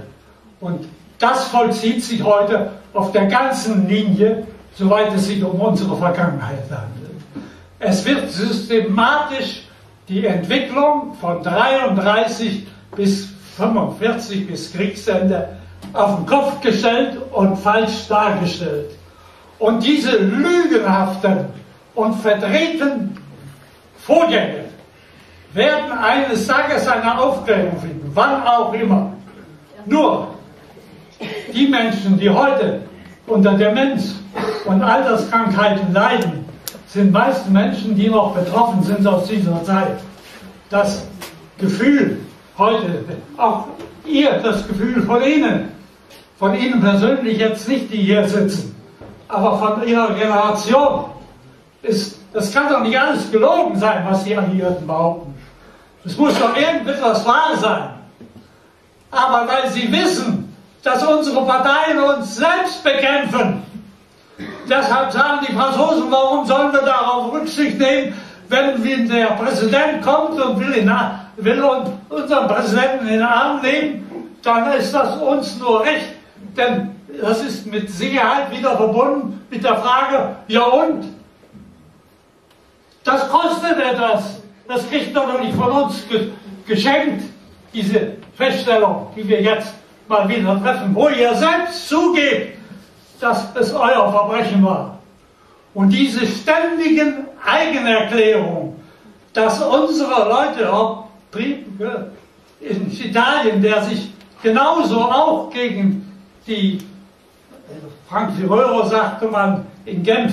Und 0.60 0.86
das 1.18 1.48
vollzieht 1.48 2.02
sich 2.02 2.22
heute 2.22 2.72
auf 2.94 3.12
der 3.12 3.26
ganzen 3.26 3.88
Linie 3.88 4.46
soweit 4.78 5.12
es 5.12 5.26
sich 5.26 5.42
um 5.42 5.60
unsere 5.60 5.96
Vergangenheit 5.96 6.62
handelt. 6.70 7.10
Es 7.80 8.04
wird 8.04 8.30
systematisch 8.30 9.62
die 10.08 10.24
Entwicklung 10.24 11.14
von 11.20 11.42
33 11.42 12.66
bis 12.96 13.28
45 13.56 14.46
bis 14.46 14.72
Kriegsende 14.72 15.57
auf 15.92 16.16
den 16.16 16.26
Kopf 16.26 16.60
gestellt 16.60 17.18
und 17.32 17.56
falsch 17.56 18.08
dargestellt. 18.08 18.90
Und 19.58 19.84
diese 19.84 20.16
lügenhaften 20.18 21.46
und 21.94 22.14
verdrehten 22.14 23.18
Vorgänge 23.98 24.64
werden 25.52 25.92
eines 25.92 26.46
Tages 26.46 26.86
eine 26.86 27.18
Aufklärung 27.18 27.80
finden, 27.80 28.10
wann 28.14 28.42
auch 28.46 28.72
immer. 28.72 29.12
Nur 29.86 30.28
die 31.52 31.66
Menschen, 31.66 32.18
die 32.18 32.30
heute 32.30 32.82
unter 33.26 33.54
Demenz 33.54 34.14
und 34.64 34.82
Alterskrankheiten 34.82 35.92
leiden, 35.92 36.44
sind 36.86 37.12
meist 37.12 37.48
Menschen, 37.50 37.96
die 37.96 38.08
noch 38.08 38.34
betroffen 38.34 38.82
sind 38.82 39.06
aus 39.06 39.26
dieser 39.26 39.62
Zeit. 39.64 39.98
Das 40.70 41.06
Gefühl 41.58 42.20
heute, 42.56 43.04
auch 43.36 43.66
ihr, 44.06 44.32
das 44.42 44.66
Gefühl 44.66 45.02
von 45.02 45.22
Ihnen, 45.22 45.68
von 46.38 46.54
Ihnen 46.54 46.80
persönlich 46.80 47.38
jetzt 47.38 47.68
nicht, 47.68 47.92
die 47.92 47.98
hier 47.98 48.26
sitzen, 48.28 48.74
aber 49.28 49.58
von 49.58 49.86
Ihrer 49.86 50.14
Generation, 50.14 51.06
ist, 51.82 52.18
das 52.32 52.52
kann 52.52 52.68
doch 52.72 52.80
nicht 52.80 52.98
alles 52.98 53.30
gelogen 53.30 53.78
sein, 53.78 54.04
was 54.08 54.24
die 54.24 54.36
Alliierten 54.36 54.86
behaupten. 54.86 55.34
Es 56.04 56.16
muss 56.16 56.38
doch 56.38 56.56
irgendetwas 56.56 57.26
wahr 57.26 57.56
sein. 57.56 57.90
Aber 59.10 59.48
weil 59.48 59.70
Sie 59.70 59.90
wissen, 59.90 60.54
dass 60.82 61.04
unsere 61.04 61.44
Parteien 61.44 61.98
uns 62.00 62.36
selbst 62.36 62.82
bekämpfen, 62.82 63.62
Deshalb 64.68 65.12
sagen 65.12 65.46
die 65.48 65.52
Franzosen, 65.52 66.10
warum 66.10 66.46
sollen 66.46 66.72
wir 66.72 66.82
darauf 66.82 67.32
Rücksicht 67.32 67.78
nehmen, 67.78 68.14
wenn 68.48 69.08
der 69.08 69.26
Präsident 69.32 70.02
kommt 70.02 70.40
und 70.40 70.60
will, 70.60 70.72
in, 70.74 70.90
will 71.36 71.62
unseren 72.08 72.48
Präsidenten 72.48 73.06
in 73.06 73.14
den 73.14 73.22
Arm 73.22 73.60
nehmen, 73.62 74.36
dann 74.42 74.72
ist 74.72 74.94
das 74.94 75.16
uns 75.16 75.58
nur 75.58 75.80
recht. 75.80 76.17
Denn 76.58 76.90
das 77.22 77.42
ist 77.42 77.66
mit 77.66 77.88
Sicherheit 77.88 78.50
wieder 78.50 78.76
verbunden 78.76 79.40
mit 79.48 79.64
der 79.64 79.76
Frage, 79.76 80.36
ja 80.48 80.64
und? 80.64 81.04
Das 83.04 83.28
kostet 83.30 83.78
etwas. 83.78 84.42
Das 84.66 84.86
kriegt 84.90 85.16
doch 85.16 85.40
nicht 85.40 85.54
von 85.54 85.70
uns 85.70 86.06
ge 86.08 86.32
geschenkt, 86.66 87.22
diese 87.72 88.16
Feststellung, 88.36 89.06
die 89.16 89.26
wir 89.26 89.40
jetzt 89.40 89.72
mal 90.06 90.28
wieder 90.28 90.60
treffen, 90.62 90.94
wo 90.94 91.08
ihr 91.08 91.34
selbst 91.34 91.88
zugebt, 91.88 92.58
dass 93.20 93.46
es 93.54 93.72
euer 93.72 94.12
Verbrechen 94.12 94.62
war. 94.62 94.98
Und 95.72 95.88
diese 95.90 96.26
ständigen 96.26 97.24
Eigenerklärungen, 97.42 98.74
dass 99.32 99.62
unsere 99.62 100.28
Leute, 100.28 100.70
auch 100.70 101.08
in 102.60 102.90
Italien, 102.90 103.62
der 103.62 103.82
sich 103.84 104.12
genauso 104.42 105.00
auch 105.00 105.50
gegen 105.50 106.07
die, 106.48 106.78
Frank 108.08 108.32
Röhrer 108.48 108.86
sagte 108.88 109.28
man 109.28 109.66
in 109.84 110.02
Genf, 110.02 110.32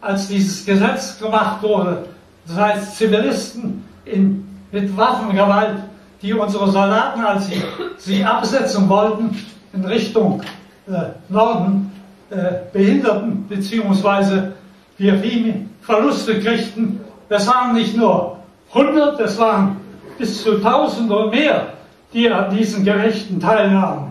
als 0.00 0.28
dieses 0.28 0.64
Gesetz 0.64 1.18
gemacht 1.18 1.62
wurde, 1.62 2.06
das 2.46 2.56
heißt 2.56 2.96
Zivilisten 2.96 3.84
in, 4.06 4.48
mit 4.72 4.96
Waffengewalt, 4.96 5.76
die 6.22 6.32
unsere 6.32 6.70
Soldaten, 6.70 7.20
als 7.20 7.48
sie 7.48 7.62
sie 7.98 8.24
absetzen 8.24 8.88
wollten, 8.88 9.36
in 9.72 9.84
Richtung 9.84 10.42
äh, 10.88 11.10
Norden 11.28 11.92
äh, 12.30 12.52
behinderten, 12.72 13.46
beziehungsweise 13.48 14.52
wir 14.98 15.18
viele 15.18 15.66
Verluste 15.82 16.40
kriegten. 16.40 17.00
Das 17.28 17.46
waren 17.46 17.74
nicht 17.74 17.96
nur 17.96 18.38
100, 18.74 19.20
das 19.20 19.38
waren 19.38 19.76
bis 20.18 20.42
zu 20.42 20.56
1000 20.56 21.10
und 21.10 21.30
mehr, 21.30 21.74
die 22.12 22.30
an 22.30 22.54
diesen 22.54 22.84
Gerichten 22.84 23.38
teilnahmen. 23.40 24.09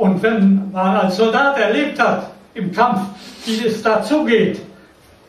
Und 0.00 0.22
wenn 0.22 0.72
man 0.72 0.96
als 0.96 1.18
Soldat 1.18 1.58
erlebt 1.58 2.00
hat 2.00 2.30
im 2.54 2.72
Kampf, 2.72 3.02
wie 3.44 3.66
es 3.66 3.82
dazugeht, 3.82 4.62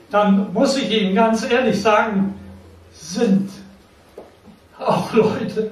dann 0.10 0.54
muss 0.54 0.78
ich 0.78 0.90
Ihnen 0.90 1.14
ganz 1.14 1.44
ehrlich 1.44 1.82
sagen, 1.82 2.36
sind 2.94 3.50
auch 4.80 5.12
Leute, 5.12 5.72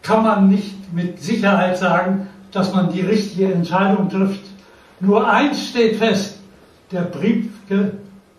kann 0.00 0.22
man 0.22 0.48
nicht 0.48 0.94
mit 0.94 1.22
Sicherheit 1.22 1.76
sagen, 1.76 2.26
dass 2.52 2.72
man 2.72 2.90
die 2.90 3.02
richtige 3.02 3.52
Entscheidung 3.52 4.08
trifft. 4.08 4.46
Nur 4.98 5.30
eins 5.30 5.68
steht 5.68 5.96
fest, 5.96 6.38
der 6.90 7.02
Briefke 7.02 7.98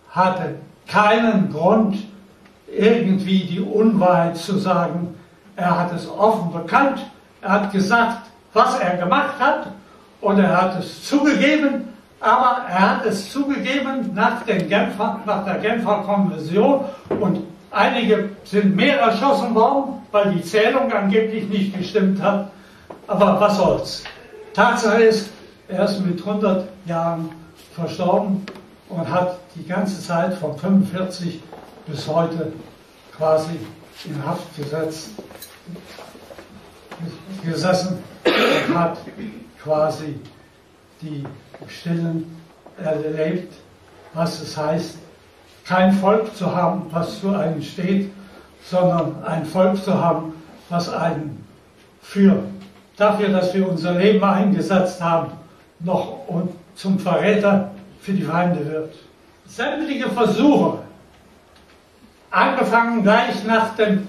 hatte 0.09 0.55
keinen 0.87 1.53
Grund, 1.53 1.97
irgendwie 2.67 3.43
die 3.43 3.61
Unwahrheit 3.61 4.37
zu 4.37 4.57
sagen. 4.57 5.13
Er 5.55 5.77
hat 5.77 5.93
es 5.93 6.09
offen 6.09 6.51
bekannt, 6.51 6.97
er 7.43 7.51
hat 7.51 7.71
gesagt, 7.71 8.31
was 8.53 8.79
er 8.79 8.97
gemacht 8.97 9.35
hat 9.39 9.67
und 10.23 10.39
er 10.39 10.61
hat 10.61 10.79
es 10.79 11.03
zugegeben, 11.03 11.89
aber 12.19 12.65
er 12.69 12.97
hat 12.97 13.05
es 13.05 13.29
zugegeben 13.29 14.11
nach, 14.13 14.45
Genfer, 14.45 15.19
nach 15.25 15.43
der 15.43 15.55
Genfer 15.55 16.03
Konvention 16.05 16.85
und 17.09 17.41
einige 17.71 18.29
sind 18.45 18.75
mehr 18.75 18.99
erschossen 18.99 19.53
worden, 19.53 20.01
weil 20.11 20.31
die 20.31 20.41
Zählung 20.41 20.91
angeblich 20.91 21.49
nicht 21.49 21.77
gestimmt 21.77 22.21
hat. 22.21 22.51
Aber 23.07 23.39
was 23.39 23.57
soll's? 23.57 24.03
Tatsache 24.53 25.03
ist, 25.03 25.29
er 25.67 25.83
ist 25.83 25.99
mit 25.99 26.19
100 26.25 26.69
Jahren 26.85 27.29
verstorben 27.75 28.45
und 28.87 29.09
hat 29.09 29.39
die 29.55 29.67
ganze 29.67 30.01
Zeit 30.01 30.35
von 30.35 30.57
45 30.57 31.41
bis 31.85 32.07
heute 32.07 32.53
quasi 33.17 33.59
in 34.05 34.25
Haft 34.25 34.55
gesetzt, 34.55 35.09
gesessen 37.43 38.01
und 38.23 38.79
hat 38.79 38.97
quasi 39.63 40.19
die 41.01 41.23
Stillen 41.67 42.37
erlebt, 42.83 43.53
was 44.13 44.41
es 44.41 44.57
heißt, 44.57 44.97
kein 45.65 45.93
Volk 45.93 46.35
zu 46.35 46.53
haben, 46.53 46.83
was 46.91 47.15
für 47.15 47.37
einen 47.37 47.61
steht, 47.61 48.11
sondern 48.63 49.23
ein 49.23 49.45
Volk 49.45 49.81
zu 49.81 49.93
haben, 49.93 50.33
was 50.69 50.89
einen 50.89 51.45
für 52.01 52.43
dafür, 52.97 53.29
dass 53.29 53.53
wir 53.53 53.67
unser 53.67 53.93
Leben 53.93 54.23
eingesetzt 54.23 55.01
haben, 55.01 55.31
noch 55.79 56.19
zum 56.75 56.99
Verräter 56.99 57.71
für 58.01 58.13
die 58.13 58.23
Feinde 58.23 58.65
wird. 58.65 58.93
Sämtliche 59.47 60.09
Versuche, 60.09 60.79
angefangen 62.31 63.03
gleich 63.03 63.43
nach 63.45 63.75
dem 63.75 64.07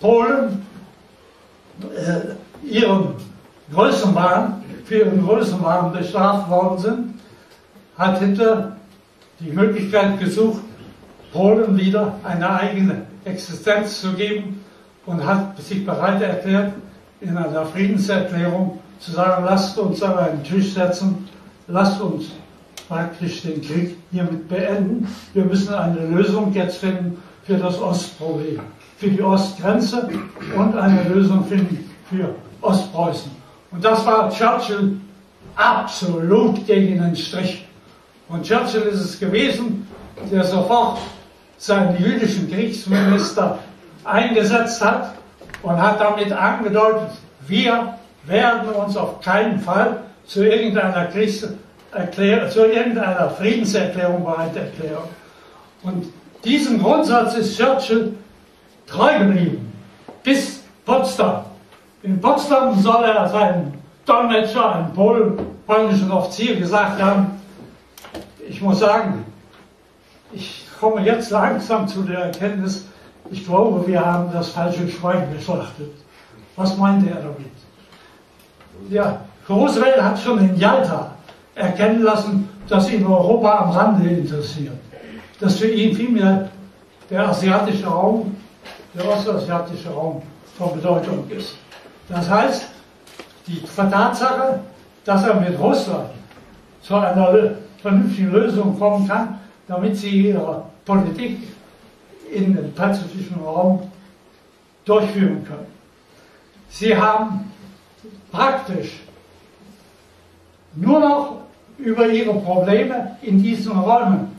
Polen, 0.00 0.66
äh, 1.96 2.66
ihren 2.66 3.14
Größenwahn, 3.72 4.63
für 4.84 4.96
ihren 4.96 5.24
Größenwahn 5.24 5.92
bestraft 5.92 6.50
worden 6.50 6.78
sind, 6.78 7.14
hat 7.96 8.18
Hitler 8.18 8.76
die 9.40 9.50
Möglichkeit 9.50 10.20
gesucht, 10.20 10.60
Polen 11.32 11.76
wieder 11.76 12.14
eine 12.22 12.48
eigene 12.48 13.02
Existenz 13.24 14.00
zu 14.00 14.12
geben 14.12 14.64
und 15.06 15.26
hat 15.26 15.60
sich 15.60 15.84
bereit 15.84 16.22
erklärt, 16.22 16.72
in 17.20 17.36
einer 17.36 17.66
Friedenserklärung 17.66 18.78
zu 19.00 19.12
sagen, 19.12 19.44
lasst 19.44 19.76
uns 19.78 20.02
an 20.02 20.18
einen 20.18 20.44
Tisch 20.44 20.74
setzen, 20.74 21.28
lasst 21.66 22.00
uns 22.00 22.26
praktisch 22.88 23.42
den 23.42 23.60
Krieg 23.62 23.96
hiermit 24.12 24.48
beenden. 24.48 25.08
Wir 25.32 25.44
müssen 25.44 25.74
eine 25.74 26.06
Lösung 26.06 26.52
jetzt 26.52 26.78
finden 26.78 27.16
für 27.44 27.56
das 27.56 27.80
Ostproblem, 27.80 28.60
für 28.98 29.08
die 29.08 29.22
Ostgrenze 29.22 30.08
und 30.56 30.76
eine 30.76 31.02
Lösung 31.04 31.44
finden 31.46 31.90
für 32.08 32.34
Ostpreußen. 32.60 33.43
Und 33.74 33.84
das 33.84 34.06
war 34.06 34.30
Churchill 34.30 35.00
absolut 35.56 36.64
gegen 36.64 37.02
den 37.02 37.16
Strich. 37.16 37.66
Und 38.28 38.44
Churchill 38.44 38.82
ist 38.82 39.00
es 39.00 39.18
gewesen, 39.18 39.86
der 40.30 40.44
sofort 40.44 40.98
seinen 41.58 41.98
jüdischen 41.98 42.50
Kriegsminister 42.50 43.58
eingesetzt 44.04 44.80
hat 44.80 45.14
und 45.62 45.76
hat 45.80 46.00
damit 46.00 46.30
angedeutet, 46.32 47.10
wir 47.46 47.94
werden 48.26 48.68
uns 48.70 48.96
auf 48.96 49.20
keinen 49.20 49.58
Fall 49.60 49.98
zu 50.26 50.44
irgendeiner, 50.44 51.10
zu 51.10 52.66
irgendeiner 52.66 53.30
Friedenserklärung 53.30 54.24
bereit 54.24 54.56
erklären. 54.56 55.08
Und 55.82 56.06
diesem 56.44 56.80
Grundsatz 56.80 57.34
ist 57.34 57.58
Churchill 57.58 58.14
treu 58.86 59.18
geblieben, 59.18 59.72
bis 60.22 60.62
Potsdam. 60.84 61.44
In 62.04 62.20
Potsdam 62.20 62.78
soll 62.82 63.02
er 63.02 63.26
seinen 63.30 63.72
Dolmetscher, 64.04 64.74
einen 64.74 64.92
Polen, 64.92 65.38
polnischen 65.66 66.10
Offizier, 66.10 66.56
gesagt 66.56 67.00
haben, 67.00 67.40
ich 68.46 68.60
muss 68.60 68.80
sagen, 68.80 69.24
ich 70.30 70.66
komme 70.78 71.00
jetzt 71.00 71.30
langsam 71.30 71.88
zu 71.88 72.02
der 72.02 72.26
Erkenntnis, 72.26 72.84
ich 73.30 73.46
glaube, 73.46 73.86
wir 73.86 74.04
haben 74.04 74.30
das 74.34 74.50
falsche 74.50 74.86
Schwein 74.86 75.32
geschlachtet. 75.32 75.92
Was 76.56 76.76
meint 76.76 77.08
er 77.08 77.22
damit? 77.22 77.50
Ja, 78.90 79.20
Roosevelt 79.48 80.02
hat 80.02 80.18
schon 80.18 80.38
in 80.40 80.58
Jalta 80.58 81.12
erkennen 81.54 82.02
lassen, 82.02 82.50
dass 82.68 82.90
ihn 82.92 83.06
Europa 83.06 83.60
am 83.60 83.70
Rande 83.70 84.10
interessiert. 84.10 84.76
Dass 85.40 85.56
für 85.56 85.68
ihn 85.68 85.96
vielmehr 85.96 86.50
der 87.08 87.30
asiatische 87.30 87.86
Raum, 87.86 88.36
der 88.92 89.08
ostasiatische 89.08 89.88
Raum 89.88 90.20
von 90.58 90.74
Bedeutung 90.74 91.24
ist. 91.30 91.56
Das 92.08 92.28
heißt, 92.28 92.66
die 93.46 93.62
Tatsache, 93.76 94.60
dass 95.04 95.24
er 95.24 95.40
mit 95.40 95.58
Russland 95.58 96.10
zu 96.82 96.94
einer 96.94 97.56
vernünftigen 97.80 98.32
Lösung 98.32 98.78
kommen 98.78 99.08
kann, 99.08 99.40
damit 99.68 99.96
sie 99.96 100.28
ihre 100.28 100.64
Politik 100.84 101.38
in 102.32 102.54
den 102.54 102.74
pazifischen 102.74 103.36
Raum 103.42 103.90
durchführen 104.84 105.44
können. 105.44 105.66
Sie 106.68 106.96
haben 106.96 107.52
praktisch 108.30 109.00
nur 110.74 111.00
noch 111.00 111.36
über 111.78 112.08
ihre 112.08 112.34
Probleme 112.34 113.16
in 113.22 113.42
diesen 113.42 113.72
Räumen 113.78 114.32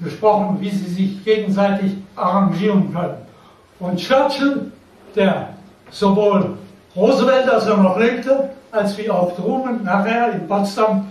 gesprochen, 0.00 0.58
wie 0.60 0.70
sie 0.70 0.90
sich 0.90 1.24
gegenseitig 1.24 1.92
arrangieren 2.14 2.92
können. 2.92 3.16
Und 3.78 3.98
Churchill, 3.98 4.72
der 5.14 5.50
sowohl 5.90 6.56
Roosevelt, 6.96 7.48
als 7.48 7.66
er 7.66 7.76
noch 7.76 7.98
lebte, 7.98 8.50
als 8.72 8.96
wie 8.96 9.10
auch 9.10 9.36
Truman 9.36 9.84
nachher 9.84 10.32
in 10.32 10.48
Potsdam 10.48 11.08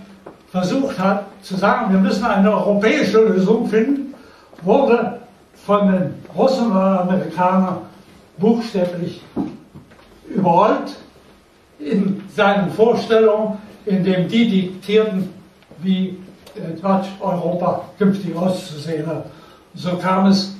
versucht 0.50 0.98
hat, 0.98 1.24
zu 1.42 1.56
sagen, 1.56 1.92
wir 1.92 2.00
müssen 2.00 2.24
eine 2.24 2.50
europäische 2.52 3.20
Lösung 3.20 3.68
finden, 3.68 4.14
wurde 4.62 5.20
von 5.64 5.92
den 5.92 6.14
Russen 6.36 6.70
und 6.70 6.76
Amerikanern 6.76 7.78
buchstäblich 8.38 9.22
überrollt 10.28 10.96
in 11.78 12.22
seinen 12.34 12.70
Vorstellungen, 12.70 13.58
indem 13.84 14.28
die 14.28 14.48
diktierten, 14.48 15.32
wie 15.78 16.18
Deutsch 16.82 17.08
Europa 17.20 17.82
künftig 17.98 18.34
auszusehen 18.34 19.06
hat. 19.06 19.26
So 19.74 19.96
kam 19.96 20.26
es 20.26 20.54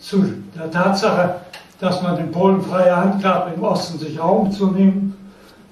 zu 0.00 0.24
der 0.56 0.70
Tatsache, 0.70 1.36
dass 1.80 2.02
man 2.02 2.16
den 2.16 2.30
Polen 2.30 2.62
freie 2.62 2.96
Hand 2.96 3.22
gab, 3.22 3.54
im 3.54 3.62
Osten 3.62 3.98
sich 3.98 4.18
Raum 4.18 4.50
zu 4.52 4.68
nehmen, 4.68 5.16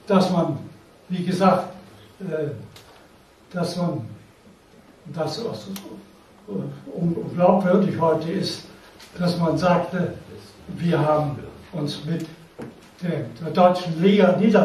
dass 0.06 0.30
man, 0.30 0.58
wie 1.08 1.24
gesagt, 1.24 1.72
äh, 2.20 2.50
dass 3.52 3.76
man, 3.76 4.06
das 5.14 5.40
unglaubwürdig 6.94 8.00
heute 8.00 8.30
ist, 8.30 8.64
dass 9.18 9.38
man 9.38 9.58
sagte, 9.58 10.14
wir 10.68 10.98
haben 10.98 11.38
uns 11.72 12.04
mit 12.04 12.26
der, 13.02 13.26
der 13.40 13.50
deutschen 13.52 14.00
Liga 14.00 14.36
nieder 14.38 14.64